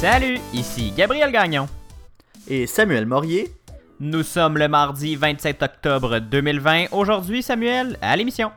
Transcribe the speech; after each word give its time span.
Salut, 0.00 0.38
ici 0.54 0.92
Gabriel 0.96 1.32
Gagnon. 1.32 1.66
Et 2.46 2.68
Samuel 2.68 3.04
Morier. 3.04 3.52
Nous 3.98 4.22
sommes 4.22 4.56
le 4.56 4.68
mardi 4.68 5.16
27 5.16 5.60
octobre 5.60 6.20
2020. 6.20 6.92
Aujourd'hui, 6.92 7.42
Samuel, 7.42 7.98
à 8.00 8.14
l'émission. 8.14 8.52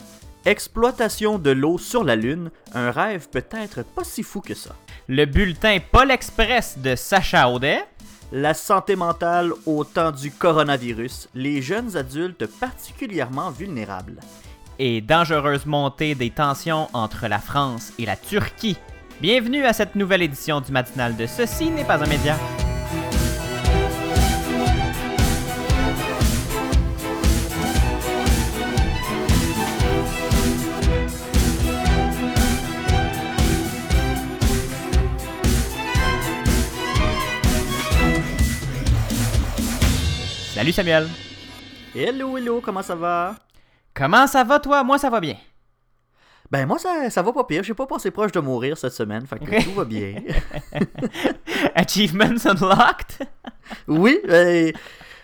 Exploitation 0.46 1.39
de 1.39 1.49
l'eau 1.49 1.79
sur 1.79 2.04
la 2.04 2.15
Lune, 2.15 2.51
un 2.75 2.91
rêve 2.91 3.27
peut-être 3.27 3.83
pas 3.83 4.04
si 4.04 4.21
fou 4.21 4.41
que 4.41 4.54
ça. 4.54 4.75
Le 5.07 5.25
bulletin 5.25 5.80
Paul 5.91 6.12
Express 6.12 6.77
de 6.77 6.96
Sacha 6.96 7.50
Audet. 7.50 7.86
La 8.32 8.54
santé 8.54 8.96
mentale 8.96 9.52
au 9.66 9.84
temps 9.84 10.12
du 10.12 10.30
coronavirus, 10.30 11.28
les 11.34 11.64
jeunes 11.64 11.98
adultes 11.98 12.46
particulièrement 12.46 13.50
vulnérables. 13.50 14.20
Et 14.78 15.02
dangereuse 15.02 15.66
montée 15.66 16.14
des 16.14 16.30
tensions 16.30 16.88
entre 16.94 17.26
la 17.26 17.39
France 17.39 17.94
et 17.98 18.05
la 18.05 18.16
Turquie. 18.16 18.78
Bienvenue 19.21 19.63
à 19.65 19.71
cette 19.71 19.93
nouvelle 19.93 20.23
édition 20.23 20.61
du 20.61 20.71
matinal 20.71 21.15
de 21.15 21.27
Ceci 21.27 21.70
n'est 21.70 21.85
pas 21.85 22.03
un 22.03 22.07
média. 22.07 22.35
Salut 40.55 40.71
Samuel. 40.71 41.07
Hello, 41.93 42.40
hello, 42.40 42.59
comment 42.59 42.81
ça 42.81 42.95
va? 42.95 43.35
Comment 43.93 44.26
ça 44.26 44.43
va 44.43 44.59
toi? 44.59 44.84
Moi 44.84 44.98
ça 44.98 45.12
va 45.12 45.20
bien. 45.20 45.35
Ben 46.52 46.66
moi 46.66 46.78
ça, 46.78 47.10
ça 47.10 47.22
va 47.22 47.32
pas 47.32 47.46
pire, 47.46 47.64
j'ai 47.64 47.73
pas 47.73 47.88
passé 47.88 48.12
proche 48.12 48.34
de 48.34 48.41
mourir 48.41 48.78
cette 48.78 48.91
semaine, 48.91 49.26
fait 49.26 49.40
que 49.40 49.64
tout 49.64 49.72
va 49.72 49.86
bien. 49.86 50.16
Achievements 51.76 52.46
unlocked? 52.46 53.26
oui, 53.88 54.20
ben, 54.27 54.74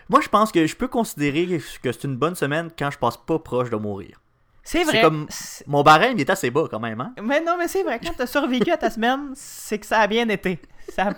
moi 0.07 0.21
je 0.21 0.29
pense 0.29 0.53
que 0.53 0.65
je 0.65 0.73
peux 0.73 0.87
considérer 0.87 1.61
que 1.83 1.91
c'est 1.91 2.05
une 2.05 2.15
bonne 2.15 2.35
semaine 2.35 2.69
quand 2.79 2.91
je 2.91 2.97
passe 2.97 3.17
pas 3.17 3.39
proche 3.39 3.69
de 3.69 3.75
mourir. 3.75 4.21
C'est 4.63 4.85
vrai. 4.85 5.01
Comme, 5.01 5.27
mon 5.65 5.83
barème 5.83 6.13
il 6.17 6.21
est 6.21 6.29
assez 6.29 6.49
bas 6.49 6.67
quand 6.71 6.79
même, 6.79 7.01
hein? 7.01 7.13
Mais 7.21 7.41
non, 7.41 7.57
mais 7.57 7.67
c'est 7.67 7.83
vrai, 7.83 7.99
quand 8.01 8.13
t'as 8.15 8.27
survécu 8.27 8.71
à 8.71 8.77
ta 8.77 8.89
semaine, 8.89 9.31
c'est 9.35 9.79
que 9.79 9.85
ça 9.85 9.99
a 9.99 10.07
bien 10.07 10.29
été. 10.29 10.59
Ça... 10.89 11.09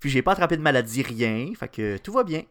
Puis 0.00 0.10
j'ai 0.10 0.20
pas 0.20 0.32
attrapé 0.32 0.58
de 0.58 0.62
maladie, 0.62 1.00
rien, 1.00 1.50
fait 1.58 1.68
que 1.68 1.96
tout 1.96 2.12
va 2.12 2.24
bien. 2.24 2.42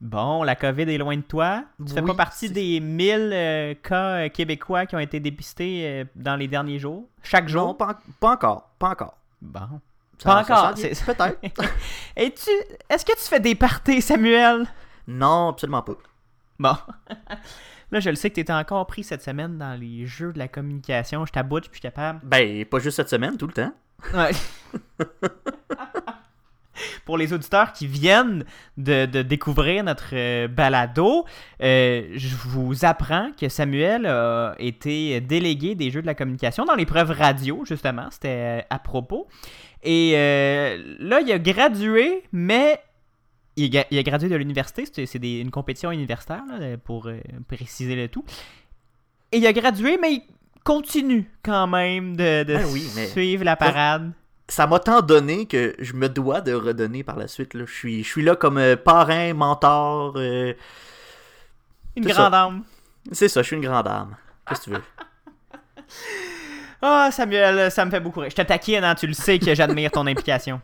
Bon, 0.00 0.42
la 0.42 0.56
COVID 0.56 0.82
est 0.82 0.98
loin 0.98 1.16
de 1.16 1.22
toi. 1.22 1.64
Tu 1.86 1.92
fais 1.92 2.02
pas 2.02 2.14
partie 2.14 2.50
des 2.50 2.80
1000 2.80 3.30
euh, 3.32 3.74
cas 3.82 4.26
euh, 4.26 4.28
québécois 4.28 4.84
qui 4.86 4.94
ont 4.94 5.00
été 5.00 5.20
dépistés 5.20 5.82
euh, 5.84 6.04
dans 6.14 6.36
les 6.36 6.48
derniers 6.48 6.78
jours? 6.78 7.08
Chaque 7.22 7.48
jour? 7.48 7.68
Non, 7.68 7.74
pas, 7.74 7.98
encore. 8.20 8.70
Pas 8.78 8.90
encore. 8.90 9.16
Bon. 9.40 9.80
pas 10.22 10.42
encore. 10.42 10.74
Peut-être. 10.74 11.38
tu 12.16 12.50
Est-ce 12.90 13.04
que 13.04 13.12
tu 13.12 13.28
fais 13.28 13.40
des 13.40 13.54
parties, 13.54 14.02
Samuel? 14.02 14.66
Non, 15.08 15.48
absolument 15.48 15.82
pas. 15.82 15.96
Bon. 16.58 16.76
Là, 17.92 18.00
je 18.00 18.10
le 18.10 18.16
sais 18.16 18.30
que 18.30 18.34
tu 18.34 18.40
étais 18.40 18.52
encore 18.52 18.86
pris 18.86 19.04
cette 19.04 19.22
semaine 19.22 19.58
dans 19.58 19.78
les 19.78 20.06
jeux 20.06 20.32
de 20.32 20.38
la 20.38 20.48
communication. 20.48 21.24
Je 21.24 21.32
t'aboute, 21.32 21.66
je 21.66 21.70
suis 21.70 21.80
capable. 21.80 22.20
Ben, 22.24 22.64
pas 22.64 22.80
juste 22.80 22.96
cette 22.96 23.08
semaine, 23.08 23.36
tout 23.36 23.46
le 23.46 23.52
temps. 23.52 23.72
Ouais. 24.12 24.32
pour 27.04 27.18
les 27.18 27.32
auditeurs 27.32 27.72
qui 27.72 27.86
viennent 27.86 28.44
de, 28.76 29.06
découvrir 29.22 29.84
notre 29.84 30.10
euh, 30.14 30.48
balado, 30.48 31.24
euh, 31.62 32.08
je 32.14 32.34
vous 32.36 32.84
apprends 32.84 33.30
que 33.38 33.48
Samuel 33.48 34.06
a 34.06 34.54
été 34.58 35.20
délégué 35.20 35.74
des 35.74 35.90
jeux 35.90 36.02
de 36.02 36.06
la 36.06 36.14
communication 36.14 36.64
dans 36.64 36.74
l'épreuve 36.74 37.10
radio, 37.10 37.64
justement. 37.64 38.08
C'était 38.10 38.28
euh, 38.28 38.60
à 38.70 38.78
propos. 38.78 39.26
Et 39.82 40.12
là, 40.98 41.20
il 41.20 41.30
a 41.30 41.38
gradué, 41.38 42.24
mais 42.32 42.80
il 43.56 43.76
a, 43.78 44.02
gradué 44.02 44.28
de 44.28 44.34
l'université. 44.34 44.84
C'est 45.06 45.18
une 45.18 45.52
compétition 45.52 45.92
universitaire, 45.92 46.42
pour 46.84 47.08
préciser 47.46 47.94
le 47.94 48.08
tout. 48.08 48.24
Et 49.30 49.38
il 49.38 49.46
a 49.46 49.52
gradué, 49.52 49.96
mais 50.00 50.14
il 50.14 50.22
continue 50.64 51.30
quand 51.44 51.68
même 51.68 52.16
de, 52.16 52.42
ben 52.42 52.66
suivre 53.06 53.44
la 53.44 53.54
parade 53.54 54.12
ça 54.48 54.66
m'a 54.66 54.78
tant 54.78 55.02
donné 55.02 55.46
que 55.46 55.74
je 55.78 55.92
me 55.94 56.08
dois 56.08 56.40
de 56.40 56.52
redonner 56.52 57.02
par 57.02 57.16
la 57.16 57.28
suite. 57.28 57.54
Là. 57.54 57.64
Je, 57.66 57.72
suis, 57.72 58.04
je 58.04 58.08
suis 58.08 58.22
là 58.22 58.36
comme 58.36 58.58
euh, 58.58 58.76
parrain, 58.76 59.34
mentor. 59.34 60.14
Euh, 60.16 60.54
une 61.96 62.06
grande 62.06 62.34
âme. 62.34 62.62
C'est 63.12 63.28
ça, 63.28 63.42
je 63.42 63.46
suis 63.46 63.56
une 63.56 63.64
grande 63.64 63.88
âme. 63.88 64.16
Qu'est-ce 64.48 64.60
que 64.60 64.64
tu 64.64 64.70
veux? 64.70 64.82
Ah, 66.82 67.08
Samuel, 67.10 67.70
ça 67.70 67.86
me 67.86 67.90
fait 67.90 68.00
beaucoup 68.00 68.20
rire. 68.20 68.30
Je 68.30 68.36
te 68.36 68.42
taquine, 68.42 68.84
hein, 68.84 68.94
tu 68.94 69.06
le 69.06 69.14
sais 69.14 69.38
que 69.38 69.54
j'admire 69.54 69.90
ton 69.90 70.06
implication. 70.06 70.60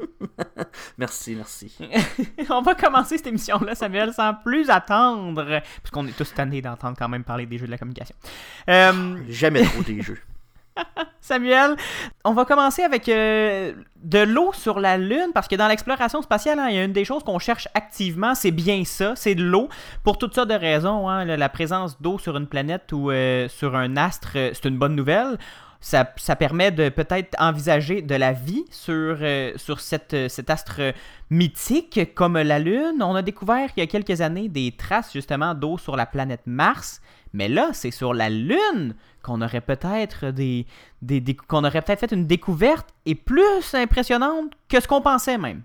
merci, 0.98 1.34
merci. 1.34 1.75
On 2.50 2.60
va 2.60 2.75
commencer 2.75 3.16
cette 3.16 3.28
émission-là, 3.28 3.75
Samuel, 3.75 4.12
sans 4.12 4.34
plus 4.34 4.69
attendre, 4.69 5.62
puisqu'on 5.82 6.06
est 6.06 6.16
tous 6.16 6.34
tannés 6.34 6.60
d'entendre 6.60 6.97
quand 6.98 7.09
même 7.09 7.25
parler 7.25 7.47
des 7.47 7.56
jeux 7.56 7.66
de 7.66 7.71
la 7.71 7.78
communication. 7.78 8.15
Euh... 8.69 9.16
Jamais 9.31 9.65
trop 9.65 9.82
des 9.82 10.03
jeux. 10.03 10.19
Samuel, 11.21 11.77
on 12.25 12.33
va 12.33 12.44
commencer 12.44 12.83
avec 12.83 13.09
euh, 13.09 13.72
de 14.03 14.19
l'eau 14.19 14.53
sur 14.53 14.81
la 14.81 14.99
Lune, 14.99 15.31
parce 15.34 15.49
que 15.49 15.56
dans 15.56 15.69
l'exploration 15.69 16.22
spatiale, 16.22 16.59
hein, 16.59 16.69
il 16.69 16.77
y 16.77 16.78
a 16.78 16.84
une 16.84 16.93
des 16.93 17.05
choses 17.05 17.22
qu'on 17.22 17.38
cherche 17.38 17.69
activement, 17.75 18.34
c'est 18.34 18.50
bien 18.50 18.84
ça, 18.84 19.15
c'est 19.16 19.34
de 19.34 19.44
l'eau, 19.44 19.69
pour 20.03 20.19
toutes 20.19 20.34
sortes 20.34 20.49
de 20.49 20.55
raisons. 20.55 21.09
Hein. 21.09 21.25
la 21.25 21.49
présence 21.49 22.00
d'eau 22.00 22.19
sur 22.19 22.37
une 22.37 22.47
planète 22.47 22.93
ou 22.93 23.10
euh, 23.10 23.49
sur 23.49 23.77
un 23.77 23.97
astre, 23.97 24.33
euh, 24.37 24.50
c'est 24.53 24.69
une 24.69 24.78
bonne 24.78 24.97
nouvelle. 24.97 25.38
Ça, 25.81 26.05
permet 26.37 26.71
de 26.71 26.91
peut-être 26.91 27.34
envisager 27.41 28.03
de 28.03 28.15
la 28.15 28.33
vie 28.33 28.65
sur, 28.71 29.19
sur 29.56 29.81
cette, 29.81 30.28
cet 30.28 30.49
astre 30.49 30.94
mythique 31.28 32.15
comme 32.15 32.39
la 32.39 32.60
Lune. 32.60 33.03
On 33.03 33.16
a 33.16 33.22
découvert 33.22 33.69
il 33.77 33.81
y 33.81 33.83
a 33.83 33.89
quelques 33.89 34.21
années 34.21 34.49
des 34.49 34.71
traces 34.71 35.12
justement 35.12 35.54
d'eau 35.54 35.78
sur 35.78 35.97
la 35.97 36.06
planète 36.06 36.43
Mars. 36.47 37.00
Mais 37.33 37.49
là, 37.49 37.71
c'est 37.72 37.91
sur 37.91 38.15
la 38.15 38.31
Lune 38.31 38.94
qu'on 39.22 39.41
aurait 39.43 39.60
peut-être 39.60 40.27
des, 40.27 40.66
des, 41.00 41.22
qu'on 41.34 41.65
aurait 41.65 41.83
peut-être 41.83 42.00
fait 42.00 42.12
une 42.12 42.27
découverte 42.27 42.88
et 43.06 43.15
plus 43.15 43.75
impressionnante 43.75 44.53
que 44.69 44.81
ce 44.81 44.88
qu'on 44.88 45.00
pensait 45.00 45.38
même. 45.38 45.62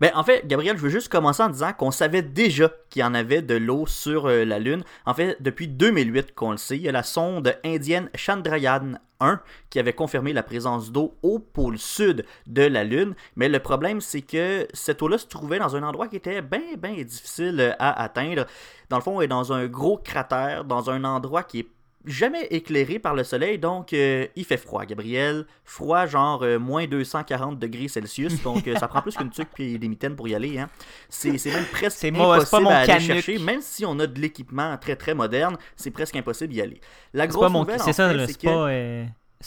Ben, 0.00 0.10
en 0.14 0.24
fait, 0.24 0.46
Gabriel, 0.46 0.76
je 0.76 0.82
veux 0.82 0.90
juste 0.90 1.08
commencer 1.08 1.42
en 1.42 1.48
disant 1.48 1.72
qu'on 1.72 1.90
savait 1.90 2.22
déjà 2.22 2.70
qu'il 2.90 3.00
y 3.00 3.04
en 3.04 3.14
avait 3.14 3.42
de 3.42 3.54
l'eau 3.54 3.86
sur 3.86 4.26
euh, 4.26 4.44
la 4.44 4.58
Lune. 4.58 4.82
En 5.06 5.14
fait, 5.14 5.40
depuis 5.40 5.68
2008 5.68 6.34
qu'on 6.34 6.50
le 6.50 6.56
sait, 6.56 6.76
il 6.76 6.82
y 6.82 6.88
a 6.88 6.92
la 6.92 7.04
sonde 7.04 7.56
indienne 7.64 8.10
Chandrayaan 8.14 8.94
1 9.20 9.40
qui 9.70 9.78
avait 9.78 9.92
confirmé 9.92 10.32
la 10.32 10.42
présence 10.42 10.90
d'eau 10.90 11.16
au 11.22 11.38
pôle 11.38 11.78
sud 11.78 12.24
de 12.46 12.62
la 12.62 12.82
Lune. 12.82 13.14
Mais 13.36 13.48
le 13.48 13.60
problème, 13.60 14.00
c'est 14.00 14.22
que 14.22 14.66
cette 14.72 15.00
eau-là 15.00 15.18
se 15.18 15.26
trouvait 15.26 15.60
dans 15.60 15.76
un 15.76 15.82
endroit 15.84 16.08
qui 16.08 16.16
était 16.16 16.42
bien, 16.42 16.74
bien 16.76 17.02
difficile 17.02 17.76
à 17.78 18.02
atteindre. 18.02 18.46
Dans 18.90 18.96
le 18.96 19.02
fond, 19.02 19.20
elle 19.20 19.26
est 19.26 19.28
dans 19.28 19.52
un 19.52 19.66
gros 19.66 19.96
cratère, 19.96 20.64
dans 20.64 20.90
un 20.90 21.04
endroit 21.04 21.44
qui 21.44 21.60
est 21.60 21.68
jamais 22.04 22.46
éclairé 22.50 22.98
par 22.98 23.14
le 23.14 23.24
soleil, 23.24 23.58
donc 23.58 23.92
euh, 23.92 24.26
il 24.36 24.44
fait 24.44 24.56
froid, 24.56 24.84
Gabriel. 24.84 25.46
Froid, 25.64 26.06
genre 26.06 26.42
euh, 26.42 26.58
moins 26.58 26.86
240 26.86 27.58
degrés 27.58 27.88
Celsius, 27.88 28.42
donc 28.42 28.66
euh, 28.68 28.76
ça 28.76 28.88
prend 28.88 29.02
plus 29.02 29.16
qu'une 29.16 29.30
tuque 29.30 29.48
et 29.58 29.78
des 29.78 29.88
mitaines 29.88 30.16
pour 30.16 30.28
y 30.28 30.34
aller. 30.34 30.58
Hein. 30.58 30.68
C'est 31.08 31.32
même 31.46 31.64
presque 31.72 32.04
impossible 32.04 32.68
à 32.68 32.78
aller 32.80 33.00
chercher, 33.00 33.38
même 33.38 33.60
si 33.60 33.84
on 33.84 33.98
a 33.98 34.06
de 34.06 34.20
l'équipement 34.20 34.76
très 34.78 34.96
très 34.96 35.14
moderne, 35.14 35.56
c'est 35.76 35.90
presque 35.90 36.16
impossible 36.16 36.52
d'y 36.52 36.60
aller. 36.60 36.80
La 37.12 37.26
grosse 37.26 37.52
nouvelle, 37.52 37.80
c'est 37.80 37.92
ça, 37.92 38.12
c'est 38.26 38.38
que... 38.38 39.04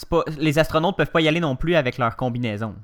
pas, 0.08 0.24
les 0.38 0.58
astronautes 0.58 0.96
peuvent 0.96 1.10
pas 1.10 1.20
y 1.20 1.28
aller 1.28 1.40
non 1.40 1.56
plus 1.56 1.74
avec 1.74 1.98
leur 1.98 2.16
combinaison. 2.16 2.74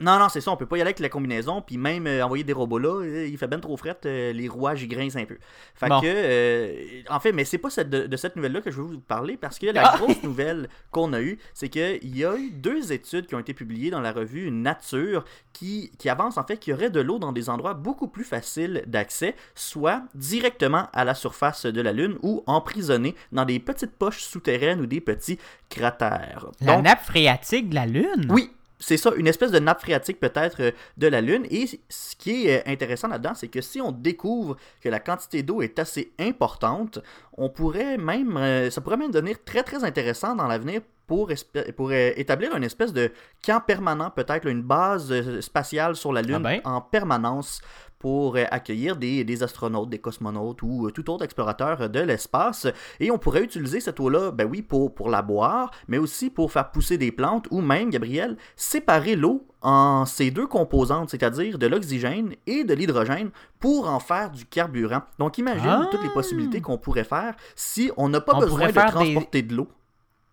Non, 0.00 0.18
non, 0.18 0.28
c'est 0.28 0.40
ça, 0.40 0.52
on 0.52 0.56
peut 0.56 0.66
pas 0.66 0.76
y 0.76 0.80
aller 0.80 0.88
avec 0.88 1.00
la 1.00 1.08
combinaison, 1.08 1.60
puis 1.60 1.76
même 1.76 2.06
euh, 2.06 2.24
envoyer 2.24 2.44
des 2.44 2.52
robots 2.52 2.78
là, 2.78 3.02
euh, 3.02 3.26
il 3.26 3.36
fait 3.36 3.48
ben 3.48 3.60
trop 3.60 3.76
fret, 3.76 3.98
euh, 4.06 4.32
les 4.32 4.46
rouages 4.46 4.82
ils 4.82 4.88
grincent 4.88 5.18
un 5.18 5.24
peu. 5.24 5.38
Fait 5.74 5.88
que, 5.88 7.12
en 7.12 7.18
fait, 7.18 7.32
mais 7.32 7.44
c'est 7.44 7.58
pas 7.58 7.68
de, 7.82 8.16
cette 8.16 8.36
nouvelle-là 8.36 8.60
que 8.60 8.70
je 8.70 8.76
veux 8.76 8.86
vous 8.86 9.00
parler, 9.00 9.36
parce 9.36 9.58
que 9.58 9.66
la 9.66 9.88
ah! 9.88 9.96
grosse 9.96 10.22
nouvelle 10.22 10.68
qu'on 10.92 11.12
a 11.12 11.20
eue, 11.20 11.38
c'est 11.52 11.68
qu'il 11.68 12.16
y 12.16 12.24
a 12.24 12.36
eu 12.36 12.50
deux 12.50 12.92
études 12.92 13.26
qui 13.26 13.34
ont 13.34 13.40
été 13.40 13.54
publiées 13.54 13.90
dans 13.90 14.00
la 14.00 14.12
revue 14.12 14.52
Nature 14.52 15.24
qui, 15.52 15.90
qui 15.98 16.08
avancent 16.08 16.38
en 16.38 16.44
fait 16.44 16.58
qu'il 16.58 16.72
y 16.72 16.74
aurait 16.74 16.90
de 16.90 17.00
l'eau 17.00 17.18
dans 17.18 17.32
des 17.32 17.50
endroits 17.50 17.74
beaucoup 17.74 18.06
plus 18.06 18.24
faciles 18.24 18.84
d'accès, 18.86 19.34
soit 19.56 20.02
directement 20.14 20.86
à 20.92 21.04
la 21.04 21.14
surface 21.14 21.66
de 21.66 21.80
la 21.80 21.92
Lune 21.92 22.18
ou 22.22 22.44
emprisonnée 22.46 23.16
dans 23.32 23.44
des 23.44 23.58
petites 23.58 23.96
poches 23.96 24.22
souterraines 24.22 24.80
ou 24.80 24.86
des 24.86 25.00
petits 25.00 25.38
cratères. 25.68 26.46
La 26.60 26.80
nappe 26.80 27.02
phréatique 27.02 27.70
de 27.70 27.74
la 27.74 27.86
Lune? 27.86 28.28
Oui, 28.30 28.52
c'est 28.78 28.96
ça, 28.96 29.10
une 29.16 29.26
espèce 29.26 29.50
de 29.50 29.58
nappe 29.58 29.80
phréatique 29.80 30.20
peut-être 30.20 30.60
euh, 30.60 30.70
de 30.96 31.06
la 31.06 31.20
Lune. 31.20 31.46
Et 31.50 31.66
ce 31.88 32.16
qui 32.16 32.46
est 32.46 32.60
euh, 32.60 32.72
intéressant 32.72 33.08
là-dedans, 33.08 33.34
c'est 33.34 33.48
que 33.48 33.60
si 33.60 33.80
on 33.80 33.92
découvre 33.92 34.56
que 34.80 34.88
la 34.88 35.00
quantité 35.00 35.42
d'eau 35.42 35.62
est 35.62 35.78
assez 35.78 36.12
importante, 36.18 37.00
on 37.36 37.48
pourrait 37.48 37.98
même, 37.98 38.36
euh, 38.36 38.70
ça 38.70 38.80
pourrait 38.80 38.96
même 38.96 39.10
devenir 39.10 39.42
très 39.44 39.62
très 39.62 39.84
intéressant 39.84 40.34
dans 40.34 40.46
l'avenir 40.46 40.80
pour, 41.06 41.30
pour 41.74 41.92
établir 41.92 42.54
une 42.54 42.64
espèce 42.64 42.92
de 42.92 43.10
camp 43.42 43.62
permanent, 43.66 44.10
peut-être 44.10 44.46
une 44.46 44.60
base 44.60 45.40
spatiale 45.40 45.96
sur 45.96 46.12
la 46.12 46.20
Lune 46.20 46.34
ah 46.34 46.38
ben? 46.40 46.60
en 46.64 46.82
permanence 46.82 47.62
pour 47.98 48.36
euh, 48.36 48.44
accueillir 48.50 48.96
des, 48.96 49.24
des, 49.24 49.42
astronautes, 49.42 49.90
des 49.90 49.98
cosmonautes 49.98 50.62
ou 50.62 50.86
euh, 50.86 50.90
tout 50.90 51.10
autre 51.10 51.24
explorateur 51.24 51.88
de 51.88 52.00
l'espace. 52.00 52.66
Et 53.00 53.10
on 53.10 53.18
pourrait 53.18 53.42
utiliser 53.42 53.80
cette 53.80 54.00
eau-là, 54.00 54.30
ben 54.30 54.48
oui, 54.50 54.62
pour, 54.62 54.94
pour 54.94 55.10
la 55.10 55.22
boire, 55.22 55.70
mais 55.88 55.98
aussi 55.98 56.30
pour 56.30 56.52
faire 56.52 56.70
pousser 56.70 56.98
des 56.98 57.12
plantes 57.12 57.46
ou 57.50 57.60
même, 57.60 57.90
Gabriel, 57.90 58.36
séparer 58.56 59.16
l'eau 59.16 59.46
en 59.62 60.06
ces 60.06 60.30
deux 60.30 60.46
composantes, 60.46 61.10
c'est-à-dire 61.10 61.58
de 61.58 61.66
l'oxygène 61.66 62.34
et 62.46 62.64
de 62.64 62.74
l'hydrogène, 62.74 63.30
pour 63.58 63.88
en 63.88 63.98
faire 63.98 64.30
du 64.30 64.46
carburant. 64.46 65.02
Donc 65.18 65.38
imagine 65.38 65.88
toutes 65.90 66.02
les 66.02 66.10
possibilités 66.10 66.60
qu'on 66.60 66.78
pourrait 66.78 67.04
faire 67.04 67.34
si 67.56 67.90
on 67.96 68.08
n'a 68.08 68.20
pas 68.20 68.38
besoin 68.38 68.68
de 68.68 68.72
transporter 68.72 69.42
de 69.42 69.54
l'eau. 69.54 69.68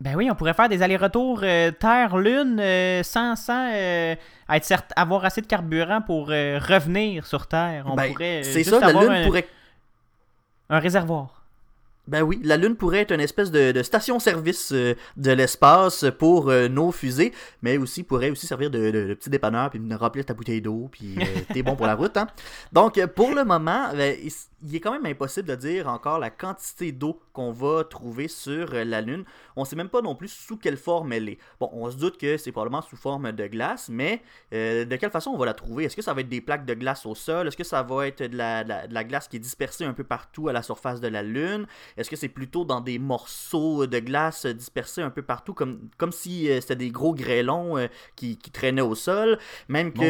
Ben 0.02 0.16
oui, 0.16 0.30
on 0.30 0.36
pourrait 0.36 0.54
faire 0.54 0.68
des 0.68 0.82
allers-retours 0.82 1.40
euh, 1.44 1.72
Terre-Lune 1.72 2.60
euh, 2.60 3.02
sans, 3.02 3.36
sans 3.38 3.70
euh, 3.74 4.16
être 4.50 4.84
avoir 4.96 5.24
assez 5.24 5.42
de 5.42 5.48
carburant 5.48 6.02
pour 6.02 6.28
revenir 6.28 7.26
sur 7.26 7.48
Terre. 7.48 7.86
On 7.88 7.96
ben, 7.96 8.12
pourrait. 8.12 8.44
C'est 8.44 8.64
ça, 8.64 8.80
la 8.80 8.92
Lune 8.92 9.26
pourrait. 9.26 9.48
Un 10.70 10.80
réservoir. 10.80 11.45
Ben 12.08 12.22
oui, 12.22 12.40
la 12.44 12.58
Lune 12.58 12.76
pourrait 12.76 13.00
être 13.00 13.12
une 13.12 13.22
espèce 13.22 13.52
de, 13.52 13.82
station-service 13.82 14.72
de 14.72 15.32
l'espace 15.32 16.06
pour 16.20 16.52
nos 16.52 16.92
fusées, 16.92 17.34
mais 17.62 17.78
aussi 17.78 18.04
pourrait 18.04 18.30
aussi 18.30 18.48
servir 18.48 18.70
de, 18.70 19.14
petit 19.14 19.30
dépanneur, 19.30 19.70
puis 19.70 19.82
remplir 19.94 20.26
ta 20.26 20.34
bouteille 20.34 20.62
d'eau, 20.62 20.90
puis 20.92 21.16
t'es 21.54 21.64
bon 21.64 21.76
pour 21.76 21.88
la 21.88 21.96
route. 21.96 22.16
Hein? 22.18 22.28
Donc, 22.72 23.04
pour 23.08 23.34
le 23.34 23.44
moment, 23.44 23.90
ben, 23.94 24.16
il 24.68 24.76
est 24.76 24.80
quand 24.80 24.92
même 24.92 25.06
impossible 25.06 25.48
de 25.48 25.56
dire 25.56 25.88
encore 25.88 26.20
la 26.20 26.30
quantité 26.30 26.92
d'eau 26.92 27.22
qu'on 27.34 27.52
va 27.52 27.84
trouver 27.84 28.28
sur 28.28 28.74
euh, 28.74 28.84
la 28.84 29.02
Lune. 29.02 29.24
On 29.56 29.62
ne 29.62 29.66
sait 29.66 29.76
même 29.76 29.90
pas 29.90 30.02
non 30.02 30.16
plus 30.16 30.30
sous 30.30 30.58
quelle 30.58 30.78
forme 30.78 31.14
elle 31.14 31.30
est. 31.30 31.38
Bon, 31.60 31.70
on 31.74 31.90
se 31.92 31.98
doute 31.98 32.18
que 32.18 32.38
c'est 32.38 32.52
probablement 32.52 32.82
sous 32.82 32.96
forme 32.96 33.32
de 33.32 33.48
glace, 33.48 33.90
mais 33.90 34.22
euh, 34.54 34.86
de 34.86 34.96
quelle 34.96 35.12
façon 35.12 35.32
on 35.32 35.38
va 35.38 35.46
la 35.46 35.54
trouver? 35.54 35.86
Est-ce 35.86 35.96
que 35.96 36.02
ça 36.02 36.14
va 36.14 36.22
être 36.22 36.30
des 36.30 36.42
plaques 36.42 36.66
de 36.66 36.74
glace 36.74 37.06
au 37.06 37.14
sol? 37.14 37.48
Est-ce 37.48 37.58
que 37.58 37.64
ça 37.64 37.84
va 37.84 38.08
être 38.08 38.24
de 38.24 38.38
la, 38.38 39.04
glace 39.04 39.28
qui 39.28 39.36
est 39.38 39.40
dispersée 39.40 39.86
un 39.86 39.94
peu 39.94 40.04
partout 40.04 40.48
à 40.50 40.54
la 40.54 40.64
surface 40.64 41.00
de 41.00 41.08
la 41.08 41.22
Lune? 41.22 41.68
Est-ce 41.98 42.10
que 42.10 42.16
c'est 42.16 42.30
plutôt 42.30 42.66
dans 42.66 42.82
des 42.82 43.00
morceaux 43.00 43.88
de 43.88 44.00
glace 44.00 44.46
dispersés 44.46 45.02
un 45.02 45.10
peu 45.10 45.22
partout, 45.22 45.54
comme, 45.54 45.90
comme 45.98 46.12
si 46.12 46.50
euh, 46.50 46.62
c'était 46.62 46.76
des 46.76 46.92
gros 46.92 47.14
grêlons 47.14 47.76
qui, 48.16 48.38
traînaient 48.38 48.82
au 48.82 48.96
sol? 48.96 49.40
Même 49.68 49.94
qu'il 49.94 50.08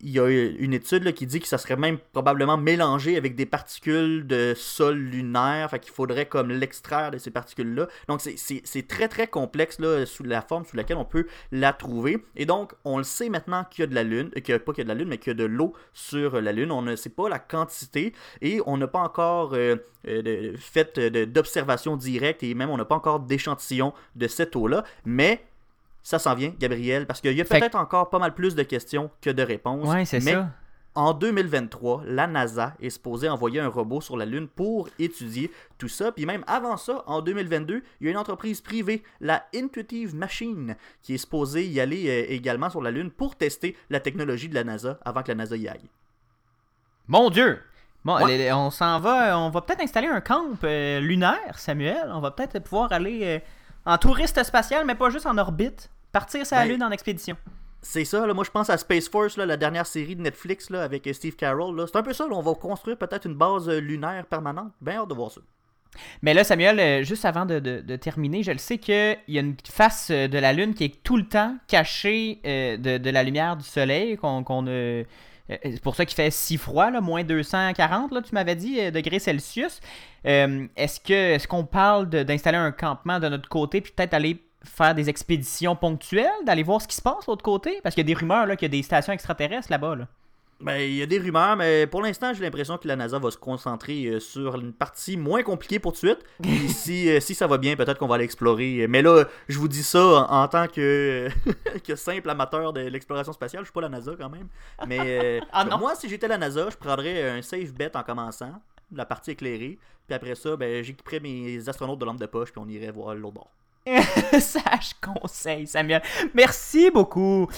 y 0.00 0.18
a 0.18 0.28
une 0.28 0.74
étude 0.74 1.12
qui 1.14 1.26
dit 1.26 1.40
que 1.40 1.48
ça 1.48 1.58
serait 1.58 1.76
même 1.76 1.98
probablement 2.12 2.56
mélangé 2.56 3.16
avec 3.16 3.34
des 3.34 3.46
particules 3.46 4.26
de 4.26 4.54
sol 4.56 4.96
lunaire, 4.96 5.70
fait 5.70 5.78
qu'il 5.78 5.92
faudrait 5.92 6.26
comme 6.26 6.50
l'extraire 6.50 7.10
de 7.10 7.18
ces 7.18 7.30
particules-là. 7.30 7.88
Donc 8.08 8.20
c'est 8.20 8.88
très 8.88 9.08
très 9.08 9.26
complexe 9.26 9.78
là, 9.78 10.06
sous 10.06 10.24
la 10.24 10.42
forme 10.42 10.64
sous 10.64 10.76
laquelle 10.76 10.96
on 10.96 11.04
peut 11.04 11.26
la 11.50 11.72
trouver. 11.72 12.24
Et 12.36 12.46
donc 12.46 12.72
on 12.84 12.98
le 12.98 13.04
sait 13.04 13.28
maintenant 13.28 13.64
qu'il 13.70 13.82
y 13.82 13.84
a 13.84 13.86
de 13.86 13.94
la 13.94 14.04
Lune, 14.04 14.30
euh, 14.36 14.40
qu'il 14.40 14.58
pas 14.58 14.72
qu'il 14.72 14.82
y 14.82 14.82
a 14.82 14.84
de 14.84 14.88
la 14.88 14.94
Lune, 14.94 15.08
mais 15.08 15.18
qu'il 15.18 15.28
y 15.28 15.36
a 15.36 15.38
de 15.38 15.44
l'eau 15.44 15.74
sur 15.92 16.40
la 16.40 16.52
Lune. 16.52 16.70
On 16.72 16.82
ne 16.82 16.96
sait 16.96 17.10
pas 17.10 17.28
la 17.28 17.38
quantité 17.38 18.12
et 18.40 18.60
on 18.66 18.76
n'a 18.76 18.86
pas 18.86 19.00
encore 19.00 19.54
euh, 19.54 19.76
euh, 20.08 20.54
fait 20.56 20.91
d'observation 20.98 21.96
directe 21.96 22.42
et 22.42 22.54
même 22.54 22.70
on 22.70 22.76
n'a 22.76 22.84
pas 22.84 22.94
encore 22.94 23.20
d'échantillon 23.20 23.92
de 24.16 24.28
cette 24.28 24.56
eau-là. 24.56 24.84
Mais 25.04 25.44
ça 26.02 26.18
s'en 26.18 26.34
vient, 26.34 26.52
Gabriel, 26.58 27.06
parce 27.06 27.20
qu'il 27.20 27.36
y 27.36 27.40
a 27.40 27.44
peut-être 27.44 27.76
encore 27.76 28.10
pas 28.10 28.18
mal 28.18 28.34
plus 28.34 28.54
de 28.54 28.62
questions 28.62 29.10
que 29.20 29.30
de 29.30 29.42
réponses. 29.42 29.88
Ouais, 29.88 30.04
c'est 30.04 30.20
ça. 30.20 30.50
En 30.94 31.14
2023, 31.14 32.02
la 32.04 32.26
NASA 32.26 32.74
est 32.78 32.90
supposée 32.90 33.26
envoyer 33.26 33.60
un 33.60 33.68
robot 33.68 34.02
sur 34.02 34.14
la 34.14 34.26
Lune 34.26 34.46
pour 34.46 34.90
étudier 34.98 35.50
tout 35.78 35.88
ça. 35.88 36.12
Puis 36.12 36.26
même 36.26 36.44
avant 36.46 36.76
ça, 36.76 37.02
en 37.06 37.22
2022, 37.22 37.82
il 38.00 38.04
y 38.04 38.08
a 38.08 38.10
une 38.10 38.18
entreprise 38.18 38.60
privée, 38.60 39.02
la 39.18 39.46
Intuitive 39.54 40.14
Machine, 40.14 40.76
qui 41.00 41.14
est 41.14 41.18
supposée 41.18 41.66
y 41.66 41.80
aller 41.80 42.10
euh, 42.10 42.30
également 42.30 42.68
sur 42.68 42.82
la 42.82 42.90
Lune 42.90 43.10
pour 43.10 43.36
tester 43.36 43.74
la 43.88 44.00
technologie 44.00 44.50
de 44.50 44.54
la 44.54 44.64
NASA 44.64 44.98
avant 45.02 45.22
que 45.22 45.28
la 45.28 45.36
NASA 45.36 45.56
y 45.56 45.66
aille. 45.66 45.88
Mon 47.08 47.30
Dieu! 47.30 47.58
Bon, 48.04 48.18
on 48.18 48.70
s'en 48.70 48.98
va, 48.98 49.38
on 49.38 49.50
va 49.50 49.60
peut-être 49.60 49.82
installer 49.82 50.08
un 50.08 50.20
camp 50.20 50.44
euh, 50.64 51.00
lunaire, 51.00 51.58
Samuel. 51.58 52.10
On 52.12 52.20
va 52.20 52.32
peut-être 52.32 52.58
pouvoir 52.60 52.90
aller 52.92 53.20
euh, 53.22 53.38
en 53.86 53.96
touriste 53.98 54.42
spatial, 54.42 54.84
mais 54.84 54.94
pas 54.94 55.10
juste 55.10 55.26
en 55.26 55.38
orbite. 55.38 55.90
Partir 56.10 56.44
sur 56.44 56.56
la 56.56 56.64
ben, 56.64 56.72
Lune 56.72 56.82
en 56.82 56.90
expédition. 56.90 57.36
C'est 57.84 58.04
ça, 58.04 58.24
là, 58.26 58.32
moi 58.32 58.44
je 58.44 58.50
pense 58.50 58.70
à 58.70 58.78
Space 58.78 59.08
Force, 59.08 59.36
là, 59.36 59.44
la 59.44 59.56
dernière 59.56 59.86
série 59.86 60.14
de 60.14 60.22
Netflix 60.22 60.70
là, 60.70 60.84
avec 60.84 61.04
euh, 61.08 61.12
Steve 61.12 61.34
Carroll. 61.34 61.84
C'est 61.88 61.98
un 61.98 62.02
peu 62.04 62.12
ça, 62.12 62.26
on 62.30 62.40
va 62.40 62.54
construire 62.54 62.96
peut-être 62.96 63.26
une 63.26 63.34
base 63.34 63.68
euh, 63.68 63.80
lunaire 63.80 64.24
permanente. 64.26 64.72
Bien 64.80 65.00
hâte 65.00 65.08
de 65.08 65.14
voir 65.14 65.32
ça. 65.32 65.40
Mais 66.22 66.32
là, 66.32 66.44
Samuel, 66.44 66.78
euh, 66.78 67.02
juste 67.02 67.24
avant 67.24 67.44
de, 67.44 67.96
terminer, 67.96 68.44
je 68.44 68.52
le 68.52 68.58
sais 68.58 68.78
qu'il 68.78 69.18
y 69.26 69.36
a 69.36 69.40
une 69.40 69.56
face 69.68 70.12
de 70.12 70.38
la 70.38 70.52
Lune 70.52 70.74
qui 70.74 70.84
est 70.84 71.02
tout 71.02 71.16
le 71.16 71.26
temps 71.26 71.56
cachée 71.66 72.40
de, 72.44 73.10
la 73.10 73.22
lumière 73.24 73.56
du 73.56 73.64
Soleil, 73.64 74.16
qu'on 74.16 74.66
c'est 75.48 75.80
pour 75.82 75.94
ça 75.96 76.04
qu'il 76.06 76.14
fait 76.14 76.30
si 76.30 76.56
froid, 76.56 76.90
là, 76.90 77.00
moins 77.00 77.24
240, 77.24 78.12
là, 78.12 78.22
tu 78.22 78.34
m'avais 78.34 78.56
dit, 78.56 78.90
degrés 78.90 79.18
Celsius. 79.18 79.80
est-ce 80.24 81.00
que 81.00 81.12
est-ce 81.12 81.48
qu'on 81.48 81.64
parle 81.64 82.08
d'installer 82.08 82.58
un 82.58 82.72
campement 82.72 83.20
de 83.20 83.28
notre 83.28 83.48
côté, 83.48 83.80
puis 83.80 83.92
peut-être 83.92 84.14
aller 84.14 84.42
faire 84.64 84.94
des 84.94 85.08
expéditions 85.08 85.74
ponctuelles, 85.74 86.30
d'aller 86.46 86.62
voir 86.62 86.80
ce 86.80 86.88
qui 86.88 86.96
se 86.96 87.02
passe 87.02 87.26
de 87.26 87.32
l'autre 87.32 87.42
côté? 87.42 87.80
Parce 87.82 87.94
qu'il 87.94 88.08
y 88.08 88.10
a 88.10 88.14
des 88.14 88.18
rumeurs 88.18 88.46
qu'il 88.56 88.62
y 88.62 88.64
a 88.66 88.68
des 88.68 88.82
stations 88.82 89.12
extraterrestres 89.12 89.70
là-bas. 89.70 89.96
Là. 89.96 90.08
Ben, 90.62 90.76
il 90.76 90.94
y 90.94 91.02
a 91.02 91.06
des 91.06 91.18
rumeurs, 91.18 91.56
mais 91.56 91.88
pour 91.88 92.02
l'instant, 92.02 92.32
j'ai 92.32 92.42
l'impression 92.42 92.78
que 92.78 92.86
la 92.86 92.94
NASA 92.94 93.18
va 93.18 93.30
se 93.32 93.36
concentrer 93.36 94.06
euh, 94.06 94.20
sur 94.20 94.54
une 94.54 94.72
partie 94.72 95.16
moins 95.16 95.42
compliquée 95.42 95.80
pour 95.80 95.92
tout 95.92 96.06
de 96.06 96.12
suite. 96.12 96.68
si, 96.68 97.10
euh, 97.10 97.18
si 97.18 97.34
ça 97.34 97.48
va 97.48 97.58
bien, 97.58 97.74
peut-être 97.74 97.98
qu'on 97.98 98.06
va 98.06 98.16
l'explorer. 98.16 98.86
Mais 98.88 99.02
là, 99.02 99.24
je 99.48 99.58
vous 99.58 99.66
dis 99.66 99.82
ça 99.82 100.26
en, 100.30 100.46
tant 100.46 100.68
que, 100.68 101.28
que 101.86 101.96
simple 101.96 102.30
amateur 102.30 102.72
de 102.72 102.82
l'exploration 102.82 103.32
spatiale. 103.32 103.62
Je 103.62 103.66
suis 103.66 103.72
pas 103.72 103.80
la 103.80 103.88
NASA 103.88 104.12
quand 104.16 104.30
même. 104.30 104.46
Mais 104.86 105.00
euh, 105.00 105.40
ah 105.52 105.64
moi, 105.76 105.96
si 105.96 106.08
j'étais 106.08 106.28
la 106.28 106.38
NASA, 106.38 106.70
je 106.70 106.76
prendrais 106.76 107.28
un 107.28 107.42
safe 107.42 107.74
bet 107.74 107.96
en 107.96 108.04
commençant, 108.04 108.52
la 108.92 109.04
partie 109.04 109.32
éclairée. 109.32 109.78
Puis 110.06 110.14
après 110.14 110.36
ça, 110.36 110.56
ben, 110.56 110.84
j'équiperais 110.84 111.18
mes 111.18 111.68
astronautes 111.68 111.98
de 111.98 112.04
lampe 112.04 112.20
de 112.20 112.26
poche, 112.26 112.52
puis 112.52 112.62
on 112.64 112.68
irait 112.68 112.92
voir 112.92 113.16
l'autre 113.16 113.34
bord. 113.34 113.50
Sage 114.38 114.94
conseil, 115.00 115.66
Samuel. 115.66 116.02
Merci 116.34 116.88
beaucoup. 116.90 117.48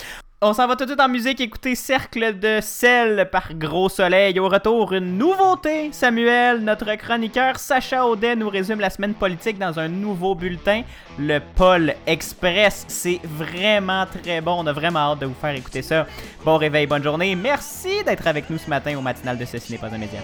On 0.47 0.53
s'en 0.53 0.67
va 0.67 0.77
tout 0.77 0.85
de 0.85 0.91
suite 0.91 1.01
en 1.01 1.09
musique 1.09 1.41
écouter 1.41 1.75
Cercle 1.75 2.39
de 2.39 2.59
sel 2.61 3.31
par 3.33 3.55
Gros 3.55 3.89
Soleil. 3.89 4.39
Au 4.39 4.47
retour, 4.47 4.93
une 4.93 5.17
nouveauté, 5.17 5.89
Samuel. 5.91 6.61
Notre 6.61 6.97
chroniqueur 6.97 7.59
Sacha 7.59 8.07
Audet 8.07 8.37
nous 8.37 8.51
résume 8.51 8.79
la 8.79 8.91
semaine 8.91 9.15
politique 9.15 9.59
dans 9.59 9.81
un 9.81 9.89
nouveau 9.89 10.35
bulletin, 10.35 10.83
le 11.19 11.39
Pôle 11.39 11.95
Express. 12.07 12.85
C'est 12.89 13.21
vraiment 13.25 14.05
très 14.05 14.43
bon. 14.43 14.57
On 14.59 14.67
a 14.67 14.73
vraiment 14.75 15.13
hâte 15.13 15.21
de 15.21 15.27
vous 15.27 15.35
faire 15.41 15.55
écouter 15.55 15.81
ça. 15.81 16.07
Bon 16.45 16.59
réveil, 16.59 16.87
bonne 16.87 17.03
journée. 17.03 17.35
Merci 17.35 18.05
d'être 18.05 18.27
avec 18.27 18.51
nous 18.51 18.59
ce 18.59 18.69
matin 18.69 18.99
au 18.99 19.01
matinal 19.01 19.39
de 19.39 19.47
Ceci 19.47 19.73
n'est 19.73 19.79
pas 19.79 19.95
un 19.95 19.97
média. 19.97 20.21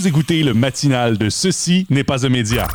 Vous 0.00 0.08
écoutez 0.08 0.42
le 0.42 0.54
matinal 0.54 1.18
de 1.18 1.28
Ceci 1.28 1.86
n'est 1.90 2.04
pas 2.04 2.24
un 2.24 2.30
média. 2.30 2.66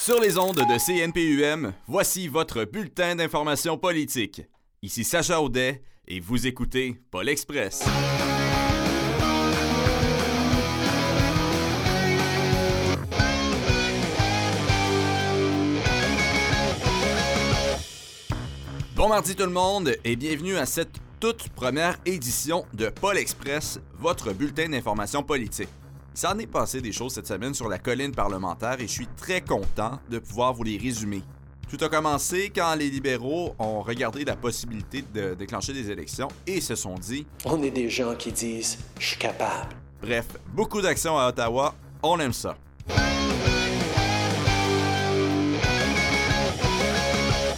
Sur 0.00 0.20
les 0.20 0.38
ondes 0.38 0.54
de 0.54 0.78
CNPUM, 0.78 1.72
voici 1.88 2.28
votre 2.28 2.64
bulletin 2.64 3.16
d'information 3.16 3.76
politique. 3.76 4.42
Ici 4.82 5.02
Sacha 5.02 5.42
Audet 5.42 5.82
et 6.06 6.20
vous 6.20 6.46
écoutez 6.46 6.96
Paul 7.10 7.28
Express. 7.28 7.82
Bon 18.94 19.08
mardi 19.08 19.34
tout 19.34 19.42
le 19.42 19.50
monde 19.50 19.96
et 20.04 20.14
bienvenue 20.14 20.56
à 20.56 20.66
cette 20.66 21.00
toute 21.18 21.48
première 21.48 21.98
édition 22.06 22.64
de 22.74 22.90
Paul 22.90 23.18
Express, 23.18 23.80
votre 23.98 24.32
bulletin 24.32 24.68
d'information 24.68 25.24
politique. 25.24 25.68
Ça 26.16 26.32
en 26.34 26.38
est 26.38 26.46
passé 26.46 26.80
des 26.80 26.92
choses 26.92 27.12
cette 27.12 27.26
semaine 27.26 27.52
sur 27.52 27.68
la 27.68 27.78
colline 27.78 28.10
parlementaire 28.10 28.80
et 28.80 28.86
je 28.86 28.92
suis 28.92 29.06
très 29.18 29.42
content 29.42 30.00
de 30.08 30.18
pouvoir 30.18 30.54
vous 30.54 30.62
les 30.62 30.78
résumer. 30.78 31.22
Tout 31.68 31.76
a 31.84 31.90
commencé 31.90 32.50
quand 32.54 32.74
les 32.74 32.88
libéraux 32.88 33.54
ont 33.58 33.82
regardé 33.82 34.24
la 34.24 34.34
possibilité 34.34 35.04
de 35.12 35.34
déclencher 35.34 35.74
des 35.74 35.90
élections 35.90 36.28
et 36.46 36.62
se 36.62 36.74
sont 36.74 36.94
dit 36.94 37.26
On 37.44 37.62
est 37.62 37.70
des 37.70 37.90
gens 37.90 38.14
qui 38.14 38.32
disent 38.32 38.78
je 38.98 39.08
suis 39.08 39.18
capable. 39.18 39.76
Bref, 40.00 40.24
beaucoup 40.54 40.80
d'actions 40.80 41.18
à 41.18 41.28
Ottawa, 41.28 41.74
on 42.02 42.18
aime 42.18 42.32
ça. 42.32 42.56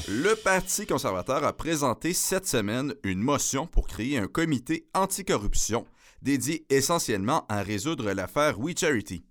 Le 0.09 0.35
Parti 0.35 0.85
conservateur 0.85 1.45
a 1.45 1.53
présenté 1.53 2.13
cette 2.13 2.49
semaine 2.49 2.93
une 3.05 3.21
motion 3.21 3.69
pour 3.69 3.87
créer 3.87 4.19
un 4.19 4.27
comité 4.27 4.85
anticorruption 4.95 5.87
dédié 6.23 6.65
essentiellement 6.69 7.47
à 7.49 7.63
résoudre 7.63 8.13
l'affaire 8.13 8.59
We 8.59 8.75
Charity. 8.79 9.23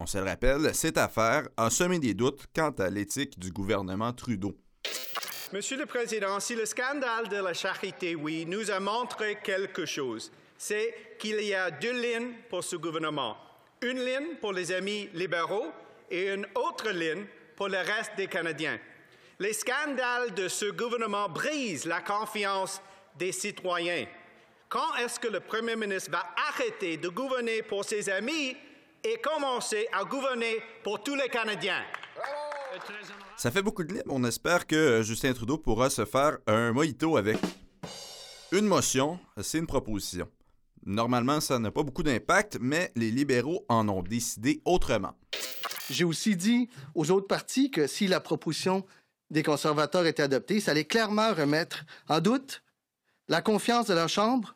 On 0.00 0.06
se 0.06 0.18
le 0.18 0.24
rappelle, 0.24 0.74
cette 0.74 0.98
affaire 0.98 1.48
a 1.56 1.70
semé 1.70 1.98
des 1.98 2.14
doutes 2.14 2.46
quant 2.54 2.72
à 2.78 2.90
l'éthique 2.90 3.38
du 3.38 3.50
gouvernement 3.50 4.12
Trudeau. 4.12 4.56
Monsieur 5.52 5.76
le 5.76 5.86
Président, 5.86 6.40
si 6.40 6.56
le 6.56 6.66
scandale 6.66 7.28
de 7.28 7.36
la 7.36 7.54
charité, 7.54 8.16
oui, 8.16 8.44
nous 8.46 8.70
a 8.70 8.80
montré 8.80 9.38
quelque 9.42 9.86
chose, 9.86 10.32
c'est 10.58 10.94
qu'il 11.18 11.40
y 11.40 11.54
a 11.54 11.70
deux 11.70 11.92
lignes 11.92 12.32
pour 12.50 12.64
ce 12.64 12.76
gouvernement. 12.76 13.36
Une 13.82 14.04
ligne 14.04 14.36
pour 14.40 14.52
les 14.52 14.72
amis 14.72 15.08
libéraux 15.14 15.70
et 16.10 16.32
une 16.32 16.46
autre 16.54 16.90
ligne 16.90 17.24
pour 17.56 17.68
le 17.68 17.78
reste 17.78 18.12
des 18.16 18.26
Canadiens. 18.26 18.78
Les 19.38 19.52
scandales 19.52 20.34
de 20.34 20.48
ce 20.48 20.66
gouvernement 20.66 21.28
brisent 21.28 21.86
la 21.86 22.00
confiance 22.00 22.80
des 23.16 23.32
citoyens. 23.32 24.06
Quand 24.68 24.96
est-ce 24.96 25.20
que 25.20 25.28
le 25.28 25.40
Premier 25.40 25.76
ministre 25.76 26.10
va 26.10 26.24
arrêter 26.48 26.96
de 26.96 27.08
gouverner 27.08 27.62
pour 27.62 27.84
ses 27.84 28.08
amis 28.10 28.56
et 29.04 29.18
commencer 29.22 29.86
à 29.92 30.04
gouverner 30.04 30.62
pour 30.82 31.02
tous 31.02 31.14
les 31.14 31.28
Canadiens? 31.28 31.82
Ça 33.36 33.50
fait 33.50 33.62
beaucoup 33.62 33.84
de 33.84 33.92
livres. 33.92 34.04
On 34.08 34.24
espère 34.24 34.66
que 34.66 34.74
euh, 34.74 35.02
Justin 35.02 35.32
Trudeau 35.32 35.58
pourra 35.58 35.90
se 35.90 36.04
faire 36.04 36.38
un 36.46 36.72
mojito 36.72 37.16
avec. 37.16 37.38
Une 38.50 38.66
motion, 38.66 39.18
c'est 39.40 39.58
une 39.58 39.66
proposition. 39.66 40.28
Normalement, 40.84 41.40
ça 41.40 41.58
n'a 41.58 41.70
pas 41.70 41.82
beaucoup 41.82 42.02
d'impact, 42.02 42.58
mais 42.60 42.90
les 42.96 43.10
libéraux 43.10 43.64
en 43.68 43.88
ont 43.88 44.02
décidé 44.02 44.60
autrement. 44.64 45.14
J'ai 45.88 46.04
aussi 46.04 46.36
dit 46.36 46.68
aux 46.94 47.10
autres 47.10 47.28
partis 47.28 47.70
que 47.70 47.86
si 47.86 48.06
la 48.06 48.20
proposition 48.20 48.84
des 49.30 49.42
conservateurs 49.42 50.06
était 50.06 50.22
adoptée, 50.22 50.60
ça 50.60 50.72
allait 50.72 50.84
clairement 50.84 51.32
remettre 51.32 51.84
en 52.08 52.20
doute 52.20 52.63
la 53.28 53.40
confiance 53.40 53.86
de 53.86 53.94
la 53.94 54.08
Chambre 54.08 54.54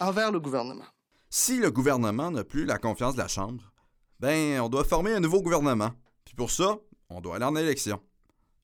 envers 0.00 0.32
le 0.32 0.40
gouvernement. 0.40 0.84
Si 1.28 1.58
le 1.58 1.70
gouvernement 1.70 2.30
n'a 2.30 2.42
plus 2.42 2.64
la 2.64 2.78
confiance 2.78 3.14
de 3.14 3.20
la 3.20 3.28
Chambre, 3.28 3.72
ben, 4.18 4.60
on 4.60 4.68
doit 4.68 4.84
former 4.84 5.12
un 5.12 5.20
nouveau 5.20 5.42
gouvernement. 5.42 5.92
Puis 6.24 6.34
pour 6.34 6.50
ça, 6.50 6.76
on 7.08 7.20
doit 7.20 7.36
aller 7.36 7.44
en 7.44 7.54
élection. 7.56 8.00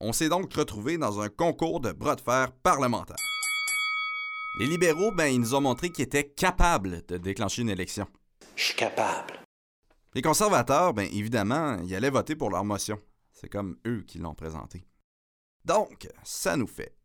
On 0.00 0.12
s'est 0.12 0.28
donc 0.28 0.52
retrouvé 0.52 0.98
dans 0.98 1.20
un 1.20 1.28
concours 1.28 1.80
de 1.80 1.92
bras 1.92 2.16
de 2.16 2.20
fer 2.20 2.52
parlementaire. 2.52 3.16
Les 4.58 4.66
libéraux, 4.66 5.12
ben, 5.12 5.26
ils 5.26 5.40
nous 5.40 5.54
ont 5.54 5.60
montré 5.60 5.90
qu'ils 5.90 6.04
étaient 6.04 6.28
capables 6.28 7.02
de 7.06 7.16
déclencher 7.16 7.62
une 7.62 7.70
élection. 7.70 8.06
Je 8.56 8.64
suis 8.64 8.76
capable. 8.76 9.34
Les 10.14 10.22
conservateurs, 10.22 10.92
ben, 10.92 11.08
évidemment, 11.12 11.78
ils 11.84 11.94
allaient 11.94 12.10
voter 12.10 12.34
pour 12.34 12.50
leur 12.50 12.64
motion. 12.64 12.98
C'est 13.32 13.48
comme 13.48 13.76
eux 13.86 14.02
qui 14.06 14.18
l'ont 14.18 14.34
présentée. 14.34 14.84
Donc, 15.64 16.08
ça 16.24 16.56
nous 16.56 16.66
fait 16.66 16.96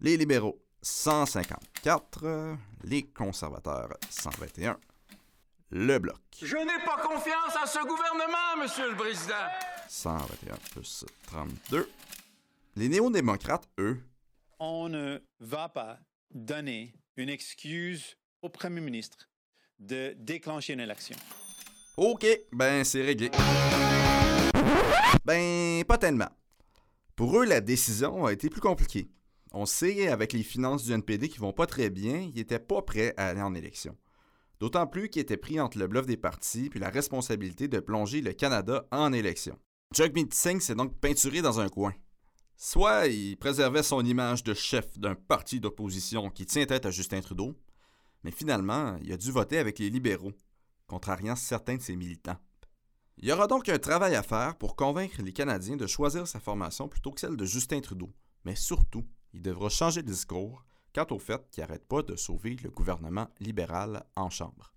les 0.00 0.16
libéraux 0.16 0.65
154, 0.82 2.20
euh, 2.24 2.54
les 2.84 3.02
conservateurs 3.04 3.92
121, 4.10 4.78
le 5.70 5.98
bloc 5.98 6.20
Je 6.40 6.56
n'ai 6.56 6.84
pas 6.84 6.96
confiance 7.02 7.56
en 7.62 7.66
ce 7.66 7.80
gouvernement, 7.80 8.62
Monsieur 8.62 8.90
le 8.90 8.96
Président. 8.96 9.34
121 9.88 10.56
plus 10.72 11.04
32. 11.26 11.90
Les 12.76 12.88
néo-démocrates, 12.88 13.68
eux, 13.78 14.00
on 14.58 14.88
ne 14.88 15.18
va 15.40 15.68
pas 15.68 15.98
donner 16.30 16.94
une 17.16 17.28
excuse 17.28 18.16
au 18.42 18.48
premier 18.48 18.80
ministre 18.80 19.28
de 19.78 20.14
déclencher 20.18 20.74
une 20.74 20.80
élection. 20.80 21.16
OK, 21.96 22.26
ben 22.52 22.84
c'est 22.84 23.02
réglé. 23.02 23.30
Ben, 25.24 25.82
pas 25.84 25.98
tellement. 25.98 26.28
Pour 27.16 27.40
eux, 27.40 27.44
la 27.46 27.60
décision 27.60 28.26
a 28.26 28.32
été 28.32 28.50
plus 28.50 28.60
compliquée. 28.60 29.08
On 29.52 29.66
sait, 29.66 30.08
avec 30.08 30.32
les 30.32 30.42
finances 30.42 30.84
du 30.84 30.92
NPD 30.92 31.28
qui 31.28 31.38
vont 31.38 31.52
pas 31.52 31.66
très 31.66 31.90
bien, 31.90 32.18
ils 32.18 32.34
n'étaient 32.34 32.58
pas 32.58 32.82
prêts 32.82 33.14
à 33.16 33.28
aller 33.28 33.42
en 33.42 33.54
élection. 33.54 33.96
D'autant 34.60 34.86
plus 34.86 35.08
qu'ils 35.08 35.22
étaient 35.22 35.36
pris 35.36 35.60
entre 35.60 35.78
le 35.78 35.86
bluff 35.86 36.06
des 36.06 36.16
partis 36.16 36.70
puis 36.70 36.80
la 36.80 36.88
responsabilité 36.88 37.68
de 37.68 37.78
plonger 37.78 38.22
le 38.22 38.32
Canada 38.32 38.86
en 38.90 39.12
élection. 39.12 39.58
Jagmeet 39.94 40.28
Singh 40.32 40.60
s'est 40.60 40.74
donc 40.74 40.98
peinturé 40.98 41.42
dans 41.42 41.60
un 41.60 41.68
coin. 41.68 41.94
Soit 42.56 43.08
il 43.08 43.36
préservait 43.36 43.82
son 43.82 44.04
image 44.04 44.42
de 44.42 44.54
chef 44.54 44.98
d'un 44.98 45.14
parti 45.14 45.60
d'opposition 45.60 46.30
qui 46.30 46.46
tient 46.46 46.64
tête 46.64 46.86
à 46.86 46.90
Justin 46.90 47.20
Trudeau, 47.20 47.54
mais 48.24 48.30
finalement, 48.30 48.96
il 49.02 49.12
a 49.12 49.18
dû 49.18 49.30
voter 49.30 49.58
avec 49.58 49.78
les 49.78 49.90
libéraux, 49.90 50.32
contrariant 50.86 51.36
certains 51.36 51.76
de 51.76 51.82
ses 51.82 51.96
militants. 51.96 52.38
Il 53.18 53.28
y 53.28 53.32
aura 53.32 53.46
donc 53.46 53.68
un 53.68 53.78
travail 53.78 54.14
à 54.14 54.22
faire 54.22 54.56
pour 54.56 54.74
convaincre 54.74 55.22
les 55.22 55.32
Canadiens 55.32 55.76
de 55.76 55.86
choisir 55.86 56.26
sa 56.26 56.40
formation 56.40 56.88
plutôt 56.88 57.12
que 57.12 57.20
celle 57.20 57.36
de 57.36 57.44
Justin 57.44 57.80
Trudeau, 57.80 58.12
mais 58.44 58.56
surtout, 58.56 59.04
il 59.36 59.42
devra 59.42 59.68
changer 59.68 60.02
de 60.02 60.10
discours 60.10 60.64
quant 60.94 61.06
au 61.10 61.18
fait 61.18 61.42
qu'il 61.50 61.62
n'arrête 61.62 61.86
pas 61.86 62.00
de 62.02 62.16
sauver 62.16 62.56
le 62.64 62.70
gouvernement 62.70 63.28
libéral 63.38 64.02
en 64.16 64.30
Chambre. 64.30 64.72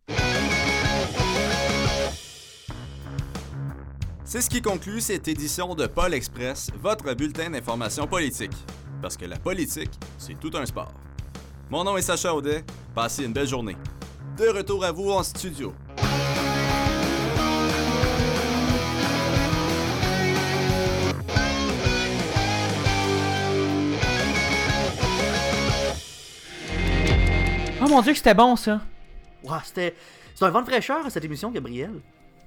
C'est 4.26 4.42
ce 4.42 4.50
qui 4.50 4.62
conclut 4.62 5.00
cette 5.00 5.30
édition 5.30 5.74
de 5.76 5.88
Paul 5.88 6.14
Express, 6.14 6.72
votre 6.76 7.14
bulletin 7.14 7.50
d'information 7.50 8.06
politique. 8.06 8.52
Parce 9.02 9.16
que 9.16 9.26
la 9.26 9.40
politique, 9.40 9.92
c'est 10.18 10.38
tout 10.38 10.52
un 10.56 10.66
sport. 10.66 10.94
Mon 11.70 11.86
nom 11.86 11.96
est 11.96 12.02
Sacha 12.02 12.36
Audet, 12.36 12.66
passez 12.94 13.24
une 13.24 13.34
belle 13.34 13.48
journée. 13.48 13.78
De 14.38 14.50
retour 14.50 14.84
à 14.84 14.92
vous 14.92 15.10
en 15.10 15.24
studio. 15.24 15.74
Mon 27.90 28.02
dieu, 28.02 28.12
que 28.14 28.18
c'était 28.18 28.34
bon 28.34 28.56
ça. 28.56 28.80
Ouah, 29.44 29.62
c'était. 29.64 29.96
C'est 30.36 30.46
un 30.46 30.50
vent 30.50 30.62
de 30.62 30.68
fraîcheur 30.70 31.06
à 31.06 31.10
cette 31.10 31.26
émission, 31.26 31.52
Gabriel. 31.52 31.92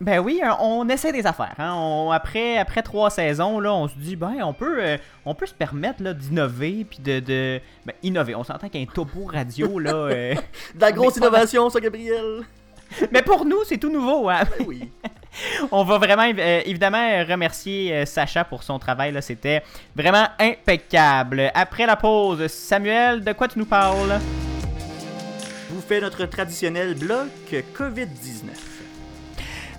Ben 0.00 0.18
oui, 0.18 0.40
hein, 0.42 0.56
on 0.60 0.88
essaie 0.88 1.12
des 1.12 1.26
affaires. 1.26 1.54
Hein. 1.58 1.74
On- 1.74 2.10
après, 2.10 2.58
après 2.58 2.82
trois 2.82 3.08
saisons, 3.10 3.60
là, 3.60 3.72
on 3.72 3.86
se 3.86 3.94
dit, 3.96 4.16
ben, 4.16 4.34
on 4.42 4.52
peut, 4.52 4.78
euh, 4.82 4.96
on 5.24 5.34
peut 5.34 5.46
se 5.46 5.54
permettre 5.54 6.02
là, 6.02 6.12
d'innover, 6.12 6.84
puis 6.88 6.98
de, 7.00 7.20
de 7.20 7.60
ben, 7.86 7.92
innover. 8.02 8.34
On 8.34 8.42
s'entend 8.42 8.68
qu'un 8.68 8.84
topo 8.86 9.26
radio, 9.26 9.78
là. 9.78 9.90
euh, 9.94 10.34
De 10.74 10.80
la 10.80 10.90
grosse 10.90 11.16
Mais 11.16 11.20
innovation, 11.26 11.70
ça, 11.70 11.78
Gabriel. 11.78 12.40
Mais 13.12 13.22
pour 13.22 13.44
nous, 13.44 13.62
c'est 13.64 13.78
tout 13.78 13.90
nouveau. 13.92 14.28
Hein. 14.28 14.40
Ben 14.58 14.64
oui. 14.66 14.90
On 15.70 15.84
va 15.84 15.98
vraiment 15.98 16.30
euh, 16.36 16.60
évidemment 16.66 17.24
remercier 17.24 17.94
euh, 17.94 18.04
Sacha 18.04 18.44
pour 18.44 18.62
son 18.64 18.78
travail. 18.78 19.12
là. 19.12 19.20
C'était 19.22 19.62
vraiment 19.94 20.26
impeccable. 20.38 21.50
Après 21.54 21.86
la 21.86 21.96
pause, 21.96 22.46
Samuel, 22.48 23.22
de 23.22 23.32
quoi 23.32 23.48
tu 23.48 23.58
nous 23.58 23.66
parles? 23.66 24.18
Fais 25.86 26.00
notre 26.00 26.26
traditionnel 26.26 26.94
bloc 26.94 27.28
COVID-19. 27.74 28.50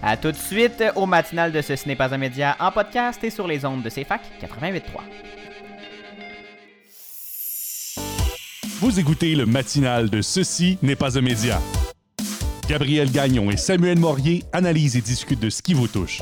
À 0.01 0.17
tout 0.17 0.31
de 0.31 0.37
suite 0.37 0.83
au 0.95 1.05
matinal 1.05 1.51
de 1.51 1.61
Ce 1.61 1.73
n'est 1.87 1.95
pas 1.95 2.13
un 2.13 2.17
média 2.17 2.57
en 2.59 2.71
podcast 2.71 3.23
et 3.23 3.29
sur 3.29 3.47
les 3.47 3.63
ondes 3.65 3.83
de 3.83 3.89
CFAC 3.89 4.21
88.3. 4.41 4.81
Vous 8.79 8.99
écoutez 8.99 9.33
le 9.35 9.45
matinal 9.45 10.09
de 10.09 10.21
Ceci 10.21 10.77
n'est 10.81 10.97
pas 10.97 11.17
un 11.17 11.21
média. 11.21 11.61
Gabriel 12.67 13.09
Gagnon 13.09 13.49
et 13.49 13.57
Samuel 13.57 13.97
Morier 13.97 14.43
analysent 14.51 14.97
et 14.97 15.01
discutent 15.01 15.39
de 15.39 15.49
ce 15.49 15.61
qui 15.61 15.73
vous 15.73 15.87
touche. 15.87 16.21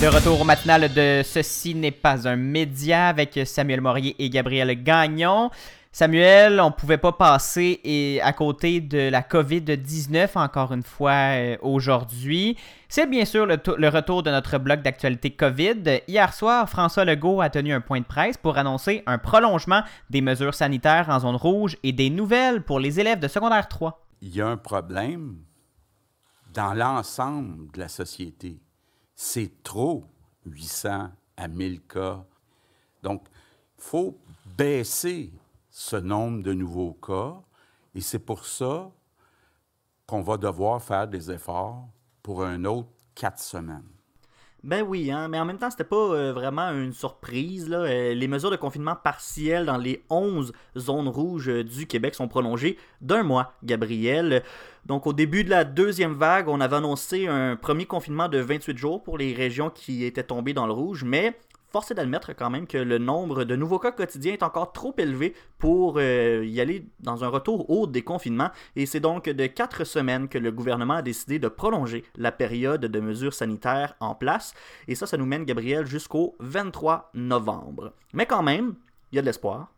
De 0.00 0.06
retour 0.06 0.40
au 0.40 0.44
matinal 0.44 0.82
de 0.94 1.22
Ceci 1.24 1.74
n'est 1.74 1.90
pas 1.90 2.28
un 2.28 2.36
média 2.36 3.08
avec 3.08 3.40
Samuel 3.44 3.80
Morier 3.80 4.14
et 4.20 4.30
Gabriel 4.30 4.80
Gagnon. 4.80 5.50
Samuel, 5.90 6.60
on 6.60 6.70
pouvait 6.70 6.98
pas 6.98 7.10
passer 7.10 7.80
et 7.82 8.20
à 8.22 8.32
côté 8.32 8.80
de 8.80 9.08
la 9.08 9.22
COVID-19 9.22 10.38
encore 10.38 10.72
une 10.72 10.84
fois 10.84 11.34
euh, 11.34 11.56
aujourd'hui. 11.62 12.56
C'est 12.88 13.08
bien 13.08 13.24
sûr 13.24 13.44
le 13.44 13.88
retour 13.88 14.22
de 14.22 14.30
notre 14.30 14.58
bloc 14.58 14.82
d'actualité 14.82 15.32
COVID. 15.32 16.02
Hier 16.06 16.32
soir, 16.32 16.70
François 16.70 17.04
Legault 17.04 17.40
a 17.40 17.50
tenu 17.50 17.72
un 17.72 17.80
point 17.80 17.98
de 17.98 18.06
presse 18.06 18.36
pour 18.36 18.56
annoncer 18.56 19.02
un 19.06 19.18
prolongement 19.18 19.82
des 20.10 20.20
mesures 20.20 20.54
sanitaires 20.54 21.08
en 21.08 21.18
zone 21.18 21.34
rouge 21.34 21.76
et 21.82 21.90
des 21.90 22.08
nouvelles 22.08 22.62
pour 22.62 22.78
les 22.78 23.00
élèves 23.00 23.18
de 23.18 23.26
secondaire 23.26 23.66
3. 23.66 24.00
il 24.22 24.36
y 24.36 24.40
a 24.40 24.46
un 24.46 24.56
problème 24.56 25.38
dans 26.54 26.72
l'ensemble 26.72 27.72
de 27.72 27.80
la 27.80 27.88
société. 27.88 28.60
C'est 29.20 29.64
trop, 29.64 30.04
800 30.46 31.10
à 31.36 31.48
1000 31.48 31.80
cas. 31.80 32.24
Donc, 33.02 33.24
il 33.76 33.82
faut 33.82 34.16
baisser 34.56 35.32
ce 35.70 35.96
nombre 35.96 36.44
de 36.44 36.52
nouveaux 36.52 36.92
cas 36.92 37.34
et 37.96 38.00
c'est 38.00 38.20
pour 38.20 38.46
ça 38.46 38.92
qu'on 40.06 40.22
va 40.22 40.36
devoir 40.36 40.80
faire 40.80 41.08
des 41.08 41.32
efforts 41.32 41.88
pour 42.22 42.44
un 42.44 42.64
autre 42.64 42.90
quatre 43.16 43.40
semaines. 43.40 43.90
Ben 44.64 44.82
oui, 44.82 45.10
hein, 45.12 45.28
mais 45.28 45.38
en 45.38 45.44
même 45.44 45.58
temps, 45.58 45.70
c'était 45.70 45.84
pas 45.84 45.96
euh, 45.96 46.32
vraiment 46.32 46.70
une 46.70 46.92
surprise. 46.92 47.68
Euh, 47.70 48.12
les 48.12 48.26
mesures 48.26 48.50
de 48.50 48.56
confinement 48.56 48.96
partiel 48.96 49.66
dans 49.66 49.76
les 49.76 50.04
11 50.10 50.52
zones 50.76 51.06
rouges 51.06 51.48
euh, 51.48 51.62
du 51.62 51.86
Québec 51.86 52.16
sont 52.16 52.26
prolongées 52.26 52.76
d'un 53.00 53.22
mois, 53.22 53.52
Gabriel. 53.62 54.42
Donc, 54.88 55.06
au 55.06 55.12
début 55.12 55.44
de 55.44 55.50
la 55.50 55.64
deuxième 55.64 56.14
vague, 56.14 56.48
on 56.48 56.62
avait 56.62 56.76
annoncé 56.76 57.26
un 57.26 57.56
premier 57.56 57.84
confinement 57.84 58.26
de 58.26 58.38
28 58.38 58.78
jours 58.78 59.02
pour 59.02 59.18
les 59.18 59.34
régions 59.34 59.68
qui 59.68 60.02
étaient 60.02 60.22
tombées 60.22 60.54
dans 60.54 60.66
le 60.66 60.72
rouge, 60.72 61.04
mais 61.04 61.38
force 61.70 61.90
est 61.90 61.94
d'admettre 61.94 62.34
quand 62.34 62.48
même 62.48 62.66
que 62.66 62.78
le 62.78 62.96
nombre 62.96 63.44
de 63.44 63.54
nouveaux 63.54 63.78
cas 63.78 63.92
quotidiens 63.92 64.32
est 64.32 64.42
encore 64.42 64.72
trop 64.72 64.94
élevé 64.96 65.34
pour 65.58 65.96
euh, 65.98 66.42
y 66.46 66.62
aller 66.62 66.86
dans 67.00 67.22
un 67.22 67.28
retour 67.28 67.68
au 67.68 67.86
déconfinement. 67.86 68.48
Et 68.76 68.86
c'est 68.86 68.98
donc 68.98 69.28
de 69.28 69.46
quatre 69.46 69.84
semaines 69.84 70.26
que 70.26 70.38
le 70.38 70.50
gouvernement 70.50 70.94
a 70.94 71.02
décidé 71.02 71.38
de 71.38 71.48
prolonger 71.48 72.02
la 72.16 72.32
période 72.32 72.80
de 72.80 73.00
mesures 73.00 73.34
sanitaires 73.34 73.94
en 74.00 74.14
place. 74.14 74.54
Et 74.88 74.94
ça, 74.94 75.06
ça 75.06 75.18
nous 75.18 75.26
mène, 75.26 75.44
Gabriel, 75.44 75.84
jusqu'au 75.84 76.34
23 76.40 77.10
novembre. 77.12 77.92
Mais 78.14 78.24
quand 78.24 78.42
même, 78.42 78.74
il 79.12 79.16
y 79.16 79.18
a 79.18 79.22
de 79.22 79.26
l'espoir. 79.26 79.70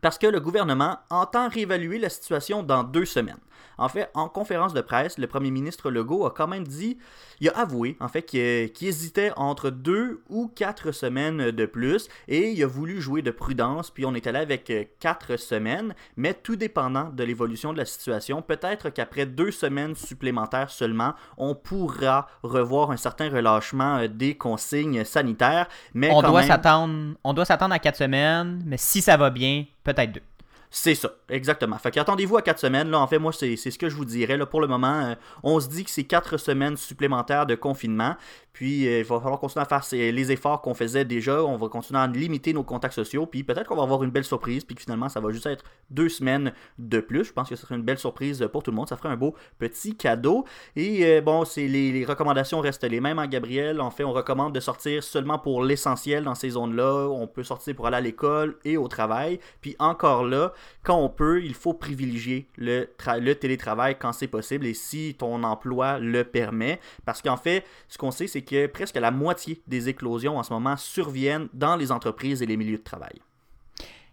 Parce 0.00 0.16
que 0.16 0.26
le 0.26 0.40
gouvernement 0.40 0.96
entend 1.10 1.50
réévaluer 1.50 1.98
la 1.98 2.08
situation 2.08 2.62
dans 2.62 2.84
deux 2.84 3.04
semaines. 3.04 3.36
En 3.78 3.88
fait, 3.88 4.10
en 4.14 4.28
conférence 4.28 4.74
de 4.74 4.80
presse, 4.80 5.18
le 5.18 5.26
premier 5.26 5.50
ministre 5.50 5.90
Legault 5.90 6.26
a 6.26 6.30
quand 6.30 6.46
même 6.48 6.66
dit, 6.66 6.98
il 7.40 7.48
a 7.48 7.58
avoué 7.58 7.96
en 8.00 8.08
fait 8.08 8.22
qu'il 8.22 8.70
qu'il 8.72 8.88
hésitait 8.88 9.32
entre 9.36 9.70
deux 9.70 10.22
ou 10.28 10.48
quatre 10.54 10.92
semaines 10.92 11.50
de 11.50 11.66
plus 11.66 12.08
et 12.28 12.50
il 12.50 12.62
a 12.62 12.66
voulu 12.66 13.00
jouer 13.00 13.22
de 13.22 13.30
prudence, 13.30 13.90
puis 13.90 14.04
on 14.04 14.14
est 14.14 14.26
allé 14.26 14.38
avec 14.38 14.68
euh, 14.70 14.84
quatre 14.98 15.36
semaines, 15.36 15.94
mais 16.16 16.34
tout 16.34 16.56
dépendant 16.56 17.10
de 17.10 17.24
l'évolution 17.24 17.72
de 17.72 17.78
la 17.78 17.84
situation, 17.84 18.42
peut-être 18.42 18.90
qu'après 18.90 19.26
deux 19.26 19.50
semaines 19.50 19.94
supplémentaires 19.94 20.70
seulement, 20.70 21.14
on 21.38 21.54
pourra 21.54 22.26
revoir 22.42 22.90
un 22.90 22.96
certain 22.96 23.30
relâchement 23.30 23.96
euh, 23.98 24.08
des 24.08 24.36
consignes 24.36 25.04
sanitaires, 25.04 25.68
mais 25.94 26.10
On 26.10 26.20
quand 26.20 26.30
doit 26.30 26.40
même- 26.40 26.48
s'attendre, 26.48 27.14
on 27.24 27.32
doit 27.32 27.44
s'attendre 27.44 27.74
à 27.74 27.78
4 27.78 27.96
semaines, 27.96 28.62
mais 28.66 28.76
si 28.76 29.00
ça 29.00 29.16
va 29.16 29.30
bien, 29.30 29.64
peut-être 29.84 30.12
deux. 30.12 30.22
C'est 30.72 30.94
ça, 30.94 31.10
exactement. 31.28 31.76
Fait 31.78 31.90
qu'attendez-vous 31.90 32.36
à 32.36 32.42
4 32.42 32.60
semaines. 32.60 32.90
Là, 32.90 33.00
en 33.00 33.06
fait, 33.08 33.18
moi, 33.18 33.32
c'est 33.32 33.56
ce 33.56 33.76
que 33.76 33.88
je 33.88 33.96
vous 33.96 34.04
dirais. 34.04 34.36
Là, 34.36 34.46
pour 34.46 34.60
le 34.60 34.68
moment, 34.68 35.00
euh, 35.00 35.14
on 35.42 35.58
se 35.58 35.68
dit 35.68 35.82
que 35.82 35.90
c'est 35.90 36.04
4 36.04 36.36
semaines 36.36 36.76
supplémentaires 36.76 37.44
de 37.44 37.56
confinement. 37.56 38.14
Puis, 38.52 38.86
euh, 38.86 39.00
il 39.00 39.04
va 39.04 39.18
falloir 39.18 39.40
continuer 39.40 39.64
à 39.68 39.80
faire 39.80 39.84
les 39.90 40.32
efforts 40.32 40.62
qu'on 40.62 40.74
faisait 40.74 41.04
déjà. 41.04 41.44
On 41.44 41.56
va 41.56 41.68
continuer 41.68 41.98
à 41.98 42.06
limiter 42.06 42.52
nos 42.52 42.62
contacts 42.62 42.94
sociaux. 42.94 43.26
Puis, 43.26 43.42
peut-être 43.42 43.66
qu'on 43.66 43.76
va 43.76 43.82
avoir 43.82 44.04
une 44.04 44.10
belle 44.10 44.24
surprise. 44.24 44.64
Puis, 44.64 44.76
que 44.76 44.82
finalement, 44.82 45.08
ça 45.08 45.18
va 45.18 45.32
juste 45.32 45.46
être 45.46 45.64
deux 45.90 46.08
semaines 46.08 46.52
de 46.78 47.00
plus. 47.00 47.24
Je 47.24 47.32
pense 47.32 47.48
que 47.48 47.56
ce 47.56 47.62
serait 47.62 47.74
une 47.74 47.82
belle 47.82 47.98
surprise 47.98 48.48
pour 48.52 48.62
tout 48.62 48.70
le 48.70 48.76
monde. 48.76 48.88
Ça 48.88 48.96
ferait 48.96 49.08
un 49.08 49.16
beau 49.16 49.34
petit 49.58 49.96
cadeau. 49.96 50.44
Et 50.76 51.04
euh, 51.04 51.20
bon, 51.20 51.44
les 51.56 52.04
recommandations 52.04 52.60
restent 52.60 52.84
les 52.84 53.00
mêmes, 53.00 53.18
hein, 53.18 53.26
Gabriel. 53.26 53.80
En 53.80 53.90
fait, 53.90 54.04
on 54.04 54.12
recommande 54.12 54.54
de 54.54 54.60
sortir 54.60 55.02
seulement 55.02 55.40
pour 55.40 55.64
l'essentiel 55.64 56.22
dans 56.22 56.36
ces 56.36 56.50
zones-là. 56.50 57.08
On 57.08 57.26
peut 57.26 57.42
sortir 57.42 57.74
pour 57.74 57.88
aller 57.88 57.96
à 57.96 58.00
l'école 58.00 58.56
et 58.64 58.76
au 58.76 58.86
travail. 58.86 59.40
Puis 59.60 59.74
encore 59.80 60.24
là, 60.24 60.52
quand 60.82 60.96
on 60.96 61.08
peut, 61.08 61.42
il 61.42 61.54
faut 61.54 61.74
privilégier 61.74 62.46
le, 62.56 62.88
tra- 62.98 63.18
le 63.18 63.34
télétravail 63.34 63.96
quand 63.98 64.12
c'est 64.12 64.26
possible 64.26 64.66
et 64.66 64.74
si 64.74 65.14
ton 65.18 65.42
emploi 65.42 65.98
le 65.98 66.24
permet. 66.24 66.80
Parce 67.04 67.22
qu'en 67.22 67.36
fait, 67.36 67.64
ce 67.88 67.98
qu'on 67.98 68.10
sait, 68.10 68.26
c'est 68.26 68.42
que 68.42 68.66
presque 68.66 68.96
la 68.96 69.10
moitié 69.10 69.60
des 69.66 69.88
éclosions 69.88 70.38
en 70.38 70.42
ce 70.42 70.52
moment 70.52 70.76
surviennent 70.76 71.48
dans 71.52 71.76
les 71.76 71.92
entreprises 71.92 72.42
et 72.42 72.46
les 72.46 72.56
milieux 72.56 72.78
de 72.78 72.82
travail. 72.82 73.20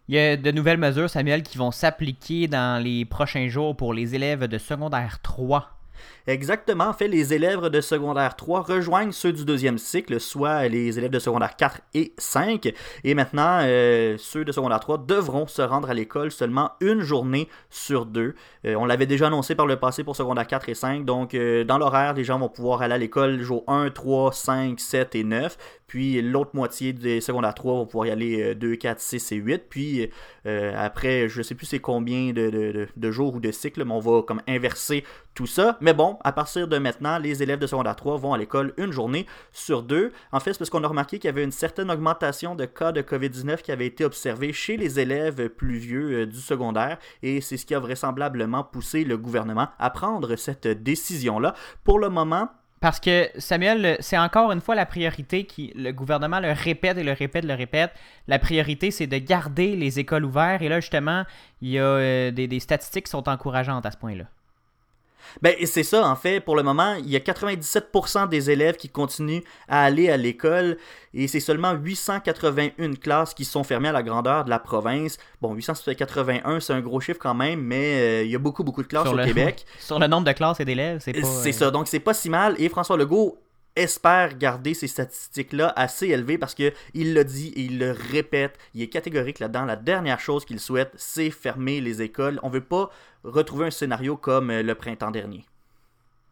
Il 0.10 0.16
y 0.16 0.20
a 0.20 0.38
de 0.38 0.52
nouvelles 0.52 0.78
mesures, 0.78 1.10
Samuel, 1.10 1.44
qui 1.44 1.58
vont 1.58 1.72
s'appliquer 1.72 2.48
dans 2.48 2.82
les 2.82 3.04
prochains 3.04 3.50
jours 3.50 3.76
pour 3.76 3.94
les 3.94 4.16
élèves 4.16 4.46
de 4.46 4.58
secondaire 4.58 5.20
3. 5.22 5.70
Exactement. 6.28 6.84
En 6.90 6.94
fait, 6.94 7.08
les 7.08 7.34
élèves 7.34 7.70
de 7.70 7.80
secondaire 7.80 8.36
3 8.36 8.62
rejoignent 8.62 9.14
ceux 9.14 9.32
du 9.32 9.46
deuxième 9.46 9.78
cycle, 9.78 10.20
soit 10.20 10.68
les 10.68 10.98
élèves 10.98 11.10
de 11.12 11.20
secondaire 11.20 11.56
4 11.56 11.80
et 11.94 12.12
5. 12.18 12.74
Et 13.06 13.14
maintenant, 13.16 13.60
euh, 13.64 14.18
ceux 14.20 14.44
de 14.44 14.52
secondaire 14.52 14.82
3 14.82 14.98
devront 15.08 15.48
se 15.48 15.62
rendre 15.62 15.90
à 15.90 15.94
l'école 15.94 16.32
seulement 16.32 16.72
une 16.82 17.00
journée 17.00 17.48
sur 17.70 18.06
deux. 18.06 18.36
Euh, 18.66 18.76
on 18.76 18.84
l'avait 18.86 19.06
déjà 19.06 19.28
annoncé 19.28 19.56
par 19.56 19.68
le 19.68 19.78
passé 19.78 20.04
pour 20.04 20.18
secondaire 20.18 20.48
4 20.48 20.68
et 20.68 20.76
5. 20.76 21.06
Donc, 21.06 21.34
euh, 21.34 21.64
dans 21.64 21.78
l'horaire, 21.78 22.14
les 22.14 22.26
gens 22.26 22.38
vont 22.40 22.50
pouvoir 22.50 22.82
aller 22.82 22.96
à 22.96 22.98
l'école 22.98 23.40
jour 23.40 23.64
1, 23.68 23.90
3, 23.92 24.34
5, 24.34 24.80
7 24.82 25.16
et 25.16 25.24
9. 25.24 25.58
Puis 25.88 26.22
l'autre 26.22 26.52
moitié 26.54 26.92
des 26.92 27.22
secondaires 27.22 27.54
3 27.56 27.74
vont 27.76 27.86
pouvoir 27.86 28.08
y 28.08 28.12
aller 28.12 28.52
euh, 28.52 28.54
2, 28.54 28.76
4, 28.76 29.00
6 29.00 29.32
et 29.32 29.36
8. 29.38 29.64
Puis 29.70 30.10
après, 30.76 31.28
je 31.28 31.42
sais 31.42 31.56
plus 31.56 31.66
c'est 31.66 31.80
combien 31.80 32.32
de- 32.32 32.88
de 32.96 33.12
jours 33.12 33.36
ou 33.36 33.40
de 33.42 33.52
cycles, 33.52 33.84
mais 33.84 33.94
on 33.94 34.00
va 34.00 34.22
comme 34.22 34.42
inverser 34.48 35.04
tout 35.34 35.46
ça. 35.46 35.78
Mais 35.82 35.94
bon, 35.94 36.17
à 36.24 36.32
partir 36.32 36.68
de 36.68 36.78
maintenant, 36.78 37.18
les 37.18 37.44
élèves 37.44 37.60
de 37.60 37.68
secondaire 37.68 37.96
3 37.96 38.18
vont 38.18 38.34
à 38.34 38.38
l'école 38.38 38.74
une 38.78 38.92
journée 38.92 39.26
sur 39.52 39.84
deux. 39.84 40.12
En 40.32 40.40
fait, 40.40 40.54
c'est 40.54 40.60
parce 40.60 40.70
qu'on 40.70 40.84
a 40.84 40.88
remarqué 40.88 41.20
qu'il 41.20 41.28
y 41.28 41.30
avait 41.30 41.44
une 41.44 41.52
certaine 41.52 41.92
augmentation 41.92 42.56
de 42.56 42.66
cas 42.66 42.92
de 42.92 43.02
COVID-19 43.02 43.62
qui 43.62 43.72
avait 43.72 43.86
été 43.86 44.06
observée 44.06 44.54
chez 44.54 44.78
les 44.78 45.00
élèves 45.00 45.50
plus 45.50 45.78
vieux 45.78 46.22
euh, 46.22 46.26
du 46.26 46.40
secondaire. 46.40 46.98
Et 47.24 47.42
c'est 47.42 47.58
ce 47.58 47.66
qui 47.66 47.76
a 47.76 47.80
vraisemblablement 47.80 48.64
poussé 48.64 49.04
le 49.04 49.18
gouvernement 49.18 49.68
à 49.80 49.90
prendre 49.90 50.36
cette 50.36 50.68
décision-là. 50.68 51.54
Pour 51.84 52.00
le 52.00 52.10
moment, 52.10 52.50
Parce 52.80 53.00
que, 53.00 53.30
Samuel, 53.38 53.98
c'est 54.02 54.18
encore 54.18 54.52
une 54.52 54.62
fois 54.62 54.76
la 54.76 54.86
priorité 54.86 55.46
qui. 55.46 55.74
Le 55.76 55.92
gouvernement 55.92 56.40
le 56.40 56.52
répète 56.52 56.98
et 56.98 57.04
le 57.04 57.14
répète, 57.14 57.44
le 57.44 57.56
répète. 57.56 57.92
La 58.28 58.38
priorité, 58.38 58.92
c'est 58.92 59.08
de 59.08 59.18
garder 59.18 59.76
les 59.76 60.00
écoles 60.00 60.26
ouvertes. 60.26 60.62
Et 60.62 60.70
là, 60.70 60.80
justement, 60.80 61.24
il 61.62 61.70
y 61.70 61.80
a 61.80 61.84
euh, 61.84 62.32
des, 62.32 62.48
des 62.48 62.60
statistiques 62.60 63.06
qui 63.06 63.12
sont 63.12 63.28
encourageantes 63.28 63.86
à 63.86 63.92
ce 63.92 63.98
point-là. 63.98 64.26
Ben, 65.42 65.56
c'est 65.66 65.84
ça, 65.84 66.08
en 66.08 66.16
fait, 66.16 66.40
pour 66.40 66.56
le 66.56 66.64
moment, 66.64 66.96
il 66.96 67.10
y 67.10 67.16
a 67.16 67.20
97% 67.20 68.30
des 68.30 68.50
élèves 68.52 68.76
qui 68.78 68.90
continuent 68.90 69.42
à 69.68 69.84
aller 69.84 70.10
à 70.10 70.18
l'école 70.18 70.78
et 71.14 71.28
c'est 71.28 71.40
seulement 71.40 71.74
881 71.74 72.94
classes 72.96 73.34
qui 73.34 73.46
sont 73.46 73.64
fermées 73.64 73.90
à 73.90 73.92
la 73.92 74.04
grandeur 74.04 74.46
de 74.46 74.50
la 74.50 74.60
province. 74.60 75.18
Bon, 75.42 75.54
881, 75.54 76.60
c'est 76.60 76.74
un 76.74 76.82
gros 76.82 77.00
chiffre 77.00 77.20
quand 77.20 77.34
même, 77.34 77.62
mais 77.62 78.00
euh, 78.00 78.24
il 78.24 78.32
y 78.32 78.36
a 78.36 78.40
beaucoup, 78.40 78.64
beaucoup 78.64 78.84
de 78.84 78.88
classes 78.88 79.04
Sur 79.04 79.14
au 79.14 79.18
le- 79.18 79.26
Québec. 79.26 79.66
Sur 79.80 80.00
le 80.00 80.08
nombre 80.08 80.26
de 80.28 80.32
classes 80.34 80.60
et 80.60 80.66
d'élèves, 80.66 81.00
c'est 81.02 81.14
pas. 81.14 81.28
C'est 81.28 81.50
euh, 81.50 81.54
ça, 81.54 81.72
donc 81.72 81.88
c'est 81.88 82.00
pas 82.00 82.14
si 82.14 82.30
mal. 82.30 82.56
Et 82.60 82.70
François 82.70 82.98
Legault 82.98 83.40
espère 83.76 84.38
garder 84.38 84.74
ces 84.74 84.88
statistiques-là 84.88 85.72
assez 85.76 86.08
élevées 86.08 86.40
parce 86.40 86.56
que 86.56 86.74
il 86.96 87.14
l'a 87.14 87.24
dit 87.24 87.54
et 87.56 87.62
il 87.62 87.78
le 87.78 87.92
répète. 88.12 88.58
Il 88.74 88.82
est 88.82 88.88
catégorique 88.88 89.40
là-dedans. 89.40 89.66
La 89.66 89.76
dernière 89.76 90.20
chose 90.20 90.46
qu'il 90.46 90.60
souhaite, 90.60 90.92
c'est 90.96 91.30
fermer 91.30 91.80
les 91.80 92.02
écoles. 92.02 92.40
On 92.42 92.50
veut 92.50 92.62
pas 92.62 92.90
retrouver 93.28 93.68
un 93.68 93.72
scénario 93.72 94.18
comme 94.18 94.50
euh, 94.50 94.64
le 94.64 94.76
printemps 94.76 95.12
dernier. 95.12 95.46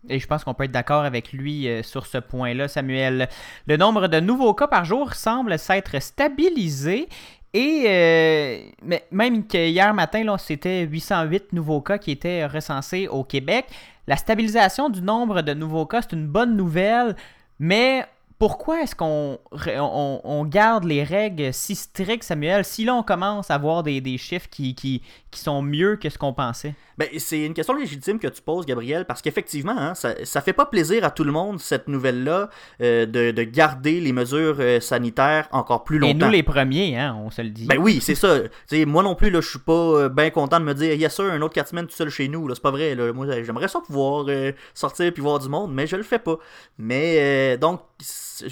Et 0.07 0.19
je 0.19 0.27
pense 0.27 0.43
qu'on 0.43 0.53
peut 0.53 0.65
être 0.65 0.71
d'accord 0.71 1.03
avec 1.03 1.33
lui 1.33 1.67
euh, 1.67 1.83
sur 1.83 2.05
ce 2.05 2.17
point-là, 2.17 2.67
Samuel. 2.67 3.27
Le 3.67 3.77
nombre 3.77 4.07
de 4.07 4.19
nouveaux 4.19 4.53
cas 4.53 4.67
par 4.67 4.85
jour 4.85 5.13
semble 5.13 5.57
s'être 5.57 6.01
stabilisé. 6.01 7.07
Et 7.53 7.85
euh, 7.87 8.99
même 9.11 9.47
que 9.47 9.69
hier 9.69 9.93
matin, 9.93 10.37
c'était 10.37 10.81
808 10.81 11.53
nouveaux 11.53 11.81
cas 11.81 11.97
qui 11.97 12.11
étaient 12.11 12.45
recensés 12.45 13.07
au 13.07 13.23
Québec. 13.23 13.65
La 14.07 14.17
stabilisation 14.17 14.89
du 14.89 15.01
nombre 15.01 15.41
de 15.41 15.53
nouveaux 15.53 15.85
cas, 15.85 16.01
c'est 16.01 16.13
une 16.13 16.27
bonne 16.27 16.55
nouvelle, 16.55 17.15
mais 17.57 18.05
pourquoi 18.37 18.81
est-ce 18.81 18.95
qu'on 18.95 19.39
on, 19.51 20.21
on 20.23 20.45
garde 20.45 20.83
les 20.83 21.03
règles 21.03 21.53
si 21.53 21.75
strictes, 21.75 22.23
Samuel, 22.23 22.65
si 22.65 22.83
là 22.83 22.93
on 22.93 23.03
commence 23.03 23.49
à 23.49 23.57
voir 23.57 23.83
des, 23.83 24.01
des 24.01 24.17
chiffres 24.17 24.49
qui, 24.49 24.75
qui, 24.75 25.01
qui 25.31 25.39
sont 25.39 25.61
mieux 25.61 25.95
que 25.95 26.09
ce 26.09 26.17
qu'on 26.17 26.33
pensait? 26.33 26.75
Ben, 26.97 27.07
c'est 27.17 27.45
une 27.45 27.53
question 27.53 27.73
légitime 27.73 28.19
que 28.19 28.27
tu 28.27 28.41
poses, 28.41 28.65
Gabriel, 28.65 29.05
parce 29.05 29.21
qu'effectivement, 29.21 29.77
hein, 29.77 29.95
ça, 29.95 30.13
ça 30.23 30.41
fait 30.41 30.53
pas 30.53 30.65
plaisir 30.65 31.03
à 31.03 31.11
tout 31.11 31.25
le 31.25 31.31
monde, 31.31 31.59
cette 31.59 31.87
nouvelle-là, 31.87 32.49
euh, 32.81 33.05
de, 33.05 33.31
de 33.31 33.43
garder 33.43 33.99
les 33.99 34.13
mesures 34.13 34.57
euh, 34.59 34.79
sanitaires 34.79 35.47
encore 35.51 35.83
plus 35.83 35.99
longtemps. 35.99 36.11
Et 36.11 36.25
nous 36.25 36.29
les 36.29 36.43
premiers, 36.43 36.97
hein, 36.97 37.17
on 37.21 37.29
se 37.31 37.41
le 37.41 37.49
dit. 37.49 37.65
Ben 37.65 37.77
oui, 37.77 37.99
c'est 38.01 38.15
ça. 38.15 38.39
T'sais, 38.67 38.85
moi 38.85 39.03
non 39.03 39.15
plus, 39.15 39.33
je 39.33 39.41
suis 39.41 39.59
pas 39.59 39.73
euh, 39.73 40.09
bien 40.09 40.29
content 40.29 40.59
de 40.59 40.65
me 40.65 40.73
dire, 40.73 40.93
yes 40.93 41.13
sir, 41.13 41.25
un 41.25 41.41
autre 41.41 41.53
4 41.53 41.69
semaines 41.69 41.87
tout 41.87 41.95
seul 41.95 42.09
chez 42.09 42.29
nous. 42.29 42.53
C'est 42.53 42.61
pas 42.61 42.71
vrai. 42.71 42.95
Là. 42.95 43.11
Moi, 43.11 43.27
j'aimerais 43.43 43.67
ça 43.67 43.81
pouvoir 43.81 44.25
sortir 44.73 45.11
puis 45.13 45.21
voir 45.21 45.39
du 45.39 45.49
monde, 45.49 45.73
mais 45.73 45.87
je 45.87 45.97
le 45.97 46.03
fais 46.03 46.19
pas. 46.19 46.37
Mais 46.77 47.57
donc, 47.57 47.81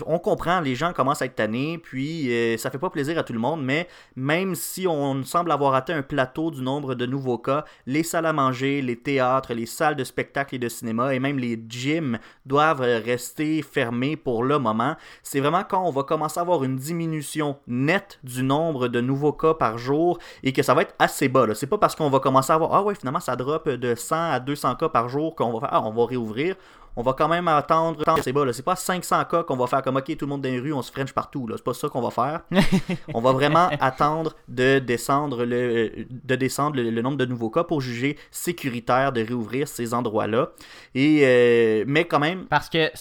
on 0.06 0.20
comprend, 0.20 0.60
les 0.60 0.76
gens 0.76 0.94
commencent 0.94 1.22
à 1.22 1.26
être 1.26 1.36
tannés, 1.36 1.78
puis 1.78 2.32
euh, 2.32 2.58
ça 2.58 2.70
fait 2.70 2.78
pas 2.78 2.90
plaisir 2.90 3.18
à 3.18 3.24
tout 3.24 3.34
le 3.34 3.40
monde, 3.40 3.64
mais 3.64 3.88
même 4.16 4.56
si 4.56 4.88
on 4.88 5.24
semble 5.24 5.52
avoir 5.52 5.74
atteint 5.74 5.98
un 5.98 6.02
plateau 6.02 6.52
du 6.52 6.62
nombre 6.62 6.96
de 6.96 7.06
nouveaux 7.06 7.38
cas, 7.38 7.66
les 7.86 8.04
salles 8.04 8.26
à 8.26 8.34
manger, 8.34 8.82
les 8.82 8.98
théâtres, 8.98 9.54
les 9.54 9.66
salles 9.66 9.96
de 9.96 10.04
spectacle 10.04 10.56
et 10.56 10.60
de 10.60 10.70
cinéma, 10.70 11.14
et 11.14 11.20
même 11.20 11.38
les 11.38 11.60
gyms 11.68 12.20
doivent 12.46 12.82
rester 12.82 13.62
fermés 13.62 14.16
pour 14.16 14.44
le 14.44 14.60
moment. 14.60 14.96
C'est 15.24 15.40
vraiment 15.40 15.64
quand 15.68 15.84
on 15.86 15.92
va 15.92 16.04
commencer 16.04 16.40
à 16.40 16.42
avoir 16.42 16.64
une 16.64 16.76
diminution 16.76 17.58
nette 17.68 18.20
du 18.24 18.44
nombre 18.44 18.88
de 18.88 19.02
nouveaux 19.02 19.34
cas 19.34 19.54
par 19.54 19.78
jour 19.78 20.20
et 20.44 20.54
que 20.54 20.64
ça 20.64 20.74
va 20.74 20.84
être 20.84 20.96
assez 21.00 21.30
bas. 21.30 21.48
C'est 21.56 21.68
pas 21.68 21.78
parce 21.78 21.96
qu'on 21.96 22.10
va 22.10 22.20
commencer 22.20 22.52
à 22.52 22.56
avoir, 22.56 22.74
ah 22.74 22.84
ouais, 22.84 22.96
finalement 22.96 23.20
ça 23.20 23.36
drop 23.36 23.70
de 23.70 23.96
100 23.96 24.32
à 24.32 24.40
200 24.40 24.76
cas 24.76 24.90
par 24.90 25.10
jour 25.10 25.36
qu'on 25.36 25.54
va 25.54 25.60
faire, 25.60 25.70
ah, 25.72 25.82
on 25.84 25.92
va 25.92 26.06
réouvrir 26.06 26.56
on 26.96 27.02
va 27.02 27.14
quand 27.14 27.28
même 27.28 27.48
attendre 27.48 28.04
c'est 28.22 28.34
bas 28.34 28.46
là. 28.46 28.54
c'est 28.54 28.64
pas 28.64 28.76
500 28.76 29.26
cas 29.26 29.44
qu'on 29.44 29.58
va 29.58 29.68
faire 29.68 29.82
comme 29.82 29.98
ok 29.98 30.16
tout 30.18 30.26
le 30.26 30.30
monde 30.30 30.42
dans 30.42 30.50
les 30.50 30.60
rues 30.60 30.74
on 30.74 30.82
se 30.82 30.92
french 30.92 31.14
partout 31.14 31.48
c'est 31.52 31.64
pas 31.64 31.74
ça 31.74 31.90
qu'on 31.90 32.02
va 32.02 32.12
faire 32.12 32.42
on 33.14 33.22
va 33.22 33.32
vraiment 33.32 33.70
attendre 33.80 34.36
de 34.48 34.80
descendre 34.80 35.46
le 35.46 36.06
de 36.10 36.36
descendre 36.36 36.76
le, 36.78 36.90
le 36.90 37.02
nombre 37.02 37.18
de 37.18 37.26
nouveaux 37.26 37.50
cas 37.50 37.64
pour 37.64 37.82
juger 37.82 38.18
sécuritaire 38.32 39.12
de 39.12 39.22
réouvrir 39.22 39.68
ces 39.68 39.94
endroits 39.94 40.28
là 40.28 40.50
et 40.96 41.22
euh, 41.24 41.84
mais 41.88 42.06
quand 42.06 42.20
même 42.20 42.46
Parce 42.46 42.70
que 42.70 42.92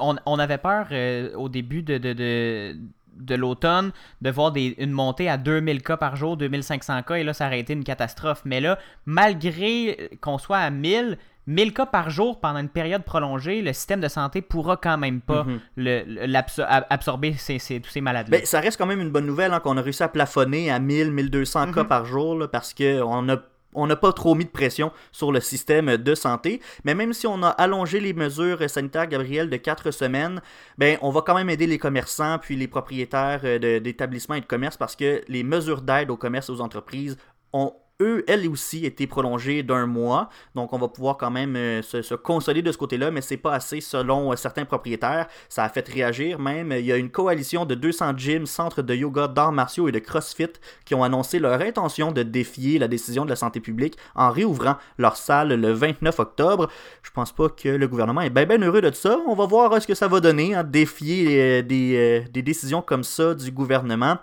on, 0.00 0.16
on 0.26 0.38
avait 0.38 0.58
peur 0.58 0.86
euh, 0.92 1.34
au 1.34 1.48
début 1.48 1.82
de, 1.82 1.98
de, 1.98 2.12
de, 2.12 2.76
de 3.16 3.34
l'automne 3.34 3.92
de 4.20 4.30
voir 4.30 4.52
des, 4.52 4.74
une 4.78 4.92
montée 4.92 5.28
à 5.28 5.36
2000 5.36 5.82
cas 5.82 5.96
par 5.96 6.16
jour, 6.16 6.36
2500 6.36 7.02
cas, 7.02 7.14
et 7.16 7.24
là, 7.24 7.32
ça 7.32 7.46
aurait 7.46 7.60
été 7.60 7.72
une 7.72 7.84
catastrophe. 7.84 8.42
Mais 8.44 8.60
là, 8.60 8.78
malgré 9.06 10.10
qu'on 10.20 10.38
soit 10.38 10.58
à 10.58 10.70
1000, 10.70 11.18
1000 11.46 11.72
cas 11.74 11.86
par 11.86 12.08
jour 12.10 12.38
pendant 12.40 12.60
une 12.60 12.68
période 12.68 13.02
prolongée, 13.04 13.62
le 13.62 13.72
système 13.72 14.00
de 14.00 14.08
santé 14.08 14.42
pourra 14.42 14.76
quand 14.76 14.96
même 14.98 15.20
pas 15.20 15.44
le- 15.76 16.04
le- 16.06 16.26
l'absor- 16.26 16.66
ab- 16.68 16.86
absorber 16.90 17.32
ces, 17.34 17.58
ces- 17.58 17.80
tous 17.80 17.90
ces 17.90 18.00
malades-là. 18.00 18.38
Ben, 18.38 18.46
ça 18.46 18.60
reste 18.60 18.78
quand 18.78 18.86
même 18.86 19.00
une 19.00 19.10
bonne 19.10 19.26
nouvelle 19.26 19.52
hein, 19.52 19.60
qu'on 19.60 19.76
a 19.76 19.82
réussi 19.82 20.02
à 20.02 20.08
plafonner 20.08 20.70
à 20.70 20.78
1000, 20.78 21.10
1200 21.10 21.72
cas 21.72 21.82
Mhm. 21.82 21.88
par 21.88 22.04
jour 22.04 22.36
là, 22.38 22.48
parce 22.48 22.72
qu'on 22.74 23.28
a 23.28 23.36
on 23.74 23.86
n'a 23.86 23.96
pas 23.96 24.12
trop 24.12 24.34
mis 24.34 24.44
de 24.44 24.50
pression 24.50 24.92
sur 25.12 25.32
le 25.32 25.40
système 25.40 25.96
de 25.96 26.14
santé. 26.14 26.60
Mais 26.84 26.94
même 26.94 27.14
si 27.14 27.26
on 27.26 27.42
a 27.42 27.48
allongé 27.48 28.00
les 28.00 28.12
mesures 28.12 28.68
sanitaires, 28.68 29.06
Gabriel, 29.06 29.48
de 29.48 29.56
4 29.56 29.90
semaines, 29.92 30.42
ben, 30.76 30.98
on 31.00 31.08
va 31.08 31.22
quand 31.22 31.34
même 31.34 31.48
aider 31.48 31.66
les 31.66 31.78
commerçants 31.78 32.38
puis 32.38 32.54
les 32.54 32.68
propriétaires 32.68 33.40
euh, 33.44 33.80
d'établissements 33.80 34.34
et 34.34 34.42
de 34.42 34.46
commerces 34.46 34.76
parce 34.76 34.94
que 34.94 35.22
les 35.26 35.42
mesures 35.42 35.80
d'aide 35.80 36.10
aux 36.10 36.18
commerces 36.18 36.50
et 36.50 36.52
aux 36.52 36.60
entreprises 36.60 37.16
ont 37.54 37.72
eux, 38.02 38.24
elles 38.26 38.48
aussi, 38.48 38.84
été 38.84 39.06
prolongées 39.06 39.62
d'un 39.62 39.86
mois. 39.86 40.28
Donc, 40.54 40.72
on 40.72 40.78
va 40.78 40.88
pouvoir 40.88 41.16
quand 41.16 41.30
même 41.30 41.56
euh, 41.56 41.82
se, 41.82 42.14
consoler 42.14 42.62
de 42.62 42.72
ce 42.72 42.78
côté-là, 42.78 43.10
mais 43.10 43.20
c'est 43.20 43.36
pas 43.36 43.54
assez 43.54 43.80
selon 43.80 44.32
euh, 44.32 44.36
certains 44.36 44.64
propriétaires. 44.64 45.26
Ça 45.48 45.64
a 45.64 45.68
fait 45.68 45.88
réagir 45.88 46.38
même. 46.38 46.72
Il 46.72 46.84
y 46.84 46.92
a 46.92 46.96
une 46.96 47.10
coalition 47.10 47.64
de 47.64 47.74
200 47.74 48.16
gyms, 48.16 48.46
centres 48.46 48.82
de 48.82 48.94
yoga, 48.94 49.28
d'arts 49.28 49.52
martiaux 49.52 49.88
et 49.88 49.92
de 49.92 49.98
CrossFit 49.98 50.52
qui 50.84 50.94
ont 50.94 51.04
annoncé 51.04 51.38
leur 51.38 51.60
intention 51.60 52.12
de 52.12 52.22
défier 52.22 52.78
la 52.78 52.88
décision 52.88 53.24
de 53.24 53.30
la 53.30 53.36
santé 53.36 53.60
publique 53.60 53.96
en 54.14 54.30
réouvrant 54.30 54.76
leur 54.98 55.16
salle 55.16 55.54
le 55.54 55.72
29 55.72 56.18
octobre. 56.18 56.68
Je 57.02 57.10
pense 57.10 57.32
pas 57.32 57.48
que 57.48 57.68
le 57.68 57.88
gouvernement 57.88 58.22
est 58.22 58.30
bien 58.30 58.58
heureux 58.58 58.80
de 58.80 58.90
ça. 58.92 59.18
On 59.26 59.34
va 59.34 59.46
voir 59.46 59.72
euh, 59.72 59.80
ce 59.80 59.86
que 59.86 59.94
ça 59.94 60.08
va 60.08 60.20
donner, 60.20 60.54
hein, 60.54 60.64
défier 60.64 61.62
des 61.62 62.42
décisions 62.42 62.82
comme 62.82 63.04
ça 63.04 63.34
du 63.34 63.50
gouvernement. 63.50 64.18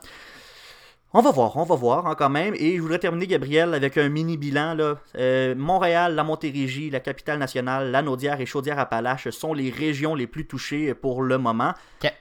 On 1.11 1.21
va 1.21 1.31
voir, 1.31 1.57
on 1.57 1.63
va 1.63 1.73
voir 1.75 2.05
hein, 2.05 2.13
quand 2.15 2.29
même. 2.29 2.53
Et 2.59 2.75
je 2.75 2.81
voudrais 2.81 2.99
terminer, 2.99 3.25
Gabriel, 3.25 3.73
avec 3.73 3.97
un 3.97 4.09
mini 4.09 4.37
bilan. 4.37 4.75
Là. 4.75 4.93
Euh, 5.17 5.55
Montréal, 5.55 6.13
la 6.13 6.23
Montérégie, 6.23 6.91
la 6.91 6.99
capitale 6.99 7.39
nationale, 7.39 7.89
la 7.89 8.03
Naudière 8.03 8.39
et 8.39 8.45
Chaudière-Appalaches 8.45 9.27
sont 9.31 9.55
les 9.55 9.71
régions 9.71 10.13
les 10.13 10.27
plus 10.27 10.45
touchées 10.45 10.93
pour 10.93 11.23
le 11.23 11.39
moment. 11.39 11.73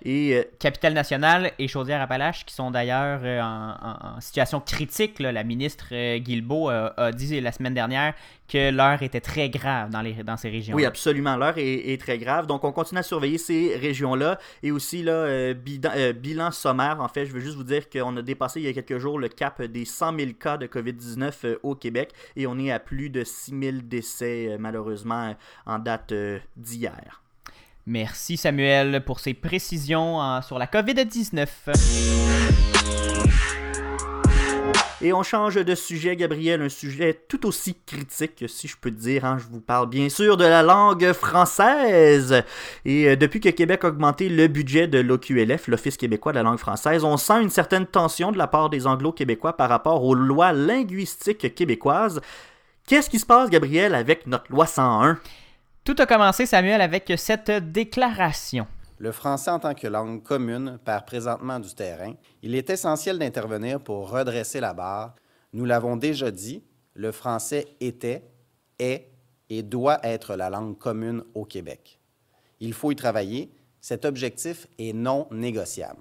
Et 0.03 0.35
euh, 0.37 0.43
Capitale-Nationale 0.59 1.53
et 1.59 1.69
Chaudière-Appalaches 1.69 2.47
qui 2.47 2.55
sont 2.55 2.71
d'ailleurs 2.71 3.21
euh, 3.25 3.43
en, 3.43 3.71
en- 3.73 4.17
en 4.17 4.21
situation 4.23 4.59
critique. 4.61 5.19
là. 5.19 5.33
La 5.33 5.45
ministre 5.45 5.89
euh, 5.93 6.17
Guilbeault 6.19 6.71
euh, 6.71 6.89
a 6.97 7.13
dit 7.13 7.39
la 7.43 7.53
semaine 7.53 7.75
dernière 7.75 8.15
que 8.51 8.71
l'heure 8.73 9.03
était 9.03 9.21
très 9.21 9.51
grave 9.51 9.91
dans, 9.91 10.01
les, 10.01 10.15
dans 10.25 10.39
ces 10.39 10.49
régions. 10.49 10.75
Oui, 10.75 10.87
absolument. 10.87 11.37
L'heure 11.37 11.59
est, 11.59 11.93
est 11.93 12.01
très 12.01 12.17
grave. 12.17 12.47
Donc, 12.47 12.65
on 12.65 12.73
continue 12.73 13.01
à 13.01 13.03
surveiller 13.03 13.37
ces 13.37 13.77
régions-là. 13.77 14.39
Et 14.63 14.71
aussi, 14.71 15.03
là, 15.03 15.13
euh, 15.13 15.53
bilan, 15.53 15.91
euh, 15.95 16.13
bilan 16.15 16.51
sommaire. 16.51 16.97
En 17.01 17.09
fait, 17.09 17.27
je 17.27 17.33
veux 17.33 17.41
juste 17.41 17.57
vous 17.57 17.65
dire 17.65 17.91
qu'on 17.91 18.17
a 18.17 18.23
dépassé 18.23 18.61
il 18.61 18.65
y 18.65 18.69
a 18.69 18.73
quelques 18.83 19.01
jours 19.01 19.19
le 19.19 19.29
cap 19.29 19.63
des 19.63 19.85
100 19.85 20.19
000 20.19 20.33
cas 20.39 20.57
de 20.57 20.67
COVID-19 20.67 21.33
euh, 21.45 21.59
au 21.63 21.75
Québec. 21.75 22.13
Et 22.37 22.47
on 22.47 22.59
est 22.59 22.71
à 22.71 22.79
plus 22.79 23.11
de 23.11 23.25
6 23.25 23.59
000 23.61 23.77
décès, 23.83 24.49
euh, 24.49 24.57
malheureusement, 24.59 25.29
euh, 25.29 25.35
en 25.67 25.79
date 25.79 26.13
d'hier. 26.57 27.23
Merci 27.87 28.37
Samuel 28.37 29.03
pour 29.05 29.19
ces 29.19 29.33
précisions 29.33 30.23
euh, 30.23 30.43
sur 30.43 30.59
la 30.59 30.67
COVID-19. 30.67 31.49
Et 35.01 35.13
on 35.13 35.23
change 35.23 35.55
de 35.55 35.75
sujet, 35.77 36.17
Gabriel, 36.17 36.61
un 36.61 36.69
sujet 36.69 37.17
tout 37.29 37.47
aussi 37.47 37.77
critique, 37.87 38.45
si 38.49 38.67
je 38.67 38.77
peux 38.77 38.91
dire. 38.91 39.25
hein. 39.25 39.39
Je 39.39 39.45
vous 39.47 39.61
parle 39.61 39.89
bien 39.89 40.09
sûr 40.09 40.37
de 40.37 40.45
la 40.45 40.65
langue 40.65 41.13
française. 41.13 42.43
Et 42.85 43.09
euh, 43.09 43.15
depuis 43.15 43.39
que 43.39 43.49
Québec 43.49 43.85
a 43.85 43.89
augmenté 43.89 44.29
le 44.29 44.49
budget 44.49 44.89
de 44.89 44.99
l'OQLF, 44.99 45.69
l'Office 45.69 45.97
québécois 45.97 46.33
de 46.33 46.39
la 46.39 46.43
langue 46.43 46.59
française, 46.59 47.05
on 47.05 47.17
sent 47.17 47.43
une 47.43 47.51
certaine 47.51 47.87
tension 47.87 48.33
de 48.33 48.39
la 48.39 48.49
part 48.49 48.71
des 48.71 48.89
anglo-québécois 48.89 49.57
par 49.57 49.69
rapport 49.69 50.03
aux 50.03 50.15
lois 50.15 50.53
linguistiques 50.53 51.55
québécoises. 51.55 52.21
Qu'est-ce 52.89 53.09
qui 53.09 53.21
se 53.21 53.27
passe, 53.27 53.51
Gabriel, 53.51 53.95
avec 53.95 54.27
notre 54.27 54.51
loi 54.51 54.67
101? 54.67 55.17
Tout 55.85 55.95
a 55.99 56.07
commencé 56.07 56.45
Samuel 56.45 56.81
avec 56.81 57.13
cette 57.17 57.53
déclaration. 57.71 58.67
Le 58.99 59.13
français 59.13 59.51
en 59.51 59.61
tant 59.61 59.75
que 59.75 59.87
langue 59.87 60.23
commune 60.23 60.79
perd 60.85 61.07
présentement 61.07 61.61
du 61.61 61.73
terrain. 61.73 62.15
Il 62.43 62.57
est 62.57 62.69
essentiel 62.69 63.19
d'intervenir 63.19 63.81
pour 63.81 64.11
redresser 64.11 64.59
la 64.59 64.75
barre. 64.75 65.15
Nous 65.53 65.65
l'avons 65.65 65.97
déjà 65.97 66.33
dit, 66.33 66.65
le 66.95 67.13
français 67.13 67.67
était, 67.81 68.25
est 68.81 69.09
et 69.51 69.63
doit 69.63 70.01
être 70.03 70.35
la 70.35 70.51
langue 70.51 70.77
commune 70.77 71.23
au 71.35 71.45
Québec. 71.45 72.01
Il 72.61 72.73
faut 72.73 72.91
y 72.91 72.97
travailler. 72.97 73.53
Cet 73.81 74.05
objectif 74.05 74.67
est 74.79 74.93
non 74.93 75.29
négociable. 75.31 76.01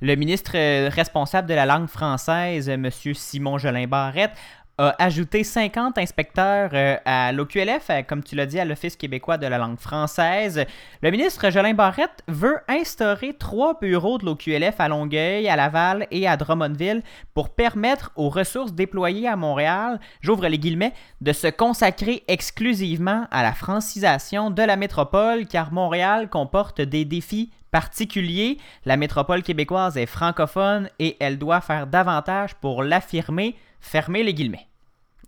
Le 0.00 0.14
ministre 0.14 0.52
euh, 0.54 0.88
responsable 0.90 1.48
de 1.48 1.54
la 1.54 1.66
langue 1.66 1.88
française, 1.88 2.68
M. 2.68 2.88
Simon 3.14 3.58
Jolin 3.58 3.88
Barrette, 3.88 4.30
a 4.78 4.94
ajouté 4.98 5.44
50 5.44 5.98
inspecteurs 5.98 6.70
euh, 6.72 6.96
à 7.04 7.32
l'OQLF, 7.32 7.90
comme 8.08 8.22
tu 8.22 8.36
l'as 8.36 8.46
dit, 8.46 8.60
à 8.60 8.64
l'Office 8.64 8.96
québécois 8.96 9.36
de 9.36 9.46
la 9.46 9.58
langue 9.58 9.78
française. 9.78 10.64
Le 11.02 11.10
ministre 11.10 11.50
Jolin 11.50 11.74
Barrette 11.74 12.22
veut 12.28 12.58
instaurer 12.68 13.34
trois 13.38 13.78
bureaux 13.80 14.18
de 14.18 14.24
l'OQLF 14.24 14.78
à 14.78 14.88
Longueuil, 14.88 15.48
à 15.48 15.56
Laval 15.56 16.06
et 16.10 16.28
à 16.28 16.36
Drummondville 16.36 17.02
pour 17.34 17.50
permettre 17.50 18.12
aux 18.16 18.28
ressources 18.28 18.72
déployées 18.72 19.28
à 19.28 19.36
Montréal, 19.36 20.00
j'ouvre 20.20 20.46
les 20.46 20.58
guillemets, 20.58 20.94
de 21.20 21.32
se 21.32 21.48
consacrer 21.48 22.22
exclusivement 22.28 23.26
à 23.30 23.42
la 23.42 23.52
francisation 23.52 24.50
de 24.50 24.62
la 24.62 24.76
métropole, 24.76 25.46
car 25.46 25.72
Montréal 25.72 26.28
comporte 26.28 26.80
des 26.80 27.04
défis 27.04 27.50
particuliers. 27.70 28.58
La 28.84 28.96
métropole 28.96 29.42
québécoise 29.42 29.96
est 29.96 30.06
francophone 30.06 30.88
et 30.98 31.16
elle 31.20 31.38
doit 31.38 31.60
faire 31.60 31.86
davantage 31.86 32.54
pour 32.54 32.82
l'affirmer. 32.82 33.56
Fermez 33.80 34.22
les 34.22 34.34
guillemets. 34.34 34.66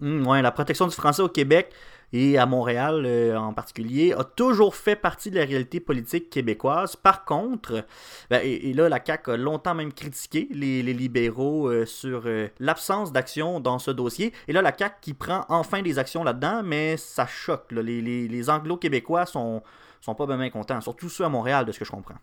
Hum, 0.00 0.26
ouais, 0.26 0.40
la 0.42 0.50
protection 0.50 0.86
du 0.86 0.94
français 0.94 1.22
au 1.22 1.28
Québec 1.28 1.70
et 2.12 2.38
à 2.38 2.46
Montréal 2.46 3.04
euh, 3.06 3.36
en 3.36 3.52
particulier 3.52 4.12
a 4.14 4.24
toujours 4.24 4.74
fait 4.74 4.96
partie 4.96 5.30
de 5.30 5.38
la 5.38 5.44
réalité 5.44 5.78
politique 5.78 6.28
québécoise. 6.30 6.96
Par 6.96 7.24
contre, 7.24 7.84
ben, 8.30 8.40
et, 8.42 8.70
et 8.70 8.72
là, 8.72 8.88
la 8.88 8.98
CAQ 9.04 9.30
a 9.32 9.36
longtemps 9.36 9.74
même 9.74 9.92
critiqué 9.92 10.48
les, 10.50 10.82
les 10.82 10.94
libéraux 10.94 11.68
euh, 11.68 11.86
sur 11.86 12.22
euh, 12.26 12.48
l'absence 12.58 13.12
d'action 13.12 13.60
dans 13.60 13.78
ce 13.78 13.90
dossier. 13.92 14.32
Et 14.48 14.52
là, 14.52 14.62
la 14.62 14.76
CAQ 14.76 14.96
qui 15.02 15.14
prend 15.14 15.44
enfin 15.48 15.82
des 15.82 15.98
actions 15.98 16.24
là-dedans, 16.24 16.62
mais 16.64 16.96
ça 16.96 17.26
choque. 17.26 17.70
là. 17.70 17.82
Les, 17.82 18.00
les- 18.00 18.26
les 18.26 18.50
anglo-québécois 18.50 19.26
sont, 19.26 19.62
sont 20.00 20.14
pas 20.16 20.26
bien 20.26 20.50
contents, 20.50 20.80
surtout 20.80 21.08
ceux 21.10 21.24
à 21.24 21.28
Montréal, 21.28 21.64
de 21.66 21.72
ce 21.72 21.78
que 21.78 21.84
je 21.84 21.90
comprends. 21.92 22.16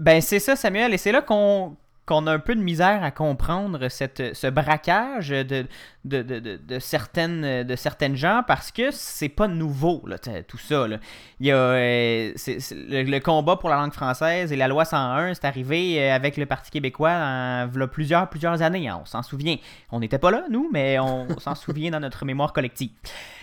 Ben 0.00 0.20
c'est 0.20 0.40
ça, 0.40 0.56
Samuel, 0.56 0.92
et 0.92 0.98
c'est 0.98 1.12
là 1.12 1.22
qu'on 1.22 1.76
qu'on 2.06 2.26
a 2.26 2.32
un 2.32 2.38
peu 2.38 2.54
de 2.54 2.60
misère 2.60 3.02
à 3.02 3.10
comprendre 3.10 3.88
cette, 3.88 4.34
ce 4.34 4.46
braquage 4.46 5.30
de, 5.30 5.66
de, 6.04 6.22
de, 6.22 6.38
de- 6.38 6.56
de 6.56 6.78
certaines, 6.78 7.62
de 7.64 7.76
certaines 7.76 8.16
gens 8.16 8.42
parce 8.46 8.70
que 8.70 8.90
c'est 8.90 9.28
pas 9.28 9.48
nouveau, 9.48 10.02
là, 10.06 10.16
tout 10.46 10.58
ça. 10.58 10.86
là. 10.86 10.98
Il 11.40 11.46
y 11.46 11.50
a 11.50 11.56
euh, 11.56 12.32
le, 12.72 13.02
le 13.02 13.20
combat 13.20 13.56
pour 13.56 13.68
la 13.70 13.76
langue 13.76 13.92
française 13.92 14.52
et 14.52 14.56
la 14.56 14.68
loi 14.68 14.84
101, 14.84 15.34
c'est 15.34 15.44
arrivé 15.46 15.96
euh, 16.00 16.14
avec 16.14 16.36
le 16.36 16.46
Parti 16.46 16.70
québécois 16.70 17.10
en 17.12 17.66
v'là 17.66 17.86
plusieurs, 17.86 18.28
plusieurs 18.28 18.62
années. 18.62 18.88
hein, 18.88 18.98
on 19.02 19.04
s'en 19.04 19.22
souvient. 19.22 19.56
On 19.90 20.00
n'était 20.00 20.18
pas 20.18 20.30
là, 20.30 20.44
nous, 20.50 20.68
mais 20.72 20.98
on 20.98 21.26
s'en 21.38 21.54
souvient 21.54 21.90
dans 21.90 22.00
notre 22.00 22.24
mémoire 22.24 22.52
collective. 22.52 22.90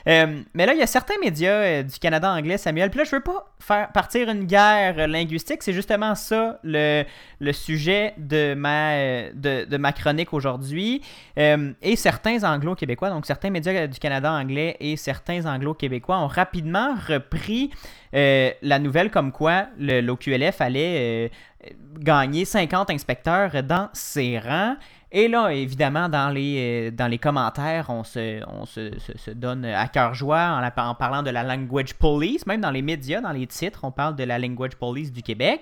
Euh, 0.07 0.41
mais 0.55 0.65
là, 0.65 0.73
il 0.73 0.79
y 0.79 0.83
a 0.83 0.87
certains 0.87 1.13
médias 1.23 1.51
euh, 1.51 1.83
du 1.83 1.99
Canada 1.99 2.31
anglais, 2.31 2.57
Samuel. 2.57 2.89
Puis 2.89 2.97
là, 2.99 3.03
je 3.03 3.15
veux 3.15 3.21
pas 3.21 3.53
faire 3.59 3.91
partir 3.91 4.29
une 4.31 4.45
guerre 4.45 4.95
euh, 4.97 5.05
linguistique. 5.07 5.61
C'est 5.61 5.73
justement 5.73 6.15
ça 6.15 6.59
le, 6.63 7.03
le 7.39 7.53
sujet 7.53 8.15
de 8.17 8.55
ma, 8.55 8.93
euh, 8.93 9.31
de, 9.35 9.65
de 9.65 9.77
ma 9.77 9.91
chronique 9.93 10.33
aujourd'hui. 10.33 11.01
Euh, 11.37 11.71
et 11.83 11.95
certains 11.95 12.43
anglo-québécois, 12.51 13.09
donc 13.09 13.25
certains 13.25 13.49
médias 13.49 13.87
du 13.87 13.99
Canada 13.99 14.31
anglais 14.31 14.77
et 14.79 14.97
certains 14.97 15.45
anglo-québécois 15.45 16.17
ont 16.19 16.27
rapidement 16.27 16.95
repris 17.07 17.71
euh, 18.13 18.51
la 18.61 18.79
nouvelle 18.79 19.09
comme 19.11 19.31
quoi 19.31 19.67
l'OQLF 19.79 20.61
allait 20.61 21.29
euh, 21.65 21.69
gagner 21.99 22.45
50 22.45 22.89
inspecteurs 22.89 23.63
dans 23.63 23.89
ses 23.93 24.39
rangs. 24.39 24.75
Et 25.13 25.27
là, 25.27 25.49
évidemment, 25.49 26.07
dans 26.07 26.29
les, 26.29 26.89
euh, 26.89 27.17
commentaires, 27.17 27.87
on 27.89 28.03
se, 28.05 28.41
on 28.47 28.65
se, 28.65 28.97
se- 28.99 29.17
se 29.17 29.31
donne 29.31 29.65
à 29.65 29.87
cœur 29.89 30.13
joie 30.13 30.71
en 30.77 30.95
parlant 30.95 31.21
de 31.21 31.29
la 31.29 31.43
language 31.43 31.93
police. 31.95 32.45
Même 32.47 32.61
dans 32.61 32.71
les 32.71 32.81
médias, 32.81 33.19
dans 33.19 33.33
les 33.33 33.45
titres, 33.45 33.81
on 33.83 33.91
parle 33.91 34.15
de 34.15 34.23
la 34.23 34.39
language 34.39 34.75
police 34.77 35.11
du 35.11 35.21
Québec. 35.21 35.61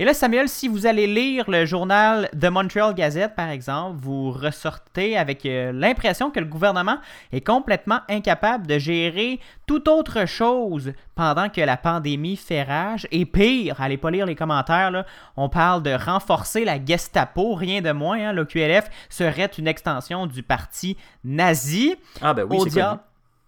Et 0.00 0.04
là, 0.06 0.14
Samuel, 0.14 0.48
si 0.48 0.66
vous 0.66 0.86
allez 0.86 1.06
lire 1.06 1.50
le 1.50 1.66
journal 1.66 2.30
The 2.30 2.46
Montreal 2.46 2.94
Gazette, 2.94 3.34
par 3.34 3.50
exemple, 3.50 3.98
vous 4.00 4.30
ressortez 4.30 5.18
avec 5.18 5.44
euh, 5.44 5.72
l'impression 5.72 6.30
que 6.30 6.40
le 6.40 6.46
gouvernement 6.46 6.96
est 7.32 7.46
complètement 7.46 7.98
incapable 8.08 8.66
de 8.66 8.78
gérer 8.78 9.40
toute 9.66 9.88
autre 9.88 10.24
chose 10.24 10.94
pendant 11.14 11.50
que 11.50 11.60
la 11.60 11.76
pandémie 11.76 12.36
fait 12.36 12.62
rage. 12.62 13.06
Et 13.10 13.26
pire, 13.26 13.78
allez 13.78 13.98
pas 13.98 14.10
lire 14.10 14.24
les 14.24 14.34
commentaires, 14.34 14.90
là, 14.90 15.04
on 15.36 15.50
parle 15.50 15.82
de 15.82 15.92
renforcer 15.92 16.64
la 16.64 16.82
Gestapo, 16.82 17.52
rien 17.52 17.82
de 17.82 17.92
moins. 17.92 18.30
Hein, 18.30 18.32
L'OQLF 18.32 18.88
serait 19.10 19.50
une 19.58 19.68
extension 19.68 20.26
du 20.26 20.42
parti 20.42 20.96
nazi. 21.24 21.94
Ah 22.22 22.32
ben 22.32 22.46
oui, 22.48 22.56
c'est 22.70 22.82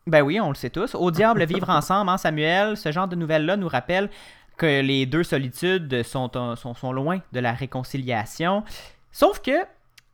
Ben 0.07 0.21
oui, 0.21 0.39
on 0.39 0.51
le 0.51 0.55
sait 0.55 0.69
tous. 0.69 0.95
Au 0.95 1.11
diable, 1.11 1.47
vivre 1.47 1.71
ensemble, 1.71 2.11
hein, 2.11 2.19
Samuel. 2.19 2.77
Ce 2.77 2.93
genre 2.93 3.09
de 3.09 3.17
nouvelles-là 3.17 3.57
nous 3.57 3.69
rappelle 3.69 4.11
que 4.57 4.81
les 4.81 5.07
deux 5.07 5.23
solitudes 5.25 6.03
sont, 6.03 6.31
euh, 6.37 6.57
sont, 6.57 6.75
sont 6.75 6.93
loin 6.93 7.21
de 7.33 7.41
la 7.41 7.53
réconciliation. 7.53 8.65
Sauf 9.11 9.41
que 9.41 9.53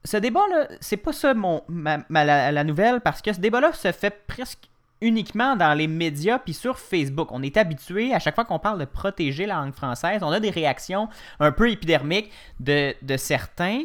ce 0.04 0.16
débat-là, 0.16 0.68
c'est 0.80 0.96
pas 0.96 1.12
ça 1.12 1.34
mon, 1.34 1.62
ma, 1.68 1.98
la, 2.08 2.64
nouvelle, 2.64 3.00
parce 3.00 3.20
que 3.20 3.32
ce 3.32 3.40
débat-là 3.40 3.72
se 3.72 3.92
fait 3.92 4.22
presque 4.26 4.68
uniquement 5.00 5.54
dans 5.54 5.74
les 5.74 5.86
médias 5.86 6.38
puis 6.38 6.54
sur 6.54 6.78
Facebook. 6.78 7.28
On 7.30 7.42
est 7.42 7.56
habitué, 7.56 8.14
à 8.14 8.18
chaque 8.18 8.34
fois 8.34 8.44
qu'on 8.44 8.58
parle 8.58 8.80
de 8.80 8.84
protéger 8.84 9.46
la 9.46 9.56
langue 9.56 9.74
française, 9.74 10.22
on 10.22 10.30
a 10.30 10.40
des 10.40 10.50
réactions 10.50 11.08
un 11.40 11.52
peu 11.52 11.70
épidermiques 11.70 12.30
de, 12.58 12.94
de 13.02 13.16
certains. 13.16 13.82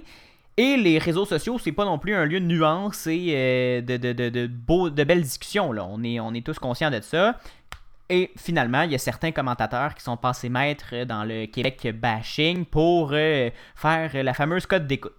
Et 0.56 0.78
les 0.78 1.00
réseaux 1.00 1.26
sociaux, 1.26 1.58
c'est 1.58 1.72
pas 1.72 1.86
non 1.86 1.98
plus 1.98 2.14
un 2.14 2.26
lieu 2.26 2.40
de 2.40 2.46
nuances 2.46 3.08
et 3.08 3.34
euh, 3.36 3.82
de, 3.82 3.98
de, 3.98 4.30
de, 4.30 4.48
beaux- 4.48 4.92
de 4.92 5.04
belles 5.04 5.24
discussions. 5.24 5.72
Là. 5.72 5.86
On, 5.90 6.04
est, 6.04 6.20
on 6.20 6.32
est 6.34 6.46
tous 6.46 6.60
conscients 6.60 6.92
de 6.92 7.02
ça. 7.02 7.40
Et 8.10 8.32
finalement, 8.38 8.82
il 8.82 8.92
y 8.92 8.96
a 8.96 9.00
certains 9.00 9.32
commentateurs 9.32 9.96
qui 9.96 10.04
sont 10.04 10.18
passés 10.18 10.50
maîtres 10.50 11.06
dans 11.06 11.24
le 11.24 11.46
Québec 11.46 11.88
bashing 11.94 12.66
pour 12.66 13.12
euh, 13.14 13.50
faire 13.76 14.12
la 14.24 14.34
fameuse 14.34 14.66
code 14.66 14.88
d'écoute. 14.88 15.16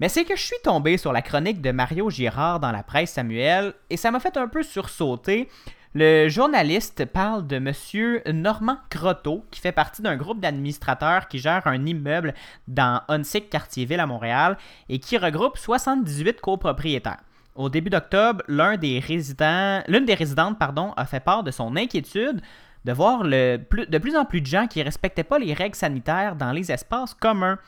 Mais 0.00 0.08
c'est 0.08 0.24
que 0.24 0.36
je 0.36 0.42
suis 0.42 0.56
tombé 0.62 0.98
sur 0.98 1.12
la 1.12 1.22
chronique 1.22 1.62
de 1.62 1.70
Mario 1.70 2.10
Girard 2.10 2.60
dans 2.60 2.72
la 2.72 2.82
presse 2.82 3.12
Samuel 3.12 3.72
et 3.88 3.96
ça 3.96 4.10
m'a 4.10 4.20
fait 4.20 4.36
un 4.36 4.48
peu 4.48 4.62
sursauter. 4.62 5.48
Le 5.94 6.28
journaliste 6.28 7.06
parle 7.06 7.46
de 7.46 7.58
monsieur 7.58 8.22
Normand 8.30 8.76
Croteau, 8.90 9.46
qui 9.50 9.60
fait 9.60 9.72
partie 9.72 10.02
d'un 10.02 10.16
groupe 10.16 10.40
d'administrateurs 10.40 11.26
qui 11.26 11.38
gère 11.38 11.66
un 11.66 11.86
immeuble 11.86 12.34
dans 12.68 13.00
Onsic, 13.08 13.48
Quartier-Ville 13.48 14.00
à 14.00 14.06
Montréal, 14.06 14.58
et 14.90 14.98
qui 14.98 15.16
regroupe 15.16 15.56
78 15.56 16.42
copropriétaires. 16.42 17.22
Au 17.56 17.68
début 17.70 17.90
d'octobre, 17.90 18.42
l'un 18.48 18.76
des 18.76 18.98
résidents, 18.98 19.82
l'une 19.88 20.04
des 20.04 20.14
résidentes 20.14 20.58
a 20.60 21.06
fait 21.06 21.20
part 21.20 21.42
de 21.42 21.50
son 21.50 21.74
inquiétude 21.76 22.40
de 22.84 22.92
voir 22.92 23.24
le 23.24 23.56
plus- 23.56 23.86
de 23.86 23.98
plus 23.98 24.16
en 24.16 24.24
plus 24.24 24.40
de 24.40 24.46
gens 24.46 24.66
qui 24.68 24.78
ne 24.78 24.84
respectaient 24.84 25.24
pas 25.24 25.38
les 25.38 25.52
règles 25.54 25.74
sanitaires 25.74 26.36
dans 26.36 26.52
les 26.52 26.70
espaces 26.70 27.14
communs. 27.14 27.58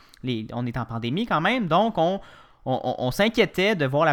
On 0.53 0.65
est 0.65 0.77
en 0.77 0.85
pandémie 0.85 1.25
quand 1.25 1.41
même, 1.41 1.67
donc 1.67 1.95
on, 1.97 3.11
s'inquiétait 3.11 3.75
de 3.75 3.85
voir 3.85 4.05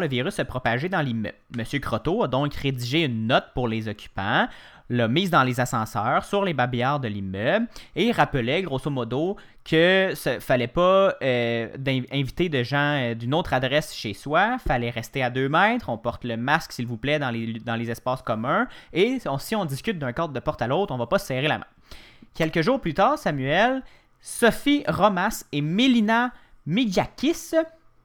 le 0.00 0.06
virus 0.06 0.34
se 0.34 0.42
propager 0.42 0.88
dans 0.88 1.02
l'immeuble. 1.02 1.34
Monsieur 1.56 1.80
Croteau 1.80 2.22
a 2.22 2.28
donc 2.28 2.54
rédigé 2.54 3.04
une 3.04 3.26
note 3.26 3.46
pour 3.54 3.68
les 3.68 3.88
occupants, 3.88 4.46
l'a 4.90 5.08
mise 5.08 5.30
dans 5.30 5.44
les 5.44 5.60
ascenseurs, 5.60 6.24
sur 6.24 6.44
les 6.44 6.52
babillards 6.52 7.00
de 7.00 7.08
l'immeuble, 7.08 7.66
et 7.96 8.10
rappelait 8.10 8.62
grosso 8.62 8.90
modo 8.90 9.36
que 9.64 10.10
ne 10.10 10.40
fallait 10.40 10.66
pas 10.66 11.14
euh, 11.22 11.68
inviter 12.12 12.48
de 12.48 12.62
gens 12.62 12.98
euh, 12.98 13.14
d'une 13.14 13.32
autre 13.32 13.52
adresse 13.54 13.94
chez 13.94 14.14
soi, 14.14 14.58
fallait 14.58 14.90
rester 14.90 15.22
à 15.22 15.30
deux 15.30 15.48
mètres, 15.48 15.88
on 15.88 15.96
porte 15.96 16.24
le 16.24 16.36
masque 16.36 16.72
s'il 16.72 16.86
vous 16.86 16.96
plaît 16.96 17.18
dans 17.18 17.30
les, 17.30 17.90
espaces 17.90 18.22
communs, 18.22 18.66
et 18.92 19.18
si 19.38 19.56
on 19.56 19.64
discute 19.64 19.98
d'un 19.98 20.12
cadre 20.12 20.32
de 20.32 20.40
porte 20.40 20.60
à 20.60 20.66
l'autre, 20.66 20.92
on 20.92 20.98
va 20.98 21.06
pas 21.06 21.18
se 21.18 21.26
serrer 21.26 21.48
la 21.48 21.58
main. 21.58 21.66
Quelques 22.34 22.62
jours 22.62 22.80
plus 22.80 22.94
tard, 22.94 23.18
Samuel, 23.18 23.82
Sophie 24.20 24.84
Romas 24.88 25.44
et 25.52 25.60
Mélina 25.60 26.32
Migiakis, 26.66 27.54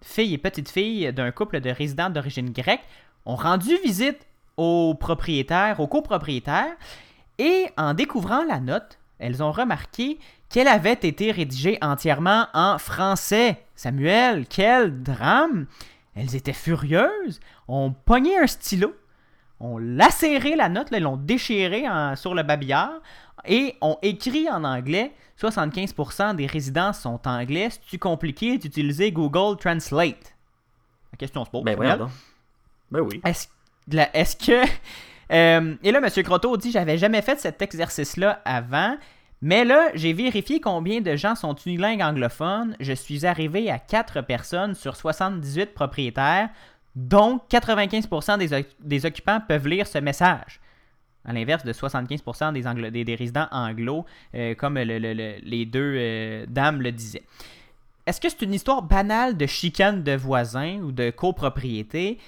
fille 0.02 0.34
et 0.34 0.38
petite 0.38 0.69
fille 0.69 1.12
d'un 1.12 1.32
couple 1.32 1.60
de 1.62 1.69
résidents 1.69 2.10
d'origine 2.10 2.52
grecque, 2.52 2.84
ont 3.26 3.36
rendu 3.36 3.76
visite 3.84 4.26
aux 4.58 4.96
propriétaires, 4.96 5.80
aux 5.80 5.88
copropriétaires, 5.88 6.76
et 7.38 7.68
en 7.78 7.94
découvrant 7.94 8.44
la 8.44 8.60
note, 8.60 8.98
elles 9.20 9.44
ont 9.44 9.52
remarqué 9.52 10.20
qu'elle 10.50 10.68
avait 10.68 10.94
été 10.94 11.32
rédigée 11.32 11.78
entièrement 11.82 12.48
en 12.54 12.78
français. 12.78 13.63
Samuel, 13.76 14.46
quel 14.48 15.02
drame! 15.04 15.65
Elles 16.15 16.36
étaient 16.36 16.54
furieuses, 16.54 17.41
ont 17.68 17.91
pogné 17.91 18.38
un 18.38 18.48
stylo, 18.48 18.96
ont 19.60 19.78
lacéré 19.78 20.56
la 20.56 20.70
note, 20.70 20.91
là, 20.91 21.00
l'ont 21.00 21.18
déchirée 21.18 21.86
sur 22.15 22.36
le 22.36 22.44
babillard 22.44 23.02
et 23.46 23.76
ont 23.82 23.98
écrit 24.02 24.50
en 24.50 24.63
anglais. 24.63 25.13
75% 25.41 26.36
des 26.36 26.46
résidents 26.46 26.94
sont 26.94 27.20
anglais. 27.28 27.70
C'est-tu 27.70 28.00
compliqué 28.00 28.58
d'utiliser 28.58 29.12
Google 29.12 29.58
Translate? 29.58 30.36
La 31.12 31.18
question 31.18 31.44
se 31.44 31.50
pose. 31.50 31.63
Ben. 31.63 31.76
Ben 32.91 33.02
oui. 33.02 33.20
Est-ce 33.26 33.48
est-ce 33.91 34.36
que. 34.36 34.65
Euh, 35.32 35.74
et 35.82 35.91
là, 35.91 36.02
M. 36.06 36.24
Croteau 36.24 36.56
dit 36.56 36.69
J'avais 36.69 37.00
jamais 37.00 37.24
fait 37.24 37.39
cet 37.39 37.60
exercice-là 37.60 38.43
avant. 38.45 38.95
Mais 39.41 39.65
là, 39.65 39.89
j'ai 39.95 40.13
vérifié 40.13 40.60
combien 40.60 41.02
de 41.02 41.15
gens 41.15 41.34
sont 41.34 41.56
unilingues 41.65 42.04
anglophones. 42.04 42.76
Je 42.80 42.93
suis 42.93 43.26
arrivé 43.26 43.71
à 43.71 43.80
4 43.80 44.21
personnes 44.21 44.76
sur 44.76 44.95
78 44.95 45.74
propriétaires, 45.74 46.50
dont 46.95 47.41
95% 47.50 48.38
des, 48.38 48.65
des 48.80 49.06
occupants 49.08 49.39
peuvent 49.48 49.67
lire 49.67 49.88
ce 49.88 49.98
message. 49.98 50.60
À 51.28 51.34
l'inverse 51.34 51.65
de 51.65 51.74
75% 51.74 52.91
des, 52.91 53.15
résidents 53.15 53.48
anglo, 53.52 54.06
euh, 54.36 54.54
comme 54.54 54.76
le- 54.78 55.00
le- 55.00 55.13
le- 55.15 55.38
les 55.41 55.65
deux 55.65 55.95
euh, 55.98 56.45
dames 56.48 56.84
le 56.84 56.91
disaient. 56.91 57.24
Est-ce 58.06 58.21
que 58.21 58.30
c'est 58.30 58.43
une 58.43 58.54
histoire 58.54 58.84
banale 58.84 59.36
de 59.36 59.48
chicane 59.48 60.04
de 60.04 60.15
voisins 60.15 60.78
ou 60.84 60.91
de 60.91 61.10
copropriété? 61.10 62.19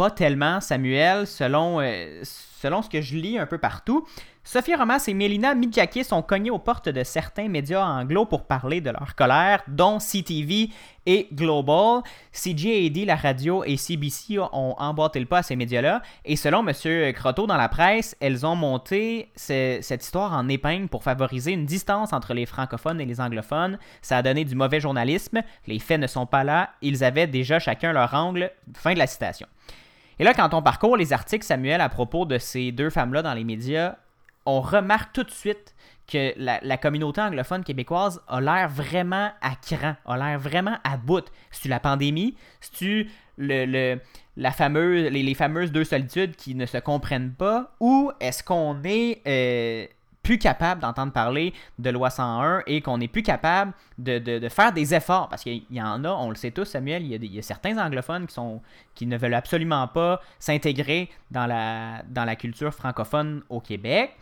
Pas 0.00 0.10
tellement, 0.10 0.62
Samuel, 0.62 1.26
selon, 1.26 1.78
euh, 1.82 2.22
selon 2.24 2.80
ce 2.80 2.88
que 2.88 3.02
je 3.02 3.16
lis 3.18 3.36
un 3.38 3.44
peu 3.44 3.58
partout. 3.58 4.06
Sophie 4.42 4.74
Romas 4.74 5.04
et 5.08 5.12
Mélina 5.12 5.54
Midjakis 5.54 6.06
ont 6.12 6.22
cogné 6.22 6.50
aux 6.50 6.58
portes 6.58 6.88
de 6.88 7.04
certains 7.04 7.48
médias 7.48 7.84
anglo 7.84 8.24
pour 8.24 8.46
parler 8.46 8.80
de 8.80 8.88
leur 8.88 9.14
colère, 9.14 9.62
dont 9.68 9.98
CTV 9.98 10.70
et 11.04 11.28
Global. 11.34 12.00
CJAD, 12.32 12.96
la 13.04 13.14
radio, 13.14 13.62
et 13.62 13.76
CBC 13.76 14.38
ont 14.38 14.74
emboîté 14.78 15.20
le 15.20 15.26
pas 15.26 15.40
à 15.40 15.42
ces 15.42 15.54
médias-là. 15.54 16.00
Et 16.24 16.36
selon 16.36 16.66
M. 16.66 17.12
Croteau 17.12 17.46
dans 17.46 17.58
la 17.58 17.68
presse, 17.68 18.16
elles 18.20 18.46
ont 18.46 18.56
monté 18.56 19.30
ce- 19.36 19.80
cette 19.82 20.02
histoire 20.02 20.32
en 20.32 20.48
épingle 20.48 20.88
pour 20.88 21.02
favoriser 21.04 21.52
une 21.52 21.66
distance 21.66 22.14
entre 22.14 22.32
les 22.32 22.46
francophones 22.46 23.02
et 23.02 23.04
les 23.04 23.20
anglophones. 23.20 23.78
Ça 24.00 24.16
a 24.16 24.22
donné 24.22 24.46
du 24.46 24.54
mauvais 24.54 24.80
journalisme. 24.80 25.42
Les 25.66 25.78
faits 25.78 26.00
ne 26.00 26.06
sont 26.06 26.24
pas 26.24 26.42
là. 26.42 26.70
Ils 26.80 27.04
avaient 27.04 27.26
déjà 27.26 27.58
chacun 27.58 27.92
leur 27.92 28.14
angle. 28.14 28.50
Fin 28.74 28.94
de 28.94 28.98
la 28.98 29.06
citation. 29.06 29.46
Et 30.20 30.24
là, 30.24 30.34
quand 30.34 30.52
on 30.52 30.60
parcourt 30.60 30.98
les 30.98 31.14
articles, 31.14 31.46
Samuel, 31.46 31.80
à 31.80 31.88
propos 31.88 32.26
de 32.26 32.36
ces 32.36 32.72
deux 32.72 32.90
femmes-là 32.90 33.22
dans 33.22 33.32
les 33.32 33.42
médias, 33.42 33.96
on 34.44 34.60
remarque 34.60 35.14
tout 35.14 35.24
de 35.24 35.30
suite 35.30 35.74
que 36.06 36.34
la, 36.36 36.76
communauté 36.76 37.22
anglophone 37.22 37.64
québécoise 37.64 38.20
a 38.28 38.38
l'air 38.38 38.68
vraiment 38.68 39.30
à 39.40 39.54
cran, 39.54 39.96
a 40.04 40.18
l'air 40.18 40.38
vraiment 40.38 40.76
à 40.84 40.98
bout. 40.98 41.24
C'est-tu 41.50 41.68
la 41.68 41.80
pandémie? 41.80 42.36
C'est-tu 42.60 43.08
la 43.38 44.52
fameuse, 44.52 45.10
les, 45.10 45.22
les 45.22 45.34
fameuses 45.34 45.72
deux 45.72 45.84
solitudes 45.84 46.36
qui 46.36 46.54
ne 46.54 46.66
se 46.66 46.76
comprennent 46.76 47.32
pas? 47.32 47.74
Ou 47.80 48.12
est-ce 48.20 48.44
qu'on 48.44 48.82
est 48.84 49.22
euh, 49.26 49.86
plus 50.22 50.38
capable 50.38 50.80
d'entendre 50.80 51.12
parler 51.12 51.52
de 51.78 51.90
loi 51.90 52.10
101 52.10 52.62
et 52.66 52.82
qu'on 52.82 53.00
est 53.00 53.08
plus 53.08 53.22
capable 53.22 53.72
de, 53.98 54.48
faire 54.48 54.72
des 54.72 54.94
efforts? 54.94 55.28
Parce 55.28 55.42
qu'il 55.42 55.64
y 55.70 55.80
en 55.80 56.04
a, 56.04 56.10
on 56.10 56.30
le 56.30 56.36
sait 56.36 56.50
tous, 56.50 56.64
Samuel, 56.64 57.04
il 57.04 57.24
y 57.24 57.38
a, 57.38 57.42
certains 57.42 57.78
anglophones 57.78 58.26
qui, 58.94 59.06
ne 59.06 59.16
veulent 59.16 59.34
absolument 59.34 59.88
pas 59.88 60.20
s'intégrer 60.38 61.10
dans 61.30 61.46
la, 61.46 62.36
culture 62.36 62.72
francophone 62.72 63.42
au 63.48 63.60
Québec. 63.60 64.14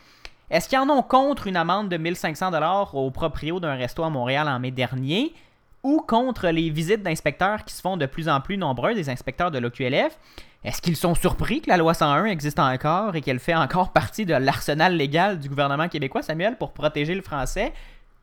Est-ce 0.51 0.69
qu'ils 0.69 0.79
en 0.79 0.89
ont 0.89 1.03
contre 1.03 1.47
une 1.47 1.57
amende 1.57 1.91
de 1.91 1.99
1500 1.99 2.53
dollars 2.53 2.95
au 2.95 3.11
proprio 3.11 3.61
d'un 3.61 3.75
resto 3.75 4.03
à 4.03 4.09
Montréal 4.09 4.49
en 4.49 4.59
mai 4.59 4.71
dernier 4.71 5.35
ou 5.83 6.01
contre 6.01 6.49
les 6.49 6.71
visites 6.71 7.03
d'inspecteurs 7.03 7.65
qui 7.65 7.75
se 7.75 7.83
font 7.83 7.97
de 7.97 8.07
plus 8.07 8.29
en 8.29 8.41
plus 8.41 8.57
nombreuses, 8.57 8.97
des 8.97 9.11
inspecteurs 9.11 9.51
de 9.51 9.59
l'OQLF? 9.59 10.19
Est-ce 10.65 10.83
qu'ils 10.83 10.97
sont 10.97 11.15
surpris 11.15 11.61
que 11.61 11.69
la 11.69 11.77
loi 11.77 11.95
101 11.95 12.25
existe 12.27 12.59
encore 12.59 13.15
et 13.15 13.21
qu'elle 13.21 13.39
fait 13.39 13.55
encore 13.55 13.93
partie 13.93 14.27
de 14.27 14.35
l'arsenal 14.35 14.97
légal 14.97 15.39
du 15.39 15.49
gouvernement 15.49 15.89
québécois, 15.89 16.23
Samuel, 16.23 16.57
pour 16.57 16.73
protéger 16.73 17.15
le 17.15 17.23
français? 17.23 17.73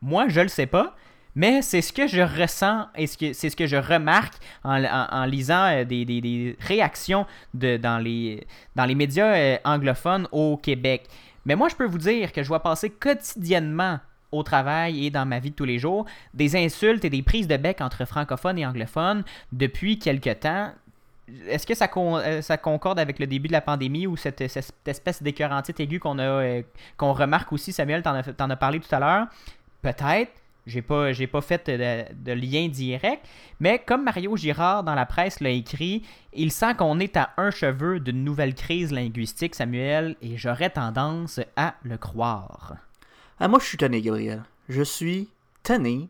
Moi, 0.02 0.28
je 0.28 0.42
le 0.42 0.48
sais 0.48 0.66
pas. 0.66 0.94
Mais 1.34 1.60
c'est 1.60 1.82
ce 1.82 1.92
que 1.92 2.06
je 2.06 2.22
ressens 2.22 2.86
et 2.94 3.06
c'est 3.06 3.50
ce 3.50 3.56
que 3.56 3.66
je 3.66 3.76
remarque 3.76 4.34
en, 4.64 5.26
lisant 5.26 5.66
euh, 5.66 5.84
des, 5.84 6.56
réactions 6.60 7.26
dans, 7.52 8.02
les, 8.02 8.46
dans 8.74 8.86
les 8.86 8.94
médias 8.94 9.34
euh, 9.36 9.58
anglophones 9.64 10.26
au 10.32 10.56
Québec. 10.56 11.04
Mais 11.44 11.54
moi, 11.54 11.68
je 11.68 11.76
peux 11.76 11.84
vous 11.84 11.98
dire 11.98 12.32
que 12.32 12.42
je 12.42 12.48
vois 12.48 12.62
passer 12.62 12.88
quotidiennement 12.88 14.00
au 14.32 14.42
travail 14.42 15.06
et 15.06 15.10
dans 15.10 15.26
ma 15.26 15.38
vie 15.38 15.50
de 15.50 15.54
tous 15.54 15.64
les 15.64 15.78
jours 15.78 16.06
des 16.32 16.56
insultes 16.56 17.04
et 17.04 17.10
des 17.10 17.22
prises 17.22 17.48
de 17.48 17.56
bec 17.56 17.82
entre 17.82 18.06
francophones 18.06 18.58
et 18.58 18.66
anglophones 18.66 19.22
depuis 19.52 19.98
quelque 19.98 20.32
temps. 20.32 20.72
Est-ce 21.48 21.66
que 21.66 21.72
euh, 21.72 22.42
ça 22.42 22.56
concorde 22.56 22.98
avec 22.98 23.18
le 23.18 23.26
début 23.26 23.48
de 23.48 23.52
la 23.52 23.60
pandémie 23.60 24.06
ou 24.06 24.16
cette, 24.16 24.40
espèce 24.40 25.22
d'écœurantite 25.22 25.80
aiguë 25.80 25.98
qu'on 25.98 26.18
euh, 26.18 26.62
qu'on 26.96 27.12
remarque 27.12 27.52
aussi, 27.52 27.72
Samuel, 27.72 28.02
t'en 28.02 28.14
as, 28.14 28.56
parlé 28.56 28.80
tout 28.80 28.94
à 28.94 29.00
l'heure? 29.00 29.26
Peut-être. 29.82 30.32
J'ai 30.66 30.82
pas, 30.82 31.12
pas 31.30 31.40
fait 31.40 31.70
de, 31.70 32.12
de 32.12 32.32
lien 32.32 32.66
direct. 32.66 33.24
Mais 33.60 33.78
comme 33.78 34.02
Mario 34.02 34.36
Girard 34.36 34.82
dans 34.82 34.96
la 34.96 35.06
presse 35.06 35.38
l'a 35.38 35.50
écrit, 35.50 36.02
il 36.32 36.50
sent 36.50 36.74
qu'on 36.74 36.98
est 36.98 37.16
à 37.16 37.30
un 37.36 37.52
cheveu 37.52 38.00
d'une 38.00 38.24
nouvelle 38.24 38.54
crise 38.54 38.90
linguistique, 38.90 39.54
Samuel, 39.54 40.16
et 40.22 40.36
j'aurais 40.36 40.70
tendance 40.70 41.38
à 41.54 41.74
le 41.84 41.96
croire. 41.98 42.74
Ah, 43.38 43.46
moi, 43.46 43.60
je 43.60 43.66
suis 43.66 43.78
tanné, 43.78 44.02
Gabriel. 44.02 44.42
Je 44.68 44.82
suis 44.82 45.28
tanné. 45.62 46.08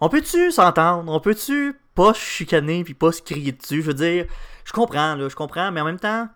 On 0.00 0.10
peut-tu 0.10 0.50
s'entendre? 0.50 1.10
On 1.10 1.20
peut-tu 1.20 1.74
pas 1.96 2.12
chicaner 2.14 2.84
puis 2.84 2.94
pas 2.94 3.10
se 3.10 3.22
crier 3.22 3.52
dessus? 3.52 3.82
Je 3.82 3.86
veux 3.86 3.94
dire, 3.94 4.26
je 4.64 4.72
comprends, 4.72 5.16
là, 5.16 5.28
je 5.28 5.34
comprends, 5.34 5.72
mais 5.72 5.80
en 5.80 5.84
même 5.84 5.98
temps, 5.98 6.28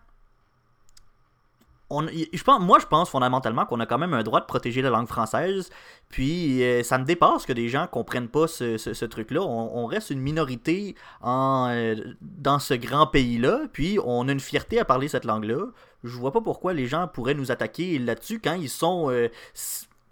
on, 1.91 2.07
pense, 2.45 2.61
moi, 2.61 2.79
je 2.79 2.87
pense 2.87 3.11
fondamentalement 3.11 3.67
qu'on 3.67 3.81
a 3.81 3.87
quand 3.87 3.99
même 3.99 4.15
un 4.15 4.23
droit 4.23 4.41
de 4.41 4.47
protéger 4.47 4.81
la 4.81 4.91
langue 4.91 5.09
française. 5.09 5.71
Puis, 6.09 6.63
euh, 6.63 6.85
ça 6.85 6.99
me 6.99 7.05
dépasse 7.05 7.47
que 7.47 7.53
des 7.53 7.69
gens 7.69 7.89
comprennent 7.89 8.29
pas 8.29 8.47
ce, 8.47 9.05
truc-là. 9.05 9.41
On, 9.43 9.87
reste 9.87 10.11
une 10.11 10.21
minorité 10.21 10.95
en, 11.21 11.69
euh, 11.71 11.97
dans 12.21 12.61
ce 12.61 12.75
grand 12.75 13.09
pays-là. 13.09 13.63
Puis, 13.73 13.99
on 14.05 14.29
a 14.29 14.33
une 14.33 14.41
fierté 14.41 14.79
à 14.79 14.85
parler 14.85 15.09
cette 15.09 15.25
langue-là. 15.25 15.67
Je 16.05 16.17
vois 16.17 16.33
pas 16.33 16.41
pourquoi 16.41 16.75
les 16.75 16.87
gens 16.87 17.09
pourraient 17.09 17.35
nous 17.35 17.51
attaquer 17.51 17.99
là-dessus 17.99 18.39
quand 18.39 18.55
ils 18.55 18.71
sont. 18.71 19.11
euh, 19.11 19.29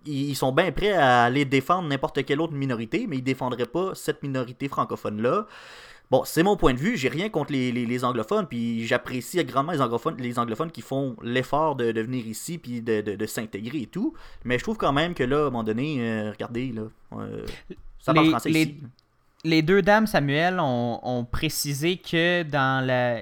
ils 0.07 0.35
sont 0.35 0.53
bien 0.53 0.73
prêts 0.73 0.93
à 0.93 1.25
aller 1.25 1.45
défendre 1.45 1.89
n'importe 1.89 2.25
quelle 2.25 2.41
autre 2.41 2.55
minorité, 2.55 3.07
mais 3.09 3.17
ils 3.19 3.23
défendraient 3.23 3.67
pas 3.67 3.95
cette 3.95 4.23
minorité 4.23 4.69
francophone-là. 4.69 5.47
Bon, 6.11 6.23
c'est 6.25 6.43
mon 6.43 6.57
point 6.57 6.73
de 6.73 6.79
vue. 6.79 6.97
J'ai 6.97 7.11
rien 7.11 7.29
contre 7.29 7.53
les, 7.53 7.71
les- 7.71 7.85
les 7.85 8.03
anglophones, 8.05 8.47
puis 8.47 8.87
j'apprécie 8.87 9.45
grandement 9.45 9.73
les 9.73 9.83
anglophones, 9.83 10.17
les 10.19 10.39
anglophones 10.39 10.71
qui 10.71 10.81
font 10.81 11.17
l'effort 11.23 11.77
de, 11.77 11.93
de 11.93 12.01
venir 12.01 12.27
ici 12.27 12.57
puis 12.57 12.81
de, 12.81 13.03
de- 13.03 13.15
de 13.17 13.27
s'intégrer 13.27 13.83
et 13.83 13.87
tout. 13.87 14.15
Mais 14.45 14.59
je 14.59 14.63
trouve 14.63 14.79
quand 14.79 14.93
même 14.95 15.13
que 15.13 15.23
là, 15.25 15.37
à 15.37 15.41
un 15.43 15.45
moment 15.45 15.65
donné, 15.65 15.97
euh, 16.01 16.31
regardez, 16.31 16.73
là, 16.73 16.83
euh, 17.19 17.45
ça 18.01 18.15
parle 18.15 18.25
Les- 18.27 18.31
français 18.31 18.49
les- 18.49 18.61
ici. 18.63 18.77
Les 19.45 19.63
deux 19.63 19.83
dames, 19.83 20.07
Samuel, 20.07 20.59
ont, 20.61 20.99
ont 21.03 21.25
précisé 21.25 21.99
que 21.99 22.43
dans 22.43 22.85
la 22.85 23.19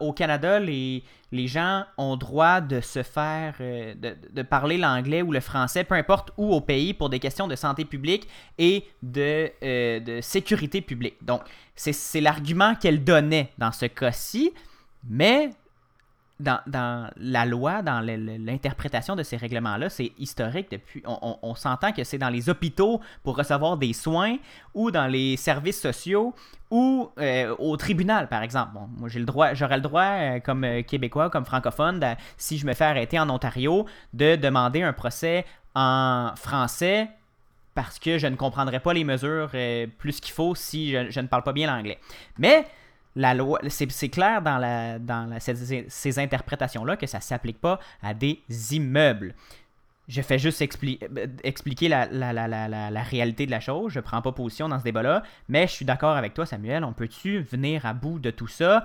au 0.00 0.12
Canada, 0.12 0.58
les, 0.58 1.02
les 1.32 1.46
gens 1.46 1.84
ont 1.96 2.16
droit 2.16 2.60
de 2.60 2.80
se 2.80 3.02
faire, 3.02 3.54
euh, 3.60 3.94
de, 3.94 4.16
de 4.30 4.42
parler 4.42 4.78
l'anglais 4.78 5.22
ou 5.22 5.32
le 5.32 5.40
français, 5.40 5.84
peu 5.84 5.94
importe 5.94 6.30
où 6.36 6.52
au 6.52 6.60
pays, 6.60 6.94
pour 6.94 7.08
des 7.08 7.18
questions 7.18 7.46
de 7.46 7.56
santé 7.56 7.84
publique 7.84 8.28
et 8.58 8.84
de, 9.02 9.50
euh, 9.62 10.00
de 10.00 10.20
sécurité 10.20 10.80
publique. 10.80 11.16
Donc, 11.22 11.42
c'est 11.74 12.20
l'argument 12.20 12.74
qu'elle 12.74 13.04
donnait 13.04 13.52
dans 13.58 13.72
ce 13.72 13.86
cas-ci, 13.86 14.52
mais 15.08 15.50
dans, 16.40 17.10
la 17.16 17.44
loi, 17.44 17.82
dans 17.82 18.00
l'interprétation 18.00 19.16
de 19.16 19.22
ces 19.22 19.36
règlements-là, 19.36 19.88
c'est 19.88 20.12
historique 20.18 20.70
depuis. 20.70 21.02
On, 21.04 21.54
s'entend 21.54 21.92
que 21.92 22.04
c'est 22.04 22.18
dans 22.18 22.28
les 22.28 22.48
hôpitaux 22.48 23.00
pour 23.24 23.36
recevoir 23.36 23.76
des 23.76 23.92
soins 23.92 24.36
ou 24.74 24.90
dans 24.90 25.06
les 25.06 25.36
services 25.36 25.80
sociaux 25.80 26.34
ou 26.70 27.10
euh, 27.18 27.54
au 27.58 27.76
tribunal, 27.76 28.28
par 28.28 28.42
exemple. 28.42 28.72
Bon, 28.74 28.88
moi, 28.98 29.08
j'ai 29.08 29.18
le 29.18 29.24
droit, 29.24 29.54
j'aurais 29.54 29.76
le 29.76 29.82
droit, 29.82 30.02
euh, 30.02 30.40
comme 30.40 30.64
euh, 30.64 30.82
Québécois, 30.82 31.30
comme 31.30 31.44
francophone, 31.44 32.04
si 32.36 32.58
je 32.58 32.66
me 32.66 32.74
fais 32.74 32.84
arrêter 32.84 33.18
en 33.18 33.28
Ontario, 33.30 33.86
de 34.12 34.36
demander 34.36 34.82
un 34.82 34.92
procès 34.92 35.44
en 35.74 36.32
français 36.36 37.08
parce 37.74 37.98
que 37.98 38.18
je 38.18 38.26
ne 38.26 38.36
comprendrais 38.36 38.80
pas 38.80 38.92
les 38.92 39.04
mesures 39.04 39.50
plus 39.98 40.20
qu'il 40.20 40.32
faut 40.34 40.56
si 40.56 40.90
je 40.90 41.20
ne 41.20 41.28
parle 41.28 41.44
pas 41.44 41.52
bien 41.52 41.72
l'anglais. 41.72 42.00
Mais 42.36 42.66
la 43.18 43.34
loi, 43.34 43.58
c'est 43.68 44.08
clair 44.08 44.40
dans, 44.42 44.58
la, 44.58 44.98
dans 44.98 45.28
la- 45.28 45.40
ces, 45.40 45.84
ces 45.88 46.18
interprétations-là 46.18 46.96
que 46.96 47.06
ça 47.06 47.18
ne 47.18 47.22
s'applique 47.22 47.60
pas 47.60 47.78
à 48.02 48.14
des 48.14 48.40
immeubles. 48.70 49.34
Je 50.06 50.22
fais 50.22 50.38
juste 50.38 50.62
expli- 50.62 50.98
expliquer 51.44 51.88
la, 51.88 53.02
réalité 53.02 53.44
de 53.44 53.50
la 53.50 53.60
chose. 53.60 53.92
Je 53.92 54.00
prends 54.00 54.22
pas 54.22 54.32
position 54.32 54.68
dans 54.68 54.78
ce 54.78 54.84
débat-là, 54.84 55.22
mais 55.48 55.66
je 55.66 55.72
suis 55.72 55.84
d'accord 55.84 56.16
avec 56.16 56.32
toi, 56.32 56.46
Samuel. 56.46 56.84
On 56.84 56.94
peut-tu 56.94 57.40
venir 57.40 57.84
à 57.84 57.92
bout 57.92 58.18
de 58.18 58.30
tout 58.30 58.46
ça? 58.46 58.84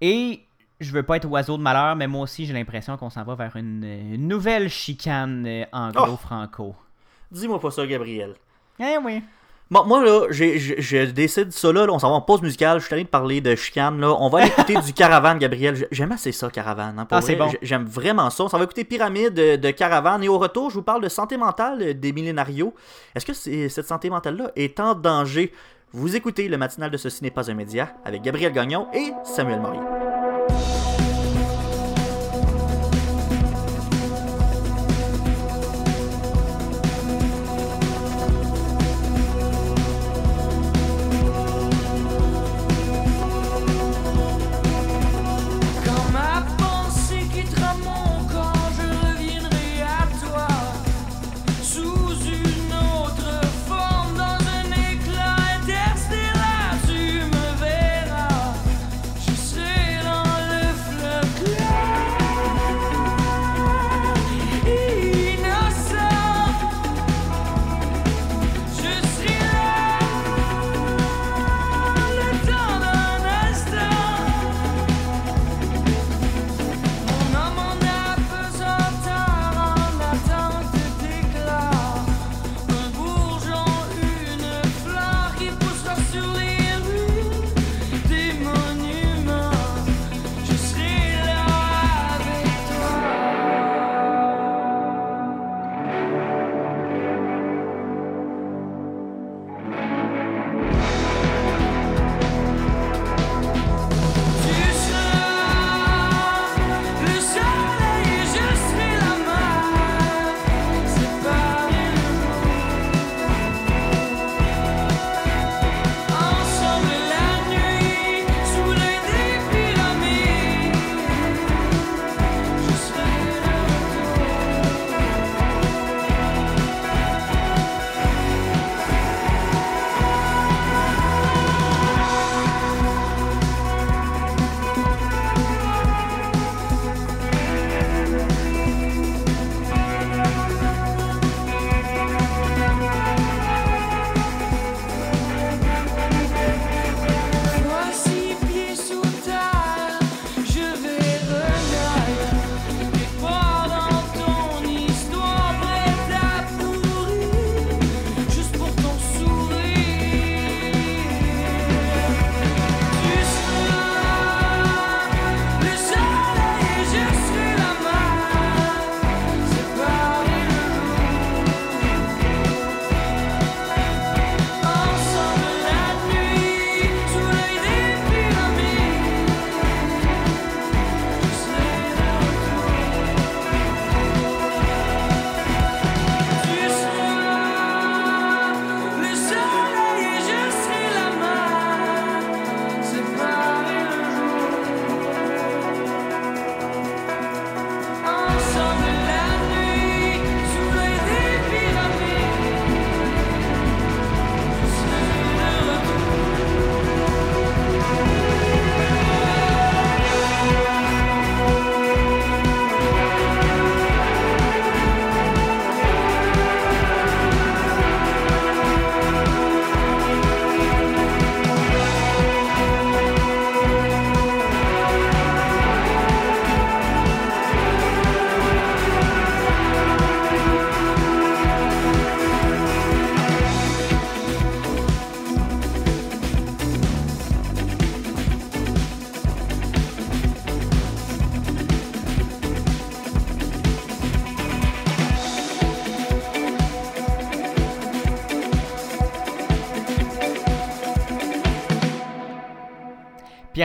Et 0.00 0.40
je 0.80 0.90
veux 0.92 1.02
pas 1.04 1.18
être 1.18 1.28
oiseau 1.28 1.56
de 1.58 1.62
malheur, 1.62 1.94
mais 1.94 2.06
moi 2.08 2.22
aussi, 2.22 2.46
j'ai 2.46 2.54
l'impression 2.54 2.96
qu'on 2.96 3.10
s'en 3.10 3.22
va 3.22 3.34
vers 3.36 3.54
une, 3.56 3.84
une 3.84 4.26
nouvelle 4.26 4.68
chicane 4.70 5.44
euh, 5.46 5.64
anglo-franco. 5.72 6.74
Dis-moi 7.30 7.60
pas 7.60 7.70
ça, 7.70 7.86
Gabriel. 7.86 8.34
Eh 8.80 8.96
oui. 9.04 9.22
Bon, 9.72 9.84
moi, 9.84 10.04
là, 10.04 10.26
j'ai- 10.30 10.58
je 10.58 11.04
décide 11.12 11.52
ça, 11.52 11.72
là, 11.72 11.86
là, 11.86 11.92
on 11.92 12.00
s'en 12.00 12.08
va 12.10 12.16
en 12.16 12.20
pause 12.20 12.42
musicale. 12.42 12.80
Je 12.80 12.86
suis 12.86 12.94
allé 12.94 13.04
de 13.04 13.08
parler 13.08 13.40
de 13.40 13.54
chicane, 13.54 14.00
là. 14.00 14.08
On 14.18 14.28
va 14.28 14.38
aller 14.40 14.48
écouter 14.48 14.74
du 14.74 14.92
Caravane, 14.94 15.38
Gabriel. 15.38 15.86
J'aime 15.92 16.10
assez 16.10 16.32
ça, 16.32 16.50
Caravane. 16.50 16.98
hein, 16.98 17.06
Ah, 17.08 17.20
c'est 17.20 17.36
bon. 17.36 17.48
J'aime 17.62 17.84
vraiment 17.84 18.30
ça. 18.30 18.42
On 18.44 18.48
s'en 18.48 18.58
va 18.58 18.64
écouter 18.64 18.82
Pyramide 18.82 19.32
de, 19.32 19.54
de 19.54 19.70
Caravane. 19.70 20.24
Et 20.24 20.28
au 20.28 20.38
retour, 20.38 20.70
je 20.70 20.74
vous 20.74 20.82
parle 20.82 21.02
de 21.02 21.08
santé 21.08 21.36
mentale 21.36 21.98
des 22.00 22.12
millénarios. 22.12 22.74
Est-ce 23.14 23.24
que 23.24 23.32
cette 23.68 23.86
santé 23.86 24.10
mentale-là 24.10 24.50
est 24.56 24.80
en 24.80 24.94
danger? 24.94 25.52
Vous 25.92 26.16
écoutez 26.16 26.48
le 26.48 26.56
matinal 26.58 26.90
de 26.90 26.96
Ceci 26.96 27.22
n'est 27.22 27.30
pas 27.30 27.48
un 27.48 27.54
média 27.54 27.90
avec 28.04 28.22
Gabriel 28.22 28.52
Gagnon 28.52 28.88
et 28.92 29.12
Samuel 29.24 29.60
Morier. 29.60 29.80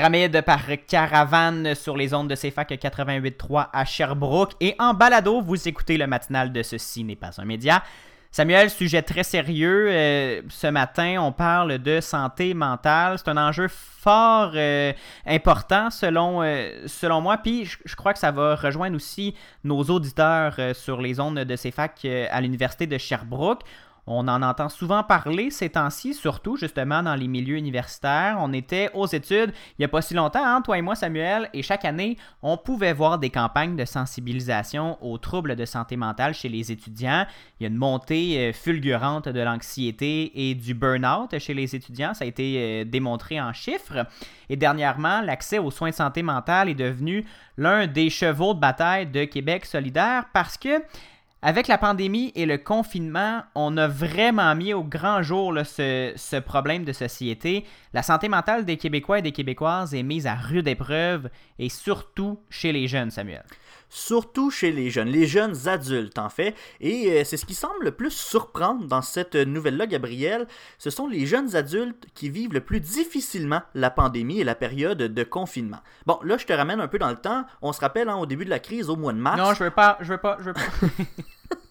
Pyramide 0.05 0.41
par 0.41 0.61
caravane 0.87 1.73
sur 1.73 1.97
les 1.97 2.13
ondes 2.13 2.29
de 2.29 2.35
CFAC 2.35 2.73
88.3 2.73 3.69
à 3.73 3.85
Sherbrooke. 3.85 4.51
Et 4.61 4.75
en 4.77 4.93
balado, 4.93 5.41
vous 5.41 5.67
écoutez 5.67 5.97
le 5.97 6.05
matinal 6.05 6.53
de 6.53 6.61
Ceci 6.61 7.03
n'est 7.03 7.15
pas 7.15 7.31
un 7.39 7.45
média. 7.45 7.81
Samuel, 8.29 8.69
sujet 8.69 9.01
très 9.01 9.23
sérieux. 9.23 9.87
Euh, 9.89 10.43
ce 10.49 10.67
matin, 10.67 11.15
on 11.21 11.31
parle 11.31 11.79
de 11.79 12.01
santé 12.01 12.53
mentale. 12.53 13.17
C'est 13.17 13.31
un 13.31 13.37
enjeu 13.37 13.67
fort 13.67 14.51
euh, 14.53 14.93
important 15.25 15.89
selon, 15.89 16.43
euh, 16.43 16.85
selon 16.85 17.21
moi. 17.21 17.37
Puis 17.37 17.65
je, 17.65 17.95
crois 17.95 18.13
que 18.13 18.19
ça 18.19 18.29
va 18.29 18.53
rejoindre 18.53 18.97
aussi 18.97 19.33
nos 19.63 19.81
auditeurs 19.85 20.59
sur 20.73 21.01
les 21.01 21.19
ondes 21.19 21.39
de 21.39 21.55
CFAC 21.55 22.05
à 22.29 22.41
l'Université 22.41 22.85
de 22.85 22.99
Sherbrooke. 22.99 23.63
On 24.07 24.27
en 24.27 24.41
entend 24.41 24.69
souvent 24.69 25.03
parler 25.03 25.49
ces 25.49 25.69
temps-ci, 25.69 26.13
surtout 26.13 26.57
justement 26.57 27.01
dans 27.01 27.15
les 27.15 27.27
milieux 27.27 27.57
universitaires. 27.57 28.37
On 28.39 28.53
était 28.53 28.89
aux 28.93 29.07
études 29.07 29.53
il 29.77 29.79
n'y 29.79 29.85
a 29.85 29.87
pas 29.87 30.01
si 30.01 30.13
longtemps, 30.13 30.45
hein, 30.45 30.61
toi 30.61 30.77
et 30.77 30.81
moi 30.81 30.95
Samuel, 30.95 31.49
et 31.53 31.63
chaque 31.63 31.85
année, 31.85 32.17
on 32.41 32.57
pouvait 32.57 32.93
voir 32.93 33.17
des 33.17 33.29
campagnes 33.29 33.75
de 33.75 33.85
sensibilisation 33.85 34.97
aux 35.03 35.17
troubles 35.17 35.55
de 35.55 35.65
santé 35.65 35.97
mentale 35.97 36.33
chez 36.33 36.49
les 36.49 36.71
étudiants. 36.71 37.25
Il 37.59 37.63
y 37.63 37.65
a 37.65 37.69
une 37.69 37.77
montée 37.77 38.37
euh, 38.37 38.53
fulgurante 38.53 39.27
de 39.27 39.39
l'anxiété 39.39 40.49
et 40.49 40.55
du 40.55 40.73
burn-out 40.73 41.37
chez 41.39 41.53
les 41.53 41.75
étudiants. 41.75 42.13
Ça 42.13 42.25
a 42.25 42.27
été 42.27 42.57
euh, 42.57 42.85
démontré 42.85 43.41
en 43.41 43.53
chiffres. 43.53 44.05
Et 44.49 44.55
dernièrement, 44.55 45.21
l'accès 45.21 45.57
aux 45.57 45.71
soins 45.71 45.89
de 45.89 45.95
santé 45.95 46.21
mentale 46.21 46.69
est 46.69 46.75
devenu 46.75 47.25
l'un 47.57 47.87
des 47.87 48.09
chevaux 48.09 48.53
de 48.53 48.59
bataille 48.59 49.07
de 49.07 49.25
Québec 49.25 49.65
solidaire 49.65 50.25
parce 50.33 50.57
que 50.57 50.83
avec 51.45 51.67
la 51.67 51.77
pandémie 51.77 52.31
et 52.33 52.47
le 52.47 52.57
confinement, 52.57 53.43
on 53.53 53.77
a 53.77 53.87
vraiment 53.87 54.55
mis 54.55 54.73
au 54.73 54.83
grand 54.83 55.21
jour 55.21 55.53
ce 55.63 56.39
problème 56.39 56.85
de 56.85 56.91
société. 56.91 57.65
La 57.93 58.01
santé 58.01 58.29
mentale 58.29 58.65
des 58.65 58.77
Québécois 58.77 59.19
et 59.19 59.21
des 59.21 59.31
Québécoises 59.31 59.93
est 59.93 60.01
mise 60.01 60.25
à 60.25 60.33
rude 60.33 60.67
épreuve 60.67 61.29
et 61.59 61.69
surtout 61.69 62.39
chez 62.49 62.71
les 62.71 62.87
jeunes, 62.87 63.11
Samuel. 63.11 63.43
Surtout 63.89 64.51
chez 64.51 64.71
les 64.71 64.89
jeunes, 64.89 65.09
les 65.09 65.27
jeunes 65.27 65.67
adultes 65.67 66.17
en 66.17 66.29
fait. 66.29 66.55
Et 66.81 67.11
euh, 67.11 67.23
c'est 67.23 67.37
ce 67.37 67.45
qui 67.45 67.53
semble 67.53 67.83
le 67.83 67.91
plus 67.91 68.11
surprendre 68.11 68.85
dans 68.85 69.01
cette 69.01 69.35
nouvelle-là, 69.35 69.87
Gabriel. 69.87 70.47
Ce 70.77 70.89
sont 70.89 71.07
les 71.07 71.25
jeunes 71.25 71.55
adultes 71.55 72.05
qui 72.13 72.29
vivent 72.29 72.53
le 72.53 72.61
plus 72.61 72.79
difficilement 72.79 73.61
la 73.73 73.89
pandémie 73.89 74.39
et 74.39 74.43
la 74.43 74.55
période 74.55 74.97
de 74.97 75.23
confinement. 75.23 75.79
Bon, 76.05 76.19
là, 76.23 76.37
je 76.37 76.45
te 76.45 76.53
ramène 76.53 76.79
un 76.79 76.87
peu 76.87 76.99
dans 76.99 77.09
le 77.09 77.15
temps. 77.15 77.45
On 77.61 77.73
se 77.73 77.81
rappelle 77.81 78.09
hein, 78.09 78.17
au 78.17 78.25
début 78.25 78.45
de 78.45 78.49
la 78.49 78.59
crise, 78.59 78.89
au 78.89 78.95
mois 78.95 79.13
de 79.13 79.19
mars. 79.19 79.37
Non, 79.37 79.53
je 79.53 79.63
veux 79.63 79.71
pas, 79.71 79.97
je 80.01 80.13
veux 80.13 80.17
pas, 80.17 80.37
je 80.39 80.45
veux 80.45 80.53
pas. 80.53 80.61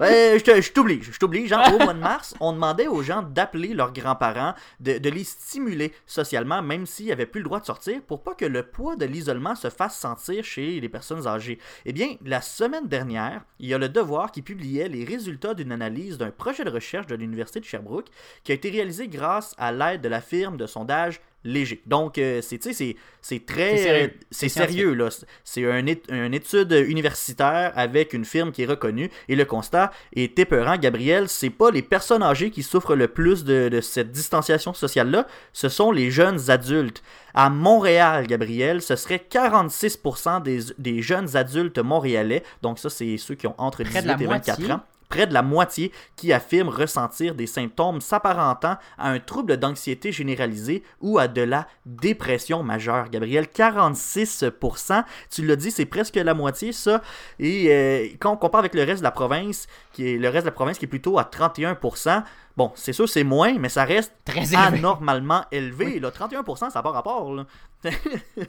Je 0.00 0.72
t'oblige, 0.72 1.10
je 1.12 1.18
t'oblige. 1.18 1.48
Genre, 1.48 1.74
au 1.74 1.78
mois 1.84 1.94
de 1.94 1.98
mars, 1.98 2.34
on 2.40 2.52
demandait 2.52 2.88
aux 2.88 3.02
gens 3.02 3.22
d'appeler 3.22 3.74
leurs 3.74 3.92
grands-parents, 3.92 4.54
de, 4.80 4.98
de 4.98 5.10
les 5.10 5.24
stimuler 5.24 5.92
socialement, 6.06 6.62
même 6.62 6.86
s'ils 6.86 7.08
n'avaient 7.08 7.26
plus 7.26 7.40
le 7.40 7.44
droit 7.44 7.60
de 7.60 7.66
sortir, 7.66 8.02
pour 8.02 8.22
pas 8.22 8.34
que 8.34 8.44
le 8.44 8.62
poids 8.62 8.96
de 8.96 9.06
l'isolement 9.06 9.54
se 9.54 9.70
fasse 9.70 9.98
sentir 9.98 10.44
chez 10.44 10.80
les 10.80 10.88
personnes 10.88 11.26
âgées. 11.26 11.58
Eh 11.84 11.92
bien, 11.92 12.16
la 12.24 12.40
semaine 12.40 12.88
dernière, 12.88 13.44
il 13.58 13.68
y 13.68 13.74
a 13.74 13.78
le 13.78 13.88
Devoir 13.88 14.32
qui 14.32 14.42
publiait 14.42 14.88
les 14.88 15.04
résultats 15.04 15.54
d'une 15.54 15.72
analyse 15.72 16.18
d'un 16.18 16.30
projet 16.30 16.64
de 16.64 16.70
recherche 16.70 17.06
de 17.06 17.14
l'Université 17.14 17.60
de 17.60 17.64
Sherbrooke 17.64 18.08
qui 18.42 18.52
a 18.52 18.54
été 18.54 18.70
réalisé 18.70 19.08
grâce 19.08 19.54
à 19.58 19.72
l'aide 19.72 20.00
de 20.00 20.08
la 20.08 20.20
firme 20.20 20.56
de 20.56 20.66
sondage 20.66 21.20
léger. 21.44 21.82
Donc, 21.86 22.18
euh, 22.18 22.40
c'est, 22.42 22.58
très... 22.58 22.74
C'est 23.20 23.44
sérieux. 23.78 24.10
euh, 24.32 24.48
sérieux, 24.48 24.94
là. 24.94 25.08
C'est 25.44 25.64
un 25.70 25.84
une 26.08 26.34
étude 26.34 26.72
universitaire 26.72 27.72
avec 27.76 28.12
une 28.12 28.24
firme 28.24 28.52
qui 28.52 28.62
est 28.62 28.66
reconnue. 28.66 29.10
Et 29.28 29.36
le 29.36 29.44
constat 29.44 29.92
est 30.14 30.38
épeurant, 30.38 30.76
Gabriel. 30.76 31.28
C'est 31.28 31.50
pas 31.50 31.70
les 31.70 31.82
personnes 31.82 32.22
âgées 32.22 32.50
qui 32.50 32.62
souffrent 32.62 32.94
le 32.96 33.08
plus 33.08 33.44
de, 33.44 33.68
de 33.68 33.80
cette 33.80 34.10
distanciation 34.10 34.74
sociale-là. 34.74 35.26
Ce 35.52 35.68
sont 35.68 35.92
les 35.92 36.10
jeunes 36.10 36.50
adultes. 36.50 37.02
À 37.34 37.50
Montréal, 37.50 38.26
Gabriel, 38.26 38.80
ce 38.80 38.96
serait 38.96 39.22
46% 39.30 40.42
des, 40.42 40.60
des 40.78 41.02
jeunes 41.02 41.36
adultes 41.36 41.78
montréalais. 41.78 42.42
Donc 42.62 42.78
ça, 42.78 42.90
c'est 42.90 43.16
ceux 43.18 43.34
qui 43.34 43.46
ont 43.46 43.54
entre 43.58 43.82
Près 43.82 44.02
18 44.02 44.02
de 44.02 44.08
la 44.08 44.16
et 44.20 44.26
24 44.26 44.66
moitié. 44.66 44.72
ans 44.72 44.82
près 45.14 45.28
de 45.28 45.34
la 45.34 45.42
moitié 45.42 45.92
qui 46.16 46.32
affirment 46.32 46.70
ressentir 46.70 47.36
des 47.36 47.46
symptômes 47.46 48.00
s'apparentant 48.00 48.76
à 48.98 49.10
un 49.10 49.20
trouble 49.20 49.58
d'anxiété 49.58 50.10
généralisée 50.10 50.82
ou 51.00 51.20
à 51.20 51.28
de 51.28 51.42
la 51.42 51.68
dépression 51.86 52.64
majeure. 52.64 53.10
Gabriel, 53.10 53.44
46%, 53.44 55.04
tu 55.30 55.46
l'as 55.46 55.54
dit, 55.54 55.70
c'est 55.70 55.86
presque 55.86 56.16
la 56.16 56.34
moitié 56.34 56.72
ça. 56.72 57.00
Et 57.38 57.68
euh, 57.68 58.08
quand 58.18 58.32
on 58.32 58.36
compare 58.36 58.58
avec 58.58 58.74
le 58.74 58.82
reste 58.82 58.98
de 58.98 59.04
la 59.04 59.12
province, 59.12 59.68
qui 59.92 60.14
est 60.14 60.18
le 60.18 60.28
reste 60.28 60.46
de 60.46 60.50
la 60.50 60.54
province 60.54 60.78
qui 60.78 60.86
est 60.86 60.88
plutôt 60.88 61.16
à 61.16 61.22
31%, 61.22 62.24
bon, 62.56 62.72
c'est 62.74 62.92
sûr 62.92 63.08
c'est 63.08 63.24
moins, 63.24 63.58
mais 63.58 63.68
ça 63.68 63.84
reste 63.84 64.12
Très 64.24 64.40
élevé. 64.54 64.56
anormalement 64.78 65.44
élevé. 65.50 65.98
Là, 66.00 66.10
31%, 66.10 66.56
ça 66.70 66.78
n'a 66.78 66.82
pas 66.82 66.90
rapport. 66.90 67.32
Là. 67.34 67.46
Tu 67.84 67.90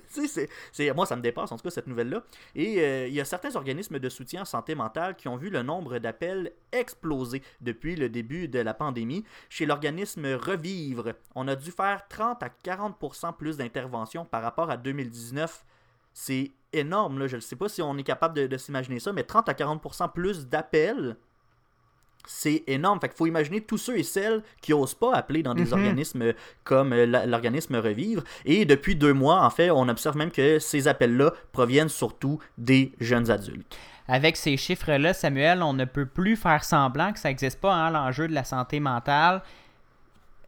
sais, 0.08 0.28
c'est- 0.28 0.49
c'est- 0.72 0.93
moi, 0.93 1.06
ça 1.06 1.16
me 1.16 1.22
dépasse 1.22 1.51
en 1.51 1.58
tout 1.58 1.64
cas 1.64 1.70
cette 1.70 1.88
nouvelle-là. 1.88 2.24
Et 2.56 2.80
euh, 2.80 3.08
il 3.08 3.14
y 3.14 3.20
a 3.20 3.26
certains 3.26 3.56
organismes 3.56 3.99
de 3.99 4.10
soutien 4.10 4.43
en 4.43 4.45
santé 4.45 4.76
mentale 4.76 5.16
qui 5.16 5.28
ont 5.28 5.36
vu 5.36 5.49
le 5.49 5.62
nombre 5.62 5.97
d'appels 5.99 6.51
exploser 6.72 7.41
depuis 7.62 7.95
le 7.95 8.08
début 8.10 8.47
de 8.47 8.60
la 8.60 8.74
pandémie. 8.74 9.26
Chez 9.49 9.66
l'organisme 9.66 10.26
Revivre, 10.36 11.14
on 11.36 11.47
a 11.47 11.56
dû 11.56 11.72
faire 11.72 12.08
30 12.08 12.43
à 12.43 12.49
40% 12.64 13.34
plus 13.36 13.58
d'interventions 13.58 14.24
par 14.26 14.41
rapport 14.41 14.70
à 14.70 14.78
2019. 14.78 15.66
C'est 16.14 16.51
énorme, 16.72 17.20
là. 17.20 17.28
je 17.28 17.36
ne 17.36 17.41
sais 17.41 17.56
pas 17.58 17.68
si 17.68 17.82
on 17.82 17.97
est 17.97 18.03
capable 18.03 18.36
de, 18.36 18.47
de 18.47 18.58
s'imaginer 18.58 18.99
ça, 18.99 19.12
mais 19.12 19.24
30 19.24 19.49
à 19.49 19.53
40% 19.53 20.12
plus 20.14 20.47
d'appels 20.47 21.18
c'est 22.28 22.64
énorme. 22.68 23.00
Fait 23.00 23.08
qu'il 23.10 23.18
faut 23.18 23.28
imaginer 23.28 23.62
tous 23.62 23.78
ceux 23.78 23.98
et 23.98 24.04
celles 24.04 24.42
qui 24.62 24.74
osent 24.74 24.94
pas 24.94 25.14
appeler 25.14 25.44
dans 25.44 25.54
des 25.54 25.66
Mhm. 25.66 25.74
organismes 25.74 26.34
comme 26.64 26.94
euh, 26.94 27.06
l'organisme 27.26 27.76
Revivre. 27.76 28.24
Et 28.46 28.66
depuis 28.66 28.96
deux 28.96 29.14
mois, 29.14 29.44
en 29.46 29.50
fait, 29.50 29.70
on 29.72 29.88
observe 29.90 30.18
même 30.18 30.32
que 30.32 30.60
ces 30.60 30.88
appels-là 30.88 31.34
proviennent 31.52 31.90
surtout 31.90 32.40
des 32.58 32.92
jeunes 33.00 33.30
adultes. 33.32 33.78
Avec 34.08 34.38
ces 34.38 34.56
chiffres-là, 34.56 35.14
Samuel, 35.14 35.64
on 35.64 35.74
ne 35.74 35.86
peut 35.86 36.06
plus 36.06 36.36
faire 36.36 36.64
semblant 36.64 37.12
que 37.12 37.18
ça 37.20 37.30
n'existe 37.30 37.60
pas, 37.60 37.74
hein, 37.74 37.90
l'enjeu 37.90 38.28
de 38.28 38.34
la 38.34 38.44
santé 38.44 38.80
mentale. 38.80 39.42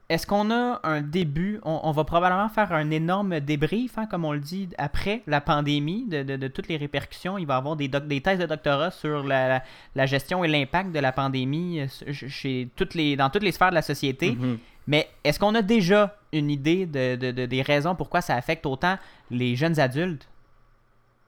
Est-ce 0.10 0.26
qu'on 0.26 0.51
a 0.51 0.80
un 0.84 1.01
début, 1.01 1.60
on, 1.64 1.82
on 1.84 1.91
va 1.91 2.05
probablement 2.05 2.47
faire 2.47 2.72
un 2.72 2.91
énorme 2.91 3.41
débrief, 3.41 3.97
hein, 3.97 4.05
comme 4.05 4.24
on 4.24 4.32
le 4.32 4.39
dit, 4.39 4.70
après 4.78 5.22
la 5.28 5.41
pandémie, 5.41 6.05
de, 6.08 6.24
de- 6.24 6.38
de 6.38 6.47
toutes 6.47 6.70
les 6.70 6.78
répercussions. 6.78 7.38
Il 7.38 7.45
va 7.45 7.55
y 7.55 7.58
avoir 7.58 7.76
des, 7.76 7.89
doc- 7.89 8.08
des 8.08 8.22
thèses 8.22 8.39
de 8.39 8.45
doctorat 8.45 8.91
sur 8.91 9.24
la, 9.26 9.49
la- 9.49 9.64
la 9.95 10.05
gestion 10.05 10.45
et 10.45 10.47
l'impact 10.47 10.93
de 10.93 10.99
la 10.99 11.12
pandémie 11.12 11.82
euh, 11.82 11.88
ch- 11.89 12.28
chez 12.30 12.70
toutes 12.78 12.93
les, 12.95 13.18
dans 13.18 13.30
toutes 13.30 13.43
les 13.43 13.51
sphères 13.51 13.70
de 13.72 13.76
la 13.76 13.82
société. 13.82 14.32
Mhm. 14.32 14.58
Mais 14.88 15.10
est-ce 15.26 15.38
qu'on 15.39 15.53
a 15.55 15.62
déjà 15.62 16.16
une 16.32 16.49
idée 16.49 16.86
de, 16.86 17.18
de- 17.18 17.32
de- 17.32 17.45
des 17.45 17.62
raisons 17.62 17.93
pourquoi 17.93 18.22
ça 18.22 18.36
affecte 18.36 18.66
autant 18.66 18.95
les 19.30 19.58
jeunes 19.58 19.78
adultes? 19.78 20.30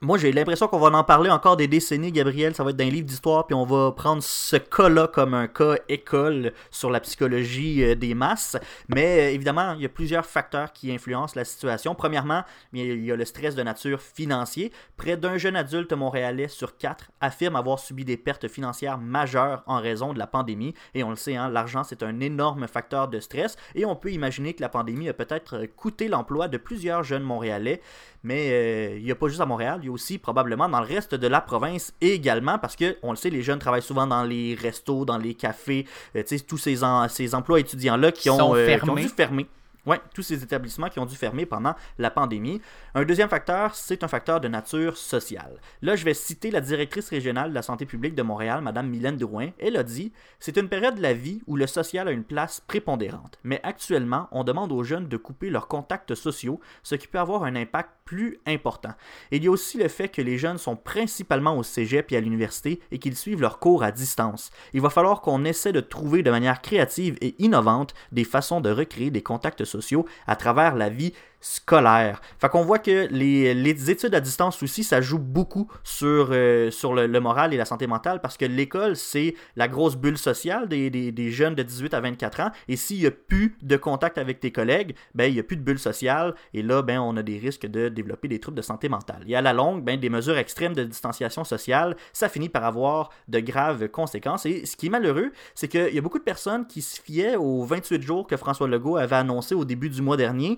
Moi, 0.02 0.18
j'ai 0.18 0.32
l'impression 0.32 0.70
qu'on 0.70 0.80
va 0.80 0.98
en 0.98 1.04
parler 1.04 1.30
encore 1.30 1.58
des 1.58 1.68
décennies, 1.68 2.14
Gabriel. 2.14 2.56
Ça 2.56 2.64
va 2.64 2.70
être 2.70 2.78
dans 2.78 2.86
les 2.86 2.92
livres 2.92 3.06
d'histoire, 3.06 3.46
puis 3.46 3.54
on 3.54 3.66
va 3.66 3.92
prendre 3.92 4.24
ce 4.24 4.56
cas-là 4.56 5.10
comme 5.10 5.34
un 5.34 5.50
cas 5.50 5.76
école 5.90 6.54
sur 6.72 6.90
la 6.90 7.02
psychologie 7.02 7.84
euh, 7.84 7.96
des 7.96 8.14
masses. 8.14 8.56
Mais 8.88 9.20
euh, 9.20 9.34
évidemment, 9.34 9.74
il 9.74 9.82
y 9.82 9.86
a 9.86 9.90
plusieurs 9.90 10.26
facteurs 10.26 10.72
qui 10.72 10.90
influencent 10.94 11.34
la 11.36 11.44
situation. 11.44 11.96
Premièrement, 11.96 12.44
il 12.72 13.04
y 13.04 13.12
a 13.12 13.18
le 13.18 13.26
stress 13.26 13.56
de 13.56 13.62
nature 13.62 14.00
financier. 14.02 14.72
Près 14.96 15.18
d'un 15.18 15.38
jeune 15.38 15.58
adulte 15.58 15.92
montréalais 15.92 16.48
sur 16.48 16.78
quatre 16.78 17.12
affirme 17.20 17.58
avoir 17.58 17.78
subi 17.78 18.06
des 18.06 18.16
pertes 18.16 18.48
financières 18.48 19.00
majeures 19.00 19.64
en 19.66 19.82
raison 19.82 20.14
de 20.14 20.20
la 20.20 20.28
pandémie. 20.28 20.76
Et 20.94 21.04
on 21.04 21.10
le 21.10 21.18
sait, 21.18 21.36
hein, 21.36 21.50
l'argent, 21.50 21.84
c'est 21.84 22.04
un 22.04 22.22
énorme 22.22 22.70
facteur 22.70 23.10
de 23.10 23.20
stress. 23.20 23.58
Et 23.76 23.84
on 23.84 23.98
peut 23.98 24.14
imaginer 24.14 24.54
que 24.54 24.62
la 24.62 24.70
pandémie 24.70 25.10
a 25.10 25.14
peut-être 25.14 25.66
coûté 25.76 26.08
l'emploi 26.08 26.48
de 26.48 26.58
plusieurs 26.58 27.04
jeunes 27.04 27.24
montréalais. 27.24 27.82
Mais 28.24 28.50
euh, 28.52 28.98
il 28.98 29.04
n'y 29.06 29.12
a 29.12 29.16
pas 29.16 29.28
juste 29.30 29.40
à 29.40 29.46
Montréal, 29.46 29.80
il 29.82 29.86
y 29.86 29.90
a 29.90 29.92
aussi 29.92 30.18
probablement 30.18 30.68
dans 30.68 30.82
le 30.82 30.86
reste 30.86 31.16
de 31.16 31.28
la 31.28 31.40
province 31.40 31.94
également, 32.02 32.58
parce 32.60 32.76
que 32.76 32.98
on 33.02 33.12
le 33.12 33.16
sait, 33.16 33.30
les 33.30 33.42
jeunes 33.42 33.60
travaillent 33.60 33.82
souvent 33.82 34.06
dans 34.08 34.24
les 34.24 34.56
restos, 34.62 35.06
dans 35.06 35.18
les 35.18 35.34
cafés, 35.36 35.86
euh, 36.18 36.24
tous 36.48 36.58
ces, 36.58 36.84
en- 36.84 37.08
ces 37.08 37.34
emplois 37.34 37.60
étudiants-là 37.62 38.12
qui, 38.12 38.30
ont, 38.30 38.38
euh, 38.56 38.66
qui 38.66 38.72
ont 38.90 38.96
dû 39.04 39.10
fermer. 39.16 39.48
Ouais, 39.86 40.00
tous 40.14 40.22
ces 40.22 40.44
établissements 40.44 40.90
qui 40.90 41.00
ont 41.00 41.06
dû 41.06 41.16
fermer 41.16 41.46
pendant 41.46 41.74
la 41.98 42.12
pandémie. 42.12 42.62
Un 42.96 43.06
deuxième 43.06 43.30
facteur, 43.30 43.76
c'est 43.76 44.04
un 44.04 44.08
facteur 44.08 44.42
de 44.42 44.48
nature 44.48 44.98
sociale. 44.98 45.60
Là, 45.82 45.96
je 45.96 46.04
vais 46.04 46.14
citer 46.14 46.52
la 46.52 46.62
directrice 46.62 47.10
régionale 47.10 47.50
de 47.50 47.56
la 47.56 47.62
santé 47.62 47.86
publique 47.86 48.16
de 48.16 48.22
Montréal, 48.22 48.62
Madame 48.62 48.90
Mylène 48.90 49.18
Drouin. 49.18 49.50
Elle 49.58 49.78
a 49.78 49.84
dit 49.84 50.12
C'est 50.40 50.58
une 50.58 50.70
période 50.70 50.96
de 50.96 51.02
la 51.02 51.14
vie 51.14 51.42
où 51.48 51.56
le 51.56 51.66
social 51.68 52.08
a 52.08 52.12
une 52.12 52.24
place 52.24 52.62
prépondérante. 52.62 53.40
Mais 53.44 53.62
actuellement, 53.64 54.28
on 54.32 54.44
demande 54.44 54.72
aux 54.72 54.84
jeunes 54.84 55.08
de 55.08 55.18
couper 55.18 55.50
leurs 55.50 55.68
contacts 55.68 56.16
sociaux, 56.16 56.60
ce 56.84 56.96
qui 56.96 57.08
peut 57.08 57.20
avoir 57.20 57.44
un 57.44 57.56
impact 57.56 57.90
plus 58.06 58.40
important. 58.48 58.94
Il 59.32 59.44
y 59.44 59.48
a 59.48 59.52
aussi 59.52 59.78
le 59.78 59.88
fait 59.88 60.10
que 60.10 60.22
les 60.22 60.38
jeunes 60.38 60.58
sont 60.58 60.76
principalement 60.76 61.56
au 61.58 61.64
cégep 61.64 62.12
et 62.12 62.18
à 62.18 62.22
l'université 62.22 62.80
et 62.92 62.98
qu'ils 62.98 63.16
suivent 63.16 63.42
leurs 63.42 63.60
cours 63.60 63.84
à 63.84 63.92
distance. 63.92 64.50
Il 64.74 64.82
va 64.82 64.90
falloir 64.90 65.22
qu'on 65.22 65.46
essaie 65.46 65.72
de 65.72 65.80
trouver 65.80 66.24
de 66.24 66.32
manière 66.32 66.62
créative 66.62 67.18
et 67.22 67.36
innovante 67.38 67.94
des 68.12 68.24
façons 68.24 68.62
de 68.62 68.72
recréer 68.72 69.12
des 69.12 69.22
contacts 69.22 69.64
sociaux 69.70 70.06
à 70.28 70.36
travers 70.36 70.76
la 70.76 70.90
vie 70.90 71.14
scolaire. 71.42 72.22
Fait 72.40 72.50
qu'on 72.50 72.64
voit 72.64 72.80
que 72.80 73.08
les, 73.12 73.54
les 73.54 73.92
études 73.92 74.14
à 74.14 74.20
distance 74.20 74.62
aussi, 74.62 74.84
ça 74.84 75.02
joue 75.02 75.20
beaucoup 75.20 75.70
sur, 75.84 76.30
euh, 76.32 76.70
sur 76.72 76.94
le, 76.94 77.20
moral 77.20 77.54
et 77.54 77.58
la 77.58 77.66
santé 77.66 77.88
mentale 77.88 78.22
parce 78.22 78.38
que 78.38 78.46
l'école, 78.46 78.96
c'est 78.96 79.36
la 79.56 79.68
grosse 79.68 79.96
bulle 79.96 80.18
sociale 80.18 80.68
des, 80.68 80.90
des, 80.90 81.12
des 81.12 81.32
jeunes 81.32 81.56
de 81.56 81.64
18 81.64 81.94
à 81.94 82.02
24 82.02 82.40
ans. 82.42 82.52
Et 82.68 82.76
s'il 82.76 83.00
n'y 83.00 83.06
a 83.06 83.12
plus 83.12 83.58
de 83.62 83.78
contact 83.78 84.18
avec 84.18 84.40
tes 84.40 84.52
collègues, 84.52 84.96
ben, 85.16 85.26
il 85.26 85.34
n'y 85.34 85.40
a 85.40 85.44
plus 85.44 85.58
de 85.58 85.62
bulle 85.62 85.80
sociale. 85.80 86.36
Et 86.54 86.62
là, 86.62 86.82
ben, 86.82 87.00
on 87.00 87.16
a 87.18 87.24
des 87.24 87.38
risques 87.38 87.66
de 87.66 87.90
développer 87.90 88.28
des 88.28 88.40
troubles 88.40 88.58
de 88.58 88.62
santé 88.62 88.90
mentale. 88.90 89.24
Et 89.28 89.36
à 89.36 89.42
la 89.42 89.54
longue, 89.54 89.84
ben, 89.84 90.00
des 90.00 90.10
mesures 90.10 90.38
extrêmes 90.38 90.74
de 90.74 90.84
distanciation 90.84 91.44
sociale, 91.44 91.96
ça 92.14 92.30
finit 92.30 92.50
par 92.50 92.66
avoir 92.66 93.10
de 93.28 93.40
graves 93.40 93.88
conséquences. 93.90 94.46
Et 94.46 94.66
ce 94.66 94.76
qui 94.76 94.88
est 94.88 94.90
malheureux, 94.90 95.32
c'est 95.56 95.68
qu'il 95.68 95.94
y 95.94 95.98
a 95.98 96.02
beaucoup 96.02 96.20
de 96.20 96.24
personnes 96.24 96.68
qui 96.68 96.82
se 96.82 97.02
fiaient 97.02 97.36
aux 97.36 97.64
28 97.64 98.02
jours 98.02 98.28
que 98.28 98.38
François 98.38 98.68
Legault 98.68 98.98
avait 98.98 99.16
annoncé 99.16 99.56
au 99.56 99.66
début 99.66 99.90
du 99.90 100.02
mois 100.02 100.18
dernier 100.18 100.58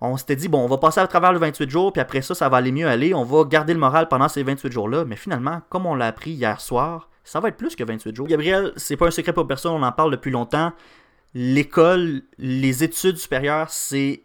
on 0.00 0.16
s'était 0.16 0.36
dit, 0.36 0.48
bon, 0.48 0.64
on 0.64 0.66
va 0.66 0.78
passer 0.78 1.00
à 1.00 1.06
travers 1.06 1.32
le 1.32 1.38
28 1.38 1.68
jours, 1.68 1.92
puis 1.92 2.00
après 2.00 2.22
ça, 2.22 2.34
ça 2.34 2.48
va 2.48 2.56
aller 2.56 2.72
mieux 2.72 2.88
aller. 2.88 3.12
On 3.12 3.24
va 3.24 3.44
garder 3.44 3.74
le 3.74 3.80
moral 3.80 4.08
pendant 4.08 4.28
ces 4.28 4.42
28 4.42 4.72
jours-là. 4.72 5.04
Mais 5.04 5.16
finalement, 5.16 5.60
comme 5.68 5.84
on 5.86 5.94
l'a 5.94 6.06
appris 6.06 6.30
hier 6.30 6.60
soir, 6.60 7.10
ça 7.24 7.40
va 7.40 7.48
être 7.48 7.56
plus 7.56 7.76
que 7.76 7.84
28 7.84 8.16
jours. 8.16 8.26
Gabriel, 8.26 8.72
c'est 8.76 8.96
pas 8.96 9.08
un 9.08 9.10
secret 9.10 9.32
pour 9.32 9.46
personne, 9.46 9.72
on 9.72 9.82
en 9.82 9.92
parle 9.92 10.10
depuis 10.10 10.30
longtemps. 10.30 10.72
L'école, 11.34 12.22
les 12.38 12.82
études 12.82 13.18
supérieures, 13.18 13.70
c'est 13.70 14.22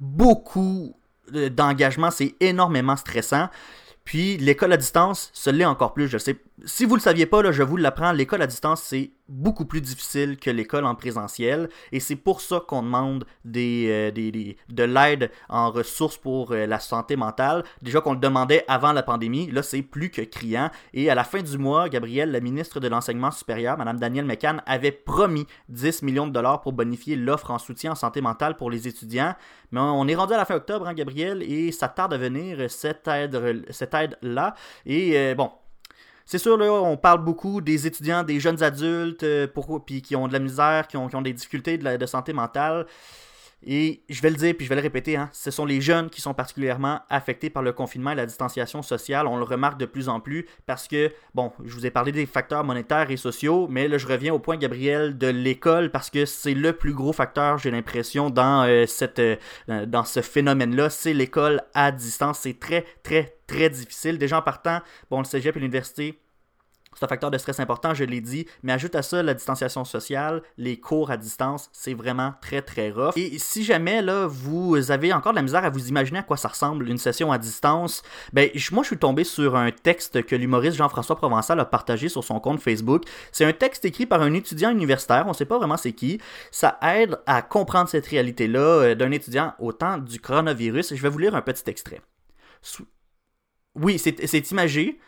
beaucoup 0.00 0.96
euh, 1.34 1.50
d'engagement, 1.50 2.10
c'est 2.10 2.34
énormément 2.40 2.96
stressant. 2.96 3.48
Puis 4.04 4.36
l'école 4.38 4.72
à 4.72 4.76
distance, 4.76 5.30
ce 5.32 5.50
l'est 5.50 5.64
encore 5.64 5.94
plus. 5.94 6.08
Je 6.08 6.18
sais. 6.18 6.36
Si 6.64 6.84
vous 6.84 6.94
le 6.94 7.00
saviez 7.00 7.26
pas, 7.26 7.42
là, 7.42 7.50
je 7.52 7.62
vous 7.62 7.76
l'apprends, 7.76 8.12
l'école 8.12 8.42
à 8.42 8.46
distance, 8.46 8.82
c'est 8.82 9.10
beaucoup 9.28 9.64
plus 9.64 9.80
difficile 9.80 10.36
que 10.36 10.50
l'école 10.50 10.84
en 10.84 10.94
présentiel. 10.94 11.68
Et 11.90 11.98
c'est 12.00 12.16
pour 12.16 12.40
ça 12.40 12.60
qu'on 12.66 12.82
demande 12.82 13.24
des, 13.44 13.86
euh, 13.90 14.10
des- 14.10 14.56
de 14.68 14.82
l'aide 14.84 15.30
en 15.48 15.70
ressources 15.70 16.18
pour 16.18 16.52
euh, 16.52 16.66
la 16.66 16.78
santé 16.78 17.16
mentale. 17.16 17.64
Déjà 17.80 18.00
qu'on 18.00 18.12
le 18.12 18.18
demandait 18.20 18.64
avant 18.68 18.92
la 18.92 19.02
pandémie, 19.02 19.50
là 19.50 19.62
c'est 19.62 19.82
plus 19.82 20.10
que 20.10 20.22
criant. 20.22 20.70
Et 20.94 21.10
à 21.10 21.14
la 21.14 21.24
fin 21.24 21.40
du 21.42 21.58
mois, 21.58 21.88
Gabrielle, 21.88 22.30
la 22.30 22.40
ministre 22.40 22.78
de 22.78 22.88
l'Enseignement 22.88 23.30
supérieur, 23.30 23.76
Mme 23.78 23.98
Danielle 23.98 24.26
McCann, 24.26 24.62
avait 24.66 24.92
promis 24.92 25.46
10 25.68 26.02
millions 26.02 26.26
de 26.26 26.32
dollars 26.32 26.60
pour 26.60 26.72
bonifier 26.74 27.16
l'offre 27.16 27.50
en 27.50 27.58
soutien 27.58 27.92
en 27.92 27.96
santé 27.96 28.20
mentale 28.20 28.56
pour 28.56 28.70
les 28.70 28.86
étudiants. 28.86 29.34
Mais 29.70 29.80
on 29.80 30.06
est 30.06 30.14
rendu 30.14 30.34
à 30.34 30.36
la 30.36 30.44
fin 30.44 30.56
octobre, 30.56 30.86
hein, 30.86 30.94
Gabriel, 30.94 31.42
et 31.42 31.72
ça 31.72 31.88
tarde 31.88 32.12
à 32.12 32.18
venir 32.18 32.70
cette 32.70 33.08
aide- 33.08 33.64
cette 33.70 33.94
aide-là. 33.94 34.54
et 34.84 35.16
euh, 35.18 35.34
bon, 35.34 35.50
c'est 36.24 36.38
sûr, 36.38 36.56
là, 36.56 36.72
on 36.72 36.96
parle 36.96 37.24
beaucoup 37.24 37.60
des 37.60 37.86
étudiants, 37.86 38.22
des 38.22 38.40
jeunes 38.40 38.62
adultes, 38.62 39.22
euh, 39.22 39.46
puis 39.84 40.02
qui 40.02 40.16
ont 40.16 40.28
de 40.28 40.32
la 40.32 40.38
misère, 40.38 40.86
qui 40.86 40.96
ont, 40.96 41.22
des 41.22 41.32
difficultés 41.32 41.78
de, 41.78 42.06
santé 42.06 42.32
mentale. 42.32 42.86
Et 43.64 44.02
je 44.08 44.20
vais 44.22 44.30
le 44.30 44.36
dire, 44.36 44.54
puis 44.56 44.66
je 44.66 44.68
vais 44.68 44.74
le 44.74 44.82
répéter, 44.82 45.16
hein, 45.16 45.30
ce 45.32 45.52
sont 45.52 45.64
les 45.64 45.80
jeunes 45.80 46.10
qui 46.10 46.20
sont 46.20 46.34
particulièrement 46.34 47.00
affectés 47.08 47.48
par 47.48 47.62
le 47.62 47.72
confinement 47.72 48.10
et 48.10 48.16
la 48.16 48.26
distanciation 48.26 48.82
sociale. 48.82 49.28
On 49.28 49.36
le 49.36 49.44
remarque 49.44 49.78
de 49.78 49.86
plus 49.86 50.08
en 50.08 50.18
plus 50.18 50.46
parce 50.66 50.88
que, 50.88 51.12
bon, 51.34 51.52
je 51.64 51.72
vous 51.72 51.86
ai 51.86 51.90
parlé 51.90 52.10
des 52.10 52.26
facteurs 52.26 52.64
monétaires 52.64 53.12
et 53.12 53.16
sociaux, 53.16 53.68
mais 53.70 53.86
là, 53.86 53.98
je 53.98 54.06
reviens 54.08 54.34
au 54.34 54.40
point, 54.40 54.56
Gabriel, 54.56 55.16
de 55.16 55.28
l'école 55.28 55.92
parce 55.92 56.10
que 56.10 56.24
c'est 56.24 56.54
le 56.54 56.72
plus 56.72 56.92
gros 56.92 57.12
facteur, 57.12 57.58
j'ai 57.58 57.70
l'impression, 57.70 58.30
dans, 58.30 58.64
euh, 58.64 58.84
euh, 59.20 59.86
dans 59.86 60.04
ce 60.04 60.22
phénomène-là. 60.22 60.90
C'est 60.90 61.14
l'école 61.14 61.62
à 61.72 61.92
distance. 61.92 62.40
C'est 62.40 62.58
très, 62.58 62.84
très, 63.04 63.36
très 63.52 63.70
difficile. 63.70 64.18
Déjà 64.18 64.38
en 64.38 64.42
partant, 64.42 64.80
bon, 65.10 65.18
le 65.18 65.24
cégep 65.24 65.56
et 65.56 65.60
l'université, 65.60 66.18
c'est 66.94 67.04
un 67.04 67.08
facteur 67.08 67.30
de 67.30 67.38
stress 67.38 67.58
important, 67.58 67.94
je 67.94 68.04
l'ai 68.04 68.20
dit, 68.20 68.46
mais 68.62 68.72
ajoute 68.72 68.94
à 68.94 69.02
ça 69.02 69.22
la 69.22 69.32
distanciation 69.32 69.84
sociale, 69.84 70.42
les 70.58 70.78
cours 70.78 71.10
à 71.10 71.16
distance, 71.16 71.70
c'est 71.72 71.94
vraiment 71.94 72.34
très 72.42 72.60
très 72.60 72.90
rough. 72.90 73.16
Et 73.16 73.38
si 73.38 73.64
jamais 73.64 74.02
là 74.02 74.26
vous 74.26 74.90
avez 74.90 75.12
encore 75.12 75.32
de 75.32 75.36
la 75.36 75.42
misère 75.42 75.64
à 75.64 75.70
vous 75.70 75.88
imaginer 75.88 76.18
à 76.18 76.22
quoi 76.22 76.36
ça 76.36 76.48
ressemble 76.48 76.88
une 76.88 76.98
session 76.98 77.32
à 77.32 77.38
distance, 77.38 78.02
ben 78.34 78.50
moi 78.72 78.82
je 78.82 78.88
suis 78.88 78.98
tombé 78.98 79.24
sur 79.24 79.56
un 79.56 79.70
texte 79.70 80.22
que 80.24 80.36
l'humoriste 80.36 80.76
Jean-François 80.76 81.16
Provençal 81.16 81.58
a 81.60 81.64
partagé 81.64 82.10
sur 82.10 82.24
son 82.24 82.40
compte 82.40 82.60
Facebook. 82.60 83.04
C'est 83.32 83.46
un 83.46 83.54
texte 83.54 83.86
écrit 83.86 84.04
par 84.04 84.20
un 84.20 84.34
étudiant 84.34 84.70
universitaire, 84.70 85.24
on 85.26 85.32
sait 85.32 85.46
pas 85.46 85.56
vraiment 85.56 85.78
c'est 85.78 85.92
qui. 85.92 86.20
Ça 86.50 86.78
aide 86.82 87.18
à 87.26 87.40
comprendre 87.40 87.88
cette 87.88 88.06
réalité-là 88.06 88.60
euh, 88.60 88.94
d'un 88.94 89.12
étudiant 89.12 89.54
au 89.60 89.72
temps 89.72 89.96
du 89.96 90.20
coronavirus. 90.20 90.94
Je 90.94 91.02
vais 91.02 91.08
vous 91.08 91.18
lire 91.18 91.34
un 91.34 91.42
petit 91.42 91.64
extrait. 91.68 92.02
Oui, 93.74 93.98
c'est 93.98 94.26
c'est 94.26 94.50
imagé. 94.50 94.98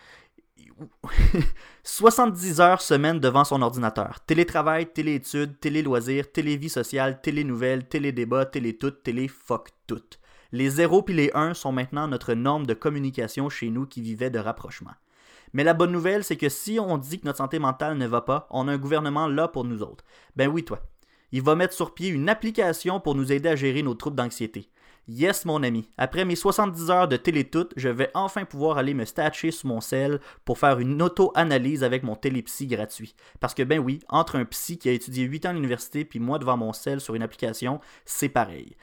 70 1.85 2.61
heures 2.61 2.81
semaine 2.81 3.21
devant 3.21 3.45
son 3.45 3.62
ordinateur. 3.62 4.21
Télétravail, 4.27 4.93
téléétudes, 4.93 5.61
télé-loisirs, 5.61 6.33
télé-vie 6.33 6.71
sociale, 6.71 7.21
télé-nouvelles, 7.21 7.87
télé-débat, 7.87 8.47
télé-tout, 8.47 8.91
télé-fuck 8.91 9.69
tout. 9.87 10.03
Les 10.51 10.71
0 10.71 11.03
puis 11.03 11.15
les 11.15 11.31
1 11.35 11.55
sont 11.55 11.73
maintenant 11.73 12.09
notre 12.09 12.35
norme 12.35 12.67
de 12.67 12.75
communication 12.75 13.49
chez 13.49 13.71
nous 13.71 13.87
qui 13.87 14.01
vivait 14.01 14.31
de 14.31 14.39
rapprochement. 14.39 14.93
Mais 15.53 15.65
la 15.65 15.75
bonne 15.75 15.93
nouvelle, 15.93 16.25
c'est 16.25 16.37
que 16.37 16.49
si 16.49 16.81
on 16.81 16.99
dit 16.99 17.21
que 17.21 17.27
notre 17.27 17.39
santé 17.39 17.59
mentale 17.59 17.97
ne 17.97 18.07
va 18.07 18.23
pas, 18.23 18.49
on 18.51 18.67
a 18.67 18.73
un 18.73 18.79
gouvernement 18.79 19.29
là 19.29 19.47
pour 19.47 19.65
nous 19.65 19.83
autres. 19.83 20.05
Ben 20.37 20.49
oui, 20.49 20.65
toi. 20.65 20.81
Il 21.33 21.43
va 21.43 21.55
mettre 21.55 21.75
sur 21.75 21.95
pied 21.95 22.09
une 22.09 22.29
application 22.29 23.01
pour 23.01 23.15
nous 23.15 23.33
aider 23.33 23.49
à 23.49 23.57
gérer 23.57 23.83
nos 23.83 23.95
troubles 23.95 24.17
d'anxiété. 24.17 24.69
Yes, 25.07 25.45
mon 25.45 25.63
ami. 25.63 25.87
Après 25.99 26.25
mes 26.25 26.35
70 26.35 26.91
heures 26.91 27.09
de 27.09 27.19
télétoute, 27.19 27.75
je 27.77 27.91
vais 27.91 28.11
enfin 28.15 28.47
pouvoir 28.47 28.79
aller 28.79 28.95
me 28.95 29.05
statcher 29.05 29.51
sur 29.51 29.69
mon 29.69 29.83
sel 29.83 30.19
pour 30.47 30.59
faire 30.59 30.79
une 30.79 31.03
auto-analyse 31.03 31.85
avec 31.85 32.03
mon 32.05 32.17
télépsy 32.17 32.67
gratuit. 32.67 33.15
Parce 33.39 33.53
que, 33.53 33.63
ben 33.63 33.79
oui, 33.79 34.01
entre 34.09 34.37
un 34.37 34.47
psy 34.47 34.79
qui 34.79 34.89
a 34.89 34.93
étudié 34.93 35.25
8 35.25 35.45
ans 35.45 35.51
à 35.51 35.53
l'université 35.53 36.07
puis 36.07 36.21
moi 36.21 36.39
devant 36.39 36.57
mon 36.57 36.73
sel 36.73 37.03
sur 37.03 37.15
une 37.15 37.23
application, 37.23 37.81
c'est 38.07 38.31
pareil. 38.31 38.77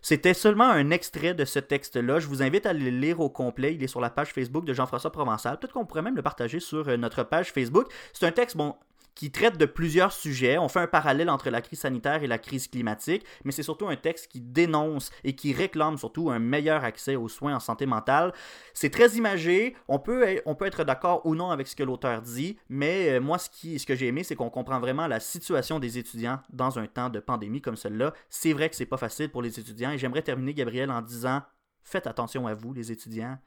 C'était 0.00 0.34
seulement 0.34 0.68
un 0.68 0.90
extrait 0.90 1.34
de 1.34 1.44
ce 1.44 1.58
texte-là. 1.58 2.20
Je 2.20 2.28
vous 2.28 2.42
invite 2.42 2.66
à 2.66 2.72
le 2.72 2.90
lire 2.90 3.18
au 3.18 3.30
complet. 3.30 3.74
Il 3.74 3.82
est 3.82 3.88
sur 3.88 4.02
la 4.02 4.10
page 4.10 4.32
Facebook 4.32 4.64
de 4.64 4.74
Jean-François 4.74 5.10
Provençal. 5.10 5.58
Peut-être 5.58 5.72
qu'on 5.72 5.86
pourrait 5.86 6.02
même 6.02 6.14
le 6.14 6.22
partager 6.22 6.60
sur 6.60 6.86
euh, 6.88 6.96
notre 6.96 7.24
page 7.24 7.52
Facebook. 7.52 7.86
C'est 8.12 8.26
un 8.26 8.30
texte, 8.30 8.56
bon, 8.56 8.76
qui 9.14 9.30
traite 9.30 9.58
de 9.58 9.66
plusieurs 9.66 10.12
sujets. 10.12 10.58
On 10.58 10.68
fait 10.68 10.80
un 10.80 10.86
parallèle 10.86 11.30
entre 11.30 11.50
la 11.50 11.60
crise 11.60 11.80
sanitaire 11.80 12.22
et 12.22 12.26
la 12.26 12.38
crise 12.38 12.68
climatique, 12.68 13.24
mais 13.44 13.52
c'est 13.52 13.62
surtout 13.62 13.88
un 13.88 13.96
texte 13.96 14.30
qui 14.30 14.40
dénonce 14.40 15.10
et 15.22 15.34
qui 15.34 15.52
réclame 15.52 15.98
surtout 15.98 16.30
un 16.30 16.38
meilleur 16.38 16.84
accès 16.84 17.16
aux 17.16 17.28
soins 17.28 17.54
en 17.54 17.60
santé 17.60 17.86
mentale. 17.86 18.32
C'est 18.72 18.90
très 18.90 19.10
imagé, 19.16 19.76
on 19.88 19.98
peut, 19.98 20.40
on 20.46 20.54
peut 20.54 20.66
être 20.66 20.84
d'accord 20.84 21.24
ou 21.26 21.34
non 21.34 21.50
avec 21.50 21.68
ce 21.68 21.76
que 21.76 21.82
l'auteur 21.82 22.22
dit, 22.22 22.58
mais 22.68 23.10
euh, 23.10 23.20
moi, 23.20 23.38
ce, 23.38 23.48
qui, 23.50 23.78
ce 23.78 23.86
que 23.86 23.94
j'ai 23.94 24.08
aimé, 24.08 24.24
c'est 24.24 24.36
qu'on 24.36 24.50
comprend 24.50 24.80
vraiment 24.80 25.06
la 25.06 25.20
situation 25.20 25.78
des 25.78 25.98
étudiants 25.98 26.40
dans 26.52 26.78
un 26.78 26.86
temps 26.86 27.10
de 27.10 27.20
pandémie 27.20 27.60
comme 27.60 27.76
celle-là. 27.76 28.12
C'est 28.28 28.52
vrai 28.52 28.68
que 28.68 28.76
c'est 28.76 28.86
pas 28.86 28.96
facile 28.96 29.30
pour 29.30 29.42
les 29.42 29.60
étudiants 29.60 29.90
et 29.90 29.98
j'aimerais 29.98 30.22
terminer, 30.22 30.54
Gabriel, 30.54 30.90
en 30.90 31.02
disant 31.02 31.42
faites 31.82 32.06
attention 32.06 32.46
à 32.46 32.54
vous, 32.54 32.72
les 32.72 32.90
étudiants. 32.90 33.38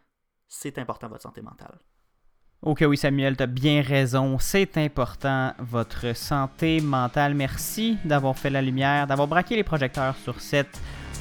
C'est 0.48 0.78
important 0.78 1.10
votre 1.10 1.24
santé 1.24 1.42
mentale. 1.42 1.78
Ok, 2.64 2.84
oui, 2.88 2.98
Samuel, 2.98 3.38
tu 3.38 3.44
as 3.44 3.48
bien 3.48 3.84
raison. 3.84 4.38
C'est 4.40 4.78
important, 4.78 5.54
votre 5.60 6.16
santé 6.16 6.82
mentale. 6.82 7.36
Merci 7.36 7.98
d'avoir 8.04 8.36
fait 8.36 8.50
la 8.50 8.64
lumière, 8.64 9.06
d'avoir 9.06 9.28
braqué 9.28 9.56
les 9.56 9.64
projecteurs 9.64 10.16
sur 10.24 10.42
cet 10.42 10.68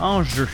enjeu. 0.00 0.48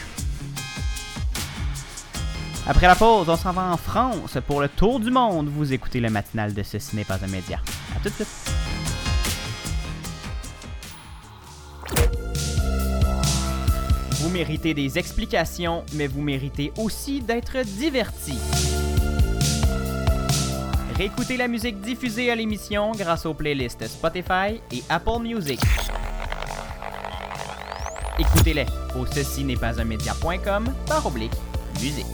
Après 2.67 2.89
la 2.89 2.97
pause, 2.97 3.29
on 3.29 3.37
s'en 3.37 3.53
va 3.53 3.73
en 3.73 3.77
France 3.77 4.39
pour 4.45 4.61
le 4.61 4.69
tour 4.69 4.99
du 4.99 5.13
monde. 5.13 5.49
Vous 5.49 5.73
écoutez 5.73 6.01
le 6.01 6.11
matinal 6.11 6.53
de 6.53 6.63
Ceci 6.65 6.97
n'est 6.97 7.05
pas 7.05 7.19
un 7.25 7.29
média. 7.29 7.61
À 7.97 8.01
tout 8.01 8.09
de 8.09 8.15
suite. 8.15 8.53
Vous 14.21 14.31
méritez 14.31 14.75
des 14.75 14.99
explications, 14.99 15.85
mais 15.95 16.09
vous 16.09 16.23
méritez 16.23 16.73
aussi 16.77 17.21
d'être 17.21 17.63
divertis. 17.65 18.92
Réécoutez 20.97 21.39
la 21.39 21.49
musique 21.49 21.81
diffusée 21.81 22.31
à 22.31 22.35
l'émission 22.35 22.93
grâce 22.93 23.25
aux 23.25 23.33
playlists 23.33 23.87
Spotify 23.87 24.61
et 24.71 24.83
Apple 24.91 25.23
Music. 25.23 25.59
Écoutez-les 28.19 28.67
au 28.99 29.07
ceci 29.07 29.43
n'est 29.43 29.57
pas 29.57 29.81
un 29.81 29.85
média.com 29.85 30.67
par 30.87 31.07
oblique 31.07 31.33
musique. 31.81 32.07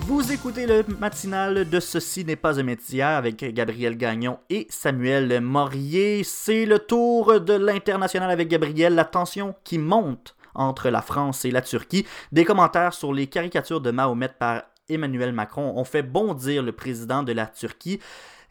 Vous 0.00 0.32
écoutez 0.32 0.66
le 0.66 0.84
matinal 0.98 1.68
de 1.70 1.80
Ceci 1.80 2.24
n'est 2.24 2.34
pas 2.34 2.58
un 2.58 2.64
métier 2.64 3.02
avec 3.02 3.44
Gabriel 3.54 3.96
Gagnon 3.96 4.38
et 4.50 4.66
Samuel 4.68 5.40
Morier. 5.40 6.24
C'est 6.24 6.66
le 6.66 6.80
tour 6.80 7.40
de 7.40 7.54
l'international 7.54 8.30
avec 8.30 8.48
Gabriel, 8.48 8.96
la 8.96 9.04
tension 9.04 9.54
qui 9.62 9.78
monte 9.78 10.34
entre 10.54 10.88
la 10.90 11.02
France 11.02 11.44
et 11.44 11.50
la 11.50 11.62
Turquie. 11.62 12.06
Des 12.32 12.44
commentaires 12.44 12.94
sur 12.94 13.12
les 13.12 13.26
caricatures 13.26 13.80
de 13.80 13.90
Mahomet 13.90 14.28
par 14.38 14.62
Emmanuel 14.88 15.32
Macron 15.32 15.74
ont 15.76 15.84
fait 15.84 16.02
bondir 16.02 16.62
le 16.62 16.72
président 16.72 17.22
de 17.22 17.32
la 17.32 17.46
Turquie, 17.46 18.00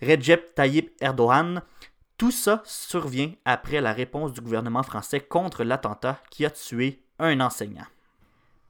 Recep 0.01 0.55
Tayyip 0.55 0.91
Erdogan. 1.01 1.61
Tout 2.17 2.31
ça 2.31 2.61
survient 2.65 3.31
après 3.45 3.81
la 3.81 3.93
réponse 3.93 4.33
du 4.33 4.41
gouvernement 4.41 4.83
français 4.83 5.19
contre 5.19 5.63
l'attentat 5.63 6.19
qui 6.29 6.45
a 6.45 6.49
tué 6.49 7.03
un 7.19 7.39
enseignant. 7.39 7.85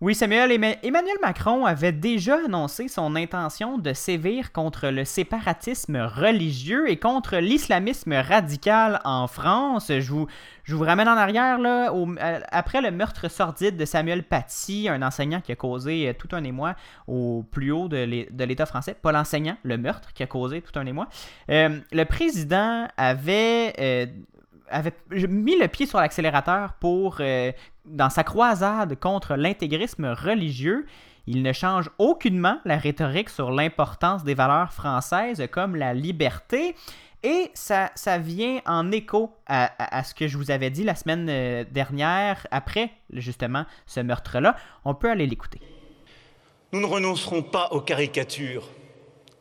Oui, 0.03 0.15
Samuel, 0.15 0.51
Emma- 0.51 0.77
Emmanuel 0.81 1.17
Macron 1.21 1.63
avait 1.67 1.91
déjà 1.91 2.37
annoncé 2.45 2.87
son 2.87 3.15
intention 3.15 3.77
de 3.77 3.93
sévir 3.93 4.51
contre 4.51 4.87
le 4.87 5.05
séparatisme 5.05 5.95
religieux 5.97 6.89
et 6.89 6.97
contre 6.97 7.37
l'islamisme 7.37 8.13
radical 8.13 8.99
en 9.05 9.27
France. 9.27 9.91
Je 9.99 10.11
vous, 10.11 10.25
je 10.63 10.73
vous 10.73 10.83
ramène 10.83 11.07
en 11.07 11.17
arrière, 11.17 11.59
là, 11.59 11.93
à- 12.19 12.39
après 12.49 12.81
le 12.81 12.89
meurtre 12.89 13.29
sordide 13.29 13.77
de 13.77 13.85
Samuel 13.85 14.23
Paty, 14.23 14.87
un 14.89 15.03
enseignant 15.03 15.39
qui 15.39 15.51
a 15.51 15.55
causé 15.55 16.09
euh, 16.09 16.13
tout 16.17 16.29
un 16.35 16.43
émoi 16.43 16.73
au 17.05 17.45
plus 17.51 17.71
haut 17.71 17.87
de 17.87 17.97
l'É- 17.97 18.27
de 18.31 18.43
l'État 18.43 18.65
français. 18.65 18.95
Pas 18.99 19.11
l'enseignant, 19.11 19.57
le 19.61 19.77
meurtre 19.77 20.13
qui 20.13 20.23
a 20.23 20.27
causé 20.27 20.63
tout 20.63 20.79
un 20.79 20.85
émoi. 20.87 21.09
Euh, 21.51 21.79
le 21.91 22.03
président 22.05 22.87
avait... 22.97 23.75
euh, 23.79 24.07
avait 24.71 24.93
mis 25.09 25.57
le 25.57 25.67
pied 25.67 25.85
sur 25.85 25.99
l'accélérateur 25.99 26.73
pour, 26.73 27.17
euh, 27.19 27.51
dans 27.85 28.09
sa 28.09 28.23
croisade 28.23 28.99
contre 28.99 29.35
l'intégrisme 29.35 30.05
religieux, 30.05 30.85
il 31.27 31.43
ne 31.43 31.53
change 31.53 31.89
aucunement 31.97 32.57
la 32.65 32.77
rhétorique 32.77 33.29
sur 33.29 33.51
l'importance 33.51 34.23
des 34.23 34.33
valeurs 34.33 34.73
françaises 34.73 35.43
comme 35.51 35.75
la 35.75 35.93
liberté. 35.93 36.75
Et 37.23 37.51
ça, 37.53 37.91
ça 37.93 38.17
vient 38.17 38.61
en 38.65 38.91
écho 38.91 39.31
à, 39.45 40.03
ce 40.03 40.15
que 40.15 40.27
je 40.27 40.37
vous 40.37 40.49
avais 40.49 40.71
dit 40.71 40.83
la 40.83 40.95
semaine 40.95 41.27
euh, 41.29 41.63
dernière, 41.69 42.47
après 42.49 42.89
justement 43.13 43.65
ce 43.85 43.99
meurtre-là. 43.99 44.55
On 44.85 44.95
peut 44.95 45.11
aller 45.11 45.27
l'écouter. 45.27 45.61
Nous 46.73 46.79
ne 46.79 46.85
renoncerons 46.85 47.43
pas 47.43 47.67
aux 47.71 47.81
caricatures, 47.81 48.67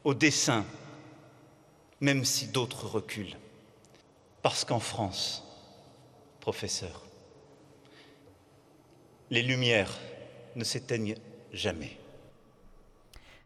aux 0.05 0.15
dessins, 0.15 0.65
même 2.01 2.25
si 2.25 2.49
d'autres 2.49 2.87
reculent. 2.87 3.40
Parce 4.43 4.65
qu'en 4.65 4.81
France, 4.81 5.45
professeur, 6.41 7.03
les 9.31 9.43
lumières 9.43 9.99
ne 10.57 10.65
s'éteignent 10.65 11.17
jamais. 11.53 11.97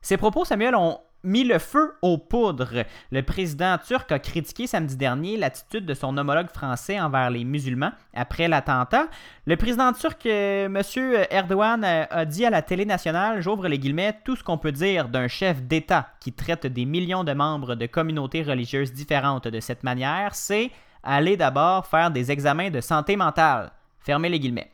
Ces 0.01 0.17
propos, 0.17 0.45
Samuel, 0.45 0.75
ont 0.75 1.01
mis 1.25 1.45
le 1.45 1.59
feu 1.59 1.95
aux 2.03 2.19
poudres. 2.19 2.85
Le 3.11 3.23
président 3.23 3.77
turc 3.79 4.13
a 4.13 4.19
critiqué 4.19 4.67
samedi 4.67 4.97
dernier 4.97 5.37
l'attitude 5.37 5.87
de 5.87 5.95
son 5.95 6.17
homologue 6.17 6.51
français 6.51 7.01
envers 7.01 7.31
les 7.31 7.45
musulmans 7.45 7.93
après 8.15 8.47
l'attentat. 8.47 9.09
Le 9.47 9.57
président 9.57 9.93
turc, 9.93 10.25
euh, 10.27 10.67
M. 10.67 11.27
Erdogan, 11.31 11.83
euh, 11.85 12.05
a 12.11 12.25
dit 12.25 12.45
à 12.45 12.51
la 12.51 12.63
télé 12.63 12.85
nationale, 12.85 13.41
j'ouvre 13.41 13.69
les 13.69 13.79
guillemets, 13.79 14.19
tout 14.25 14.37
ce 14.37 14.45
qu'on 14.45 14.59
peut 14.59 14.73
dire 14.73 15.09
d'un 15.09 15.29
chef 15.29 15.63
d'État 15.63 16.09
qui 16.21 16.33
traite 16.33 16.67
des 16.67 16.85
millions 16.85 17.25
de 17.25 17.33
membres 17.33 17.75
de 17.75 17.87
communautés 17.87 18.43
religieuses 18.43 18.93
différentes 18.93 19.49
de 19.49 19.61
cette 19.61 19.83
manière, 19.83 20.35
c'est 20.35 20.71
aller 21.03 21.37
d'abord 21.37 21.87
faire 21.87 22.11
des 22.11 22.31
examens 22.31 22.71
de 22.71 22.81
santé 22.81 23.17
mentale. 23.17 23.73
Fermez 24.01 24.29
les 24.29 24.41
guillemets. 24.41 24.71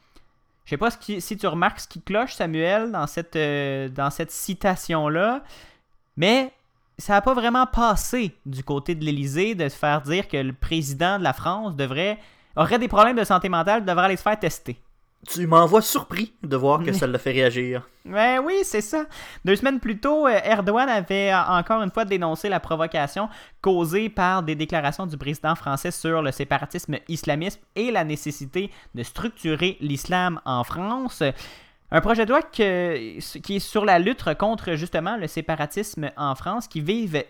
Je 0.65 0.71
sais 0.71 0.79
pas 0.79 0.91
si 0.91 1.37
tu 1.37 1.47
remarques 1.49 1.81
ce 1.81 1.89
qui 1.89 2.01
cloche, 2.01 2.35
Samuel, 2.35 2.93
dans 2.93 3.09
cette, 3.09 3.35
euh, 3.35 3.89
dans 3.89 4.11
cette 4.11 4.31
citation-là, 4.31 5.43
mais 6.17 6.53
ça 6.99 7.15
n'a 7.15 7.23
pas 7.23 7.35
vraiment 7.35 7.67
passé 7.67 8.35
du 8.45 8.63
côté 8.63 8.95
de 8.95 9.05
l'Élysée 9.05 9.55
de 9.55 9.69
se 9.69 9.77
faire 9.77 10.03
dire 10.03 10.29
que 10.29 10.37
le 10.37 10.53
président 10.53 11.19
de 11.19 11.25
la 11.25 11.33
France 11.33 11.75
devrait 11.77 12.19
aurait 12.57 12.79
des 12.79 12.89
problèmes 12.89 13.17
de 13.17 13.25
santé 13.25 13.49
mentale, 13.49 13.85
devrait 13.85 14.07
aller 14.07 14.17
se 14.17 14.23
faire 14.23 14.39
tester. 14.39 14.79
Tu 15.29 15.47
m'envoies 15.47 15.83
surpris 15.83 16.33
de 16.43 16.57
voir 16.57 16.83
que 16.83 16.93
ça 16.93 17.07
l'a 17.07 17.19
fait 17.19 17.33
réagir. 17.33 17.87
Ouais, 18.07 18.39
oui, 18.39 18.55
c'est 18.63 18.81
ça. 18.81 19.05
Deux 19.45 19.55
semaines 19.55 19.79
plus 19.79 20.01
tôt, 20.01 20.27
euh, 20.27 20.41
Erdogan 20.45 20.89
avait 20.89 21.31
euh, 21.31 21.43
encore 21.43 21.83
une 21.83 21.91
fois 21.91 22.07
dénoncé 22.07 22.49
la 22.49 22.59
provocation 22.59 23.29
causée 23.61 24.09
par 24.09 24.43
des 24.43 24.55
déclarations 24.55 25.07
du 25.07 25.19
président 25.19 25.55
français 25.55 25.91
sur 25.91 26.23
le 26.23 26.33
séparatisme 26.33 26.97
islamiste 27.07 27.61
et 27.77 27.91
la 27.91 28.03
nécessité 28.03 28.71
de 28.95 29.03
structurer 29.03 29.77
l'islam 29.81 30.41
en 30.47 30.65
France. 30.65 31.23
Un 31.93 32.01
projet 32.01 32.25
de 32.25 32.31
loi 32.31 32.41
qui 32.43 32.63
est 32.63 33.59
sur 33.59 33.85
la 33.85 33.99
lutte 33.99 34.23
contre 34.35 34.75
justement 34.75 35.17
le 35.17 35.27
séparatisme 35.27 36.13
en 36.17 36.37
France, 36.37 36.69
qui, 36.69 36.81
vise 36.81 37.21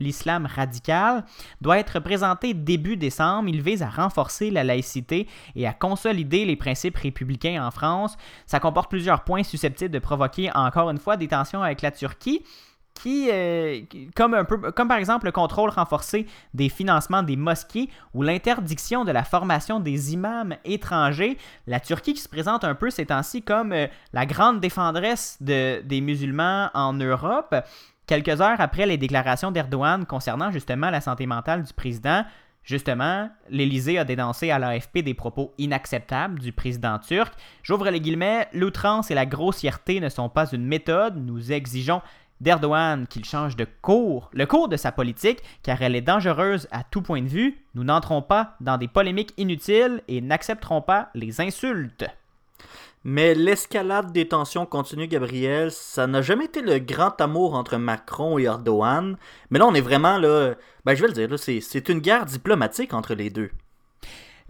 l'islam 0.00 0.46
radical, 0.46 1.24
doit 1.62 1.78
être 1.78 1.98
présenté 1.98 2.52
début 2.52 2.98
décembre. 2.98 3.48
Il 3.48 3.62
vise 3.62 3.82
à 3.82 3.88
renforcer 3.88 4.50
la 4.50 4.64
laïcité 4.64 5.26
et 5.56 5.66
à 5.66 5.72
consolider 5.72 6.44
les 6.44 6.56
principes 6.56 6.98
républicains 6.98 7.64
en 7.66 7.70
France. 7.70 8.18
Ça 8.44 8.60
comporte 8.60 8.90
plusieurs 8.90 9.24
points 9.24 9.42
susceptibles 9.42 9.94
de 9.94 9.98
provoquer 9.98 10.50
encore 10.54 10.90
une 10.90 10.98
fois 10.98 11.16
des 11.16 11.28
tensions 11.28 11.62
avec 11.62 11.80
la 11.80 11.90
Turquie 11.90 12.44
qui, 12.94 13.28
euh, 13.30 13.80
comme, 14.14 14.44
par 14.88 14.96
exemple 14.98 15.26
le 15.26 15.32
contrôle 15.32 15.70
renforcé 15.70 16.26
des 16.54 16.68
financements 16.68 17.22
des 17.22 17.36
mosquées 17.36 17.88
ou 18.14 18.22
l'interdiction 18.22 19.04
de 19.04 19.10
la 19.12 19.24
formation 19.24 19.80
des 19.80 20.12
imams 20.14 20.54
étrangers, 20.64 21.36
la 21.66 21.80
Turquie 21.80 22.14
qui 22.14 22.20
se 22.20 22.28
présente 22.28 22.64
un 22.64 22.74
peu 22.74 22.90
ces 22.90 23.06
temps-ci 23.06 23.42
comme 23.42 23.72
euh, 23.72 23.86
la 24.12 24.26
grande 24.26 24.60
défendresse 24.60 25.38
de- 25.40 25.82
des 25.82 26.00
musulmans 26.00 26.70
en 26.74 26.92
Europe. 26.92 27.54
Quelques 28.06 28.40
heures 28.40 28.60
après 28.60 28.86
les 28.86 28.96
déclarations 28.98 29.50
d'Erdogan 29.50 30.06
concernant 30.06 30.50
justement 30.50 30.90
la 30.90 31.00
santé 31.00 31.26
mentale 31.26 31.62
du 31.64 31.72
président, 31.72 32.24
Justement, 32.66 33.28
l'Élysée 33.50 33.98
a 33.98 34.04
dénoncé 34.04 34.50
à 34.50 34.58
l'AFP 34.58 35.02
des 35.02 35.12
propos 35.12 35.52
inacceptables 35.58 36.38
du 36.38 36.50
président 36.50 36.98
turc. 36.98 37.34
J'ouvre 37.62 37.90
les 37.90 38.00
guillemets, 38.00 38.48
l'outrance 38.54 39.10
et 39.10 39.14
la 39.14 39.26
grossièreté 39.26 40.00
ne 40.00 40.08
sont 40.08 40.30
pas 40.30 40.46
une 40.50 40.64
méthode, 40.64 41.14
nous 41.18 41.52
exigeons 41.52 42.00
d'Erdogan 42.40 43.06
qu'il 43.06 43.24
change 43.24 43.56
de 43.56 43.66
cours, 43.82 44.30
le 44.32 44.46
cours 44.46 44.68
de 44.68 44.76
sa 44.76 44.92
politique, 44.92 45.42
car 45.62 45.80
elle 45.82 45.96
est 45.96 46.00
dangereuse 46.00 46.68
à 46.70 46.84
tout 46.84 47.02
point 47.02 47.22
de 47.22 47.28
vue. 47.28 47.64
Nous 47.74 47.84
n'entrons 47.84 48.22
pas 48.22 48.56
dans 48.60 48.76
des 48.76 48.88
polémiques 48.88 49.34
inutiles 49.36 50.02
et 50.08 50.20
n'accepterons 50.20 50.82
pas 50.82 51.10
les 51.14 51.40
insultes. 51.40 52.04
Mais 53.06 53.34
l'escalade 53.34 54.12
des 54.12 54.28
tensions 54.28 54.64
continue, 54.64 55.06
Gabriel. 55.06 55.70
Ça 55.70 56.06
n'a 56.06 56.22
jamais 56.22 56.46
été 56.46 56.62
le 56.62 56.78
grand 56.78 57.20
amour 57.20 57.54
entre 57.54 57.76
Macron 57.76 58.38
et 58.38 58.44
Erdogan. 58.44 59.16
Mais 59.50 59.58
là, 59.58 59.66
on 59.66 59.74
est 59.74 59.82
vraiment 59.82 60.16
là. 60.16 60.54
Ben, 60.86 60.94
je 60.94 61.02
vais 61.02 61.08
le 61.08 61.26
dire, 61.26 61.38
c'est 61.38 61.88
une 61.90 61.98
guerre 61.98 62.24
diplomatique 62.24 62.94
entre 62.94 63.14
les 63.14 63.28
deux. 63.28 63.50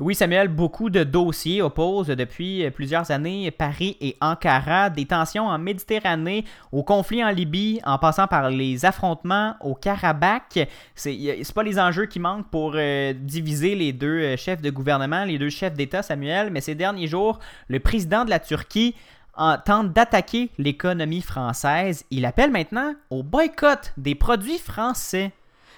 Oui, 0.01 0.17
Samuel, 0.17 0.49
beaucoup 0.49 0.91
de 0.91 1.05
dossiers 1.05 1.63
opposent 1.63 2.09
depuis 2.09 2.69
plusieurs 2.73 3.13
années 3.13 3.53
Paris 3.53 3.97
et 4.01 4.17
Ankara, 4.21 4.91
des 4.91 5.07
tensions 5.07 5.47
en 5.47 5.57
Méditerranée, 5.57 6.45
au 6.73 6.83
conflit 6.83 7.23
en 7.25 7.31
Libye, 7.31 7.81
en 7.85 7.97
passant 7.99 8.27
par 8.27 8.51
les 8.51 8.85
affrontements 8.85 9.55
au 9.61 9.77
Karabakh. 9.77 10.69
C'est 10.97 11.37
pas 11.55 11.63
les 11.63 11.79
enjeux 11.79 12.07
qui 12.07 12.19
manquent 12.19 12.51
pour 12.51 12.73
euh, 12.75 13.13
diviser 13.13 13.77
les 13.77 13.93
deux 13.93 14.19
euh, 14.19 14.37
chefs 14.37 14.61
de 14.61 14.71
gouvernement, 14.71 15.25
les 15.25 15.39
deux 15.39 15.49
chefs 15.49 15.75
d'État, 15.75 16.03
Samuel, 16.03 16.51
mais 16.51 16.61
ces 16.61 16.75
derniers 16.75 17.07
jours, 17.07 17.39
le 17.69 17.79
président 17.79 18.25
de 18.25 18.31
la 18.31 18.41
Turquie 18.41 18.97
en- 19.37 19.59
tente 19.59 19.93
d'attaquer 19.93 20.51
l'économie 20.59 21.23
française. 21.23 22.05
Il 22.11 22.25
appelle 22.25 22.51
maintenant 22.51 22.95
au 23.11 23.23
boycott 23.23 23.93
des 23.97 24.17
produits 24.17 24.59
français. 24.59 25.31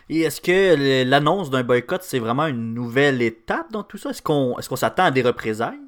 Et 0.08 0.20
est-ce 0.20 0.40
que 0.40 1.04
l'annonce 1.04 1.50
d'un 1.50 1.64
boycott, 1.64 2.02
c'est 2.02 2.20
vraiment 2.20 2.46
une 2.46 2.74
nouvelle 2.74 3.22
étape 3.22 3.72
dans 3.72 3.82
tout 3.82 3.98
ça? 3.98 4.10
Est-ce 4.10 4.22
qu'on, 4.22 4.54
qu'on 4.54 4.76
s'attend 4.76 5.04
à 5.04 5.10
des 5.10 5.22
représailles? 5.22 5.80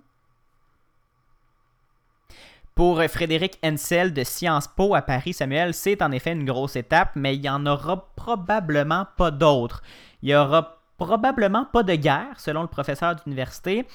Pour 2.74 3.00
euh, 3.00 3.08
Frédéric 3.08 3.58
Hensel 3.64 4.12
de 4.12 4.22
Sciences 4.22 4.68
Po 4.68 4.94
à 4.94 5.02
Paris, 5.02 5.32
Samuel, 5.32 5.74
c'est 5.74 6.00
en 6.02 6.12
effet 6.12 6.32
une 6.32 6.44
grosse 6.44 6.76
étape, 6.76 7.10
mais 7.16 7.34
il 7.34 7.40
n'y 7.40 7.48
en 7.48 7.66
aura 7.66 8.12
probablement 8.14 9.06
pas 9.16 9.30
d'autres. 9.30 9.82
Il 10.22 10.28
n'y 10.28 10.34
aura 10.36 10.78
probablement 10.96 11.64
pas 11.64 11.84
de 11.84 11.94
guerre, 11.94 12.38
selon 12.38 12.62
le 12.62 12.68
professeur 12.68 13.16
d'université. 13.16 13.86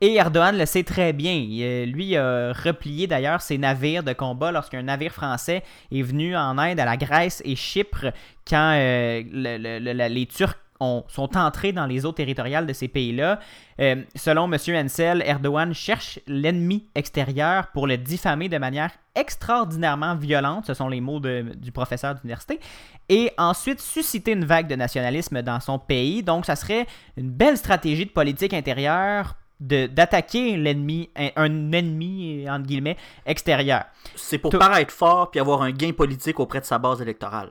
Et 0.00 0.14
Erdogan 0.16 0.58
le 0.58 0.66
sait 0.66 0.84
très 0.84 1.12
bien. 1.14 1.32
Il, 1.32 1.62
euh, 1.62 1.86
lui 1.86 2.16
a 2.16 2.52
replié 2.52 3.06
d'ailleurs 3.06 3.40
ses 3.40 3.56
navires 3.56 4.02
de 4.02 4.12
combat 4.12 4.52
lorsqu'un 4.52 4.82
navire 4.82 5.12
français 5.12 5.62
est 5.90 6.02
venu 6.02 6.36
en 6.36 6.58
aide 6.62 6.78
à 6.80 6.84
la 6.84 6.96
Grèce 6.98 7.40
et 7.46 7.56
Chypre 7.56 8.12
quand 8.46 8.72
euh, 8.74 9.22
les 9.24 10.26
Turcs 10.26 10.54
ont- 10.80 11.04
sont 11.08 11.34
entrés 11.38 11.72
dans 11.72 11.86
les 11.86 12.04
eaux 12.04 12.12
territoriales 12.12 12.66
de 12.66 12.74
ces 12.74 12.88
pays-là. 12.88 13.40
Euh, 13.80 14.02
selon 14.14 14.52
M. 14.52 14.58
Hensel, 14.76 15.22
Erdogan 15.24 15.72
cherche 15.72 16.18
l'ennemi 16.26 16.84
extérieur 16.94 17.68
pour 17.68 17.86
le 17.86 17.96
diffamer 17.96 18.50
de 18.50 18.58
manière 18.58 18.90
extraordinairement 19.14 20.14
violente, 20.14 20.66
ce 20.66 20.74
sont 20.74 20.88
les 20.90 21.00
mots 21.00 21.20
du 21.20 21.72
professeur 21.72 22.14
d'université, 22.16 22.60
et 23.08 23.30
ensuite 23.38 23.80
susciter 23.80 24.32
une 24.32 24.44
vague 24.44 24.66
de 24.68 24.74
nationalisme 24.74 25.40
dans 25.40 25.60
son 25.60 25.78
pays. 25.78 26.22
Donc, 26.22 26.44
ça 26.44 26.54
serait 26.54 26.86
une 27.16 27.30
belle 27.30 27.56
stratégie 27.56 28.04
de 28.04 28.10
politique 28.10 28.52
intérieure 28.52 29.36
d'attaquer 29.60 30.56
l'ennemi, 30.56 31.08
un, 31.16 31.30
un 31.36 31.72
ennemi, 31.72 32.46
entre 32.48 32.66
guillemets, 32.66 32.96
extérieur. 33.24 33.84
C'est 34.14 34.38
pour 34.38 34.50
Tout- 34.50 34.58
paraître 34.58 34.92
fort 34.92 35.30
puis 35.30 35.40
avoir 35.40 35.62
un 35.62 35.70
gain 35.70 35.92
politique 35.92 36.38
auprès 36.40 36.60
de 36.60 36.66
sa 36.66 36.78
base 36.78 37.00
électorale. 37.00 37.50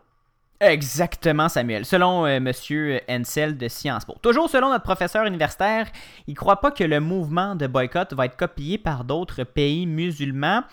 Exactement, 0.60 1.50
Samuel. 1.50 1.86
Selon 1.86 2.26
euh, 2.26 2.40
Monsieur 2.40 3.02
Hensel 3.10 3.58
de 3.58 3.68
Sciences 3.68 4.06
Po. 4.06 4.16
Toujours 4.22 4.50
selon 4.50 4.70
notre 4.70 4.84
professeur 4.86 5.26
universitaire, 5.26 5.88
il 6.28 6.32
ne 6.32 6.36
croit 6.36 6.62
pas 6.62 6.72
que 6.72 6.84
le 6.84 7.00
mouvement 7.02 7.56
de 7.56 7.68
boycott 7.68 8.14
va 8.14 8.26
être 8.26 8.38
copié 8.38 8.78
par 8.78 9.04
d'autres 9.04 9.44
pays 9.44 9.86
musulmans. 9.86 10.64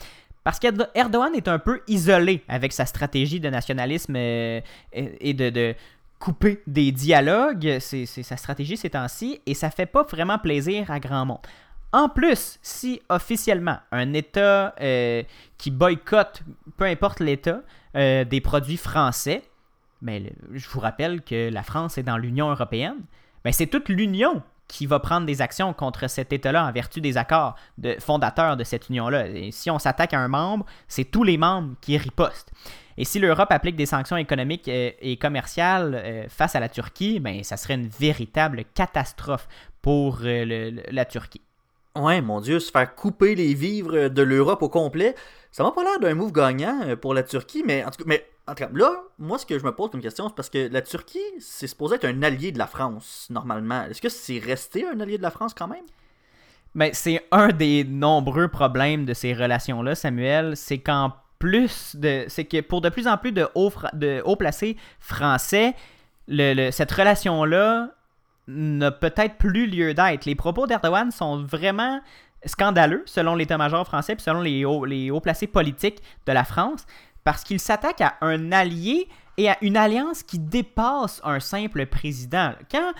Parce 0.45 0.59
qu'Erdogan 0.59 1.35
est 1.35 1.47
un 1.49 1.59
peu 1.59 1.83
isolé 1.89 2.43
avec 2.49 2.73
sa 2.73 2.85
stratégie 2.87 3.39
de 3.41 3.49
nationalisme 3.49 4.15
euh, 4.17 4.61
et 4.93 5.31
et 5.31 5.35
de, 5.35 5.51
de 5.51 5.75
couper 6.23 6.63
des 6.69 6.93
dialogues. 6.93 7.79
C'est 7.81 8.07
sa 8.07 8.37
stratégie 8.37 8.77
ces 8.77 8.91
temps-ci 8.91 9.41
et 9.45 9.55
ça 9.55 9.71
fait 9.71 9.87
pas 9.87 10.05
vraiment 10.05 10.39
plaisir 10.39 10.89
à 10.93 11.01
grand 11.01 11.27
monde. 11.27 11.45
En 11.93 12.09
plus, 12.09 12.61
si 12.63 13.03
officiellement 13.09 13.79
un 13.91 14.13
État 14.13 14.73
euh, 14.81 15.25
qui 15.59 15.73
boycotte, 15.73 16.45
peu 16.77 16.85
importe 16.85 17.19
l'État, 17.19 17.63
euh, 17.97 18.25
des 18.25 18.41
produits 18.41 18.77
français, 18.77 19.43
mais 20.01 20.33
je 20.53 20.69
vous 20.69 20.79
rappelle 20.79 21.23
que 21.23 21.51
la 21.51 21.65
France 21.65 21.99
est 21.99 22.05
dans 22.05 22.17
l'Union 22.17 22.51
européenne, 22.51 23.01
ben 23.45 23.53
c'est 23.53 23.67
toute 23.67 23.89
l'Union 23.89 24.43
qui 24.73 24.87
va 24.87 24.99
prendre 25.01 25.27
des 25.27 25.43
actions 25.43 25.75
contre 25.75 26.09
cet 26.09 26.33
État-là 26.33 26.65
en 26.65 26.73
vertu 26.73 27.03
des 27.03 27.19
accords 27.19 27.57
de, 27.77 27.95
fondateurs 28.01 28.57
de 28.57 28.65
cette 28.65 28.89
Union-là. 28.89 29.29
Et 29.29 29.51
si 29.51 29.71
on 29.71 29.79
s'attaque 29.79 30.15
à 30.15 30.19
un 30.19 30.29
membre, 30.29 30.65
c'est 30.89 31.05
tous 31.05 31.25
les 31.25 31.37
membres 31.37 31.75
qui 31.83 31.99
ripostent. 31.99 32.51
Et 32.97 33.05
si 33.05 33.19
l'Europe 33.19 33.49
applique 33.51 33.77
des 33.77 33.85
sanctions 33.85 34.17
économiques 34.17 34.69
euh, 34.69 34.91
et 35.03 35.19
commerciales 35.19 35.95
euh, 35.95 36.25
face 36.31 36.57
à 36.57 36.61
la 36.61 36.71
Turquie, 36.71 37.21
ben, 37.21 37.45
ça 37.45 37.59
serait 37.59 37.75
une 37.75 37.89
véritable 37.89 38.65
catastrophe 38.75 39.47
pour 39.83 40.21
euh, 40.23 40.71
la 40.91 41.05
Turquie. 41.05 41.43
Ouais, 41.95 42.23
mon 42.23 42.41
Dieu, 42.41 42.59
se 42.59 42.71
faire 42.71 42.95
couper 42.95 43.35
les 43.35 43.53
vivres 43.53 44.09
de 44.09 44.23
l'Europe 44.23 44.63
au 44.63 44.71
complet, 44.71 45.15
ça 45.51 45.65
m'a 45.65 45.73
pas 45.73 45.83
l'air 45.83 46.01
d'un 46.01 46.15
move 46.15 46.33
gagnant 46.33 46.97
pour 46.99 47.13
la 47.13 47.23
Turquie, 47.23 47.63
mais 47.67 47.85
en 47.85 47.91
tout 47.91 47.99
cas, 47.99 48.05
mais, 48.07 48.27
en 48.47 48.55
tout 48.55 48.65
cas, 48.65 48.71
là, 48.73 48.91
moi, 49.19 49.39
ce 49.39 49.47
que 49.47 49.59
je 49.59 49.65
me 49.65 49.73
pose 49.73 49.91
comme 49.91 50.01
question, 50.01 50.29
c'est 50.29 50.35
parce 50.35 50.51
que 50.51 50.69
la 50.73 50.83
Turquie, 50.83 51.19
c'est 51.39 51.67
supposé 51.67 51.95
être 51.97 52.05
un 52.05 52.23
allié 52.23 52.51
de 52.53 52.59
la 52.59 52.67
France, 52.67 53.29
normalement. 53.31 53.85
Est-ce 53.85 54.03
que 54.03 54.09
c'est 54.09 54.39
resté 54.39 54.87
un 54.87 54.99
allié 55.01 55.17
de 55.17 55.23
la 55.23 55.31
France 55.31 55.55
quand 55.55 55.69
même? 55.69 55.85
Mais 56.75 56.93
c'est 56.95 57.25
un 57.31 57.49
des 57.49 57.85
nombreux 57.85 58.49
problèmes 58.49 59.05
de 59.05 59.15
ces 59.15 59.35
relations-là, 59.35 59.95
Samuel, 59.95 60.57
c'est 60.57 60.79
qu'en 60.79 61.13
plus 61.39 61.97
de. 61.97 62.25
C'est 62.29 62.45
que 62.45 62.61
pour 62.61 62.81
de 62.81 62.89
plus 62.89 63.07
en 63.07 63.17
plus 63.19 63.33
de 63.33 63.49
hauts, 63.55 63.73
hauts 64.25 64.37
placés 64.37 64.77
français, 64.99 65.75
cette 66.29 66.93
relation-là 66.93 67.91
n'a 68.49 68.91
peut-être 68.91 69.37
plus 69.37 69.67
lieu 69.67 69.93
d'être. 69.93 70.25
Les 70.25 70.35
propos 70.35 70.67
d'Erdogan 70.67 71.11
sont 71.11 71.45
vraiment 71.45 72.01
scandaleux, 72.45 73.03
selon 73.07 73.35
l'état-major 73.35 73.87
français, 73.87 74.17
puis 74.17 74.25
selon 74.25 74.41
les 74.41 74.65
hauts, 74.65 74.85
les 74.85 75.11
hauts 75.11 75.21
placés 75.21 75.47
politiques 75.47 76.01
de 76.27 76.33
la 76.33 76.45
France, 76.45 76.87
parce 77.25 77.45
qu'il 77.45 77.61
s'attaque 77.61 78.01
à 78.01 78.15
un 78.21 78.53
allié 78.53 79.09
et 79.37 79.49
à 79.49 79.57
une 79.63 79.77
alliance 79.77 80.23
qui 80.23 80.39
dépasse 80.39 81.21
un 81.25 81.41
simple 81.41 81.87
président. 81.87 82.53
Quand 82.71 82.93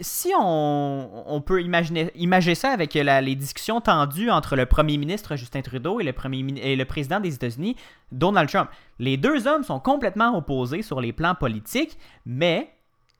si 0.00 0.32
on, 0.38 1.42
peut 1.44 1.62
imaginer, 1.62 2.10
imaginer 2.14 2.54
ça 2.54 2.70
avec 2.70 2.94
les 2.94 3.34
discussions 3.34 3.80
tendues 3.80 4.30
entre 4.30 4.56
le 4.56 4.66
premier 4.66 4.98
ministre 4.98 5.36
Justin 5.36 5.62
Trudeau 5.62 6.00
et 6.00 6.04
le, 6.04 6.12
premier, 6.12 6.44
et 6.62 6.76
le 6.76 6.84
président 6.84 7.20
des 7.20 7.34
États-Unis, 7.34 7.76
Donald 8.12 8.48
Trump, 8.48 8.70
les 8.98 9.16
deux 9.16 9.46
hommes 9.46 9.64
sont 9.64 9.80
complètement 9.80 10.36
opposés 10.36 10.82
sur 10.82 11.00
les 11.00 11.12
plans 11.12 11.34
politiques, 11.34 11.98
mais 12.24 12.70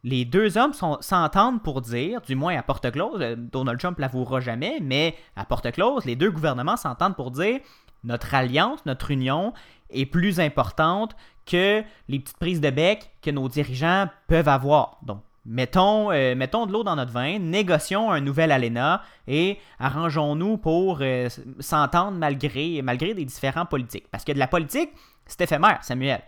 les 0.04 0.24
deux 0.24 0.58
hommes 0.58 0.74
s'entendent 1.00 1.62
pour 1.62 1.80
dire, 1.80 2.20
du 2.20 2.36
moins 2.36 2.56
à 2.56 2.62
porte 2.62 2.90
close, 2.90 3.20
euh, 3.22 3.36
Donald 3.36 3.80
Trump 3.80 3.98
l'avouera 3.98 4.40
jamais, 4.40 4.78
mais 4.82 5.16
à 5.34 5.46
porte 5.46 5.70
close, 5.72 6.04
les 6.04 6.14
deux 6.14 6.30
gouvernements 6.30 6.76
s'entendent 6.76 7.16
pour 7.16 7.30
dire 7.30 7.60
notre 8.04 8.34
alliance, 8.34 8.84
notre 8.84 9.10
union 9.10 9.54
est 9.94 10.06
plus 10.06 10.40
importante 10.40 11.16
que 11.46 11.82
les 12.08 12.18
petites 12.18 12.38
prises 12.38 12.60
de 12.60 12.70
bec 12.70 13.10
que 13.22 13.30
nos 13.30 13.48
dirigeants 13.48 14.08
peuvent 14.28 14.48
avoir. 14.48 14.98
Donc, 15.02 15.22
mettons, 15.44 16.10
euh, 16.10 16.34
de 16.34 16.72
l'eau 16.72 16.84
dans 16.84 16.96
notre 16.96 17.12
vin, 17.12 17.38
négocions 17.38 18.10
un 18.10 18.20
nouvel 18.20 18.50
ALENA 18.50 19.02
et 19.28 19.58
arrangeons-nous 19.78 20.56
pour 20.58 20.98
euh, 21.00 21.28
s'entendre 21.60 22.16
malgré, 22.18 22.80
malgré 22.82 23.14
des 23.14 23.24
différents 23.24 23.66
politiques. 23.66 24.06
Parce 24.10 24.24
que 24.24 24.32
de 24.32 24.38
la 24.38 24.48
politique, 24.48 24.90
c'est 25.26 25.42
éphémère, 25.42 25.82
Samuel. 25.82 26.22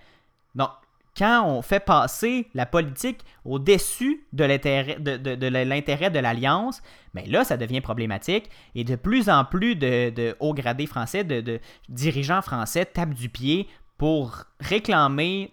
Donc, 0.54 0.70
quand 1.16 1.46
on 1.46 1.62
fait 1.62 1.80
passer 1.80 2.48
la 2.54 2.66
politique 2.66 3.20
au-dessus 3.44 4.26
de 4.32 4.44
l'intérêt 4.44 4.98
de, 5.00 6.18
l'Alliance, 6.18 6.82
mais 7.14 7.26
là, 7.26 7.44
ça 7.44 7.56
devient 7.56 7.80
problématique 7.80 8.50
et 8.74 8.84
de 8.84 8.96
plus 8.96 9.30
en 9.30 9.44
plus 9.44 9.76
de, 9.76 10.36
hauts 10.40 10.54
gradés 10.54 10.86
français, 10.86 11.24
de, 11.24 11.60
dirigeants 11.88 12.42
français 12.42 12.84
tapent 12.84 13.14
du 13.14 13.28
pied 13.28 13.66
pour 13.98 14.44
réclamer 14.60 15.50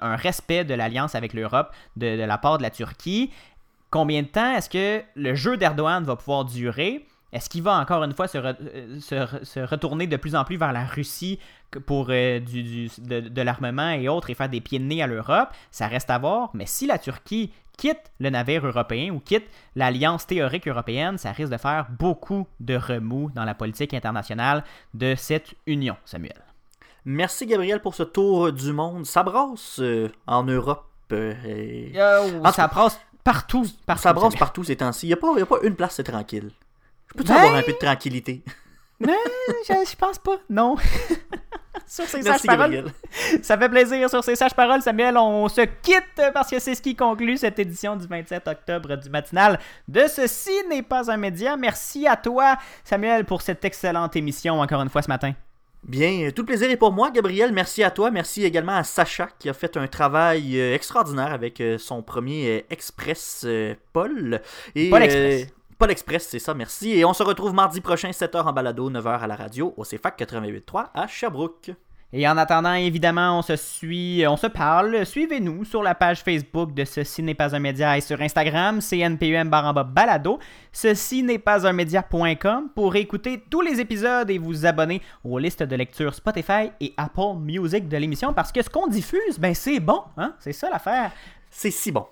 un 0.00 0.16
respect 0.16 0.64
de 0.64 0.72
l'alliance 0.72 1.14
avec 1.14 1.34
l'Europe 1.34 1.72
de 1.96 2.24
la 2.24 2.38
part 2.38 2.58
de 2.58 2.62
la 2.62 2.70
Turquie. 2.70 3.30
Combien 3.90 4.22
de 4.22 4.28
temps 4.28 4.56
est-ce 4.56 4.70
que 4.70 5.04
le 5.14 5.34
jeu 5.34 5.56
d'Erdogan 5.56 6.02
va 6.04 6.16
pouvoir 6.16 6.46
durer? 6.46 7.06
Est-ce 7.32 7.50
qu'il 7.50 7.62
va 7.62 7.78
encore 7.78 8.02
une 8.04 8.14
fois 8.14 8.28
se, 8.28 8.38
re- 8.38 8.56
euh, 8.74 9.00
se 9.00 9.14
re- 9.14 9.44
se 9.44 9.60
retourner 9.60 10.06
de 10.06 10.16
plus 10.16 10.34
en 10.36 10.44
plus 10.44 10.56
vers 10.56 10.72
la 10.72 10.84
Russie 10.84 11.38
pour 11.84 12.06
euh, 12.10 12.38
du, 12.40 12.62
du- 12.62 12.90
de, 12.98 13.20
de 13.20 13.42
l'armement 13.42 13.90
et 13.90 14.08
autres 14.08 14.30
et 14.30 14.34
faire 14.34 14.48
des 14.48 14.60
pieds 14.60 14.78
de 14.78 14.84
nez 14.84 15.02
à 15.02 15.06
l'Europe? 15.06 15.48
Ça 15.70 15.86
reste 15.88 16.08
à 16.10 16.18
voir. 16.18 16.50
Mais 16.54 16.66
si 16.66 16.86
la 16.86 16.98
Turquie 16.98 17.52
quitte 17.76 18.10
le 18.20 18.30
navire 18.30 18.64
européen 18.66 19.12
ou 19.12 19.20
quitte 19.20 19.44
l'alliance 19.74 20.26
théorique 20.26 20.66
européenne, 20.68 21.18
ça 21.18 21.32
risque 21.32 21.52
de 21.52 21.58
faire 21.58 21.86
beaucoup 21.98 22.46
de 22.60 22.76
remous 22.76 23.30
dans 23.34 23.44
la 23.44 23.54
politique 23.54 23.92
internationale 23.92 24.64
de 24.94 25.14
cette 25.16 25.54
union, 25.66 25.96
Samuel. 26.06 26.40
Merci 27.04 27.44
Gabriel 27.46 27.80
pour 27.80 27.94
ce 27.94 28.02
tour 28.04 28.52
du 28.52 28.72
monde. 28.72 29.04
Ça 29.04 29.22
brasse 29.22 29.78
euh, 29.80 30.08
en 30.26 30.42
Europe. 30.44 30.86
euh, 31.12 32.40
En 32.42 32.52
ça 32.52 32.66
brasse 32.68 32.98
partout. 33.22 33.66
partout 33.84 34.02
ça 34.02 34.12
brasse 34.12 34.36
partout 34.36 34.64
ces 34.64 34.76
temps-ci. 34.76 35.06
Il 35.06 35.08
n'y 35.10 35.12
a, 35.14 35.16
pas- 35.16 35.38
y 35.38 35.42
a 35.42 35.46
pas 35.46 35.58
une 35.62 35.74
place, 35.74 35.94
c'est 35.96 36.04
tranquille. 36.04 36.50
Peux-tu 37.16 37.32
Ben- 37.32 37.36
avoir 37.36 37.54
un 37.56 37.62
peu 37.62 37.72
de 37.72 37.78
tranquillité? 37.78 38.42
Non, 39.00 39.14
je, 39.68 39.74
je 39.90 39.96
pense 39.96 40.18
pas. 40.18 40.36
Non. 40.48 40.76
sur 41.86 42.04
ces 42.06 42.22
sages 42.22 42.42
paroles. 42.42 42.84
Ça 43.42 43.56
fait 43.56 43.68
plaisir. 43.68 44.08
Sur 44.10 44.24
ces 44.24 44.36
sages 44.36 44.54
paroles, 44.54 44.82
Samuel, 44.82 45.16
on 45.16 45.48
se 45.48 45.62
quitte 45.82 46.32
parce 46.32 46.50
que 46.50 46.58
c'est 46.58 46.74
ce 46.74 46.82
qui 46.82 46.96
conclut 46.96 47.36
cette 47.36 47.58
édition 47.58 47.96
du 47.96 48.06
27 48.06 48.48
octobre 48.48 48.96
du 48.96 49.10
matinal 49.10 49.58
de 49.88 50.04
Ceci 50.08 50.50
n'est 50.68 50.82
pas 50.82 51.10
un 51.10 51.16
média. 51.16 51.56
Merci 51.56 52.06
à 52.06 52.16
toi, 52.16 52.56
Samuel, 52.84 53.24
pour 53.24 53.42
cette 53.42 53.64
excellente 53.64 54.16
émission 54.16 54.60
encore 54.60 54.82
une 54.82 54.88
fois 54.88 55.02
ce 55.02 55.08
matin. 55.08 55.32
Bien, 55.86 56.26
euh, 56.26 56.32
tout 56.32 56.42
le 56.42 56.46
plaisir 56.46 56.68
est 56.68 56.76
pour 56.76 56.90
moi, 56.90 57.12
Gabriel. 57.12 57.52
Merci 57.52 57.84
à 57.84 57.92
toi. 57.92 58.10
Merci 58.10 58.44
également 58.44 58.76
à 58.76 58.82
Sacha 58.82 59.28
qui 59.38 59.48
a 59.48 59.52
fait 59.52 59.76
un 59.76 59.86
travail 59.86 60.58
euh, 60.58 60.74
extraordinaire 60.74 61.32
avec 61.32 61.60
euh, 61.60 61.78
son 61.78 62.02
premier 62.02 62.64
Express 62.70 63.46
Paul. 63.92 64.40
Et, 64.74 64.90
Paul 64.90 65.02
Express. 65.02 65.46
Paul 65.78 65.90
Express, 65.90 66.28
c'est 66.30 66.38
ça, 66.38 66.54
merci. 66.54 66.92
Et 66.92 67.04
on 67.04 67.12
se 67.12 67.22
retrouve 67.22 67.52
mardi 67.52 67.82
prochain, 67.82 68.08
7h 68.08 68.42
en 68.42 68.52
balado, 68.52 68.90
9h 68.90 69.20
à 69.20 69.26
la 69.26 69.36
radio, 69.36 69.74
au 69.76 69.82
CFAC 69.82 70.18
88.3 70.20 70.86
à 70.94 71.06
Sherbrooke. 71.06 71.70
Et 72.14 72.26
en 72.26 72.38
attendant, 72.38 72.72
évidemment, 72.72 73.38
on 73.38 73.42
se 73.42 73.56
suit, 73.56 74.24
on 74.26 74.38
se 74.38 74.46
parle. 74.46 75.04
Suivez-nous 75.04 75.66
sur 75.66 75.82
la 75.82 75.94
page 75.94 76.22
Facebook 76.22 76.72
de 76.72 76.86
Ceci 76.86 77.22
n'est 77.22 77.34
pas 77.34 77.54
un 77.54 77.58
média 77.58 77.98
et 77.98 78.00
sur 78.00 78.18
Instagram, 78.22 78.80
CNPUM 78.80 79.50
baramba 79.50 79.84
balado. 79.84 80.38
Ceci 80.72 81.22
n'est 81.22 81.38
pas 81.38 81.66
un 81.66 81.74
média.com 81.74 82.70
pour 82.74 82.96
écouter 82.96 83.44
tous 83.50 83.60
les 83.60 83.78
épisodes 83.78 84.30
et 84.30 84.38
vous 84.38 84.64
abonner 84.64 85.02
aux 85.24 85.38
listes 85.38 85.64
de 85.64 85.76
lecture 85.76 86.14
Spotify 86.14 86.70
et 86.80 86.94
Apple 86.96 87.38
Music 87.40 87.86
de 87.86 87.96
l'émission 87.98 88.32
parce 88.32 88.50
que 88.50 88.62
ce 88.62 88.70
qu'on 88.70 88.86
diffuse, 88.86 89.38
ben 89.38 89.54
c'est 89.54 89.80
bon, 89.80 90.00
hein? 90.16 90.32
C'est 90.38 90.54
ça 90.54 90.70
l'affaire. 90.70 91.10
C'est 91.50 91.70
si 91.70 91.92
bon. 91.92 92.06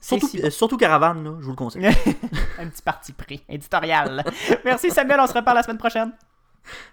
C'est 0.00 0.18
Surtout, 0.18 0.28
si 0.28 0.40
bon. 0.40 0.46
euh, 0.46 0.50
surtout 0.50 0.76
Caravane, 0.76 1.24
là, 1.24 1.32
je 1.40 1.44
vous 1.44 1.50
le 1.50 1.56
conseille. 1.56 1.84
Un 2.58 2.68
petit 2.68 2.82
parti 2.82 3.12
pris, 3.12 3.44
éditorial. 3.48 4.24
Merci 4.64 4.90
Samuel, 4.90 5.18
on 5.20 5.26
se 5.26 5.32
reparle 5.34 5.56
la 5.56 5.62
semaine 5.64 5.78
prochaine. 5.78 6.12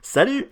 Salut! 0.01 0.47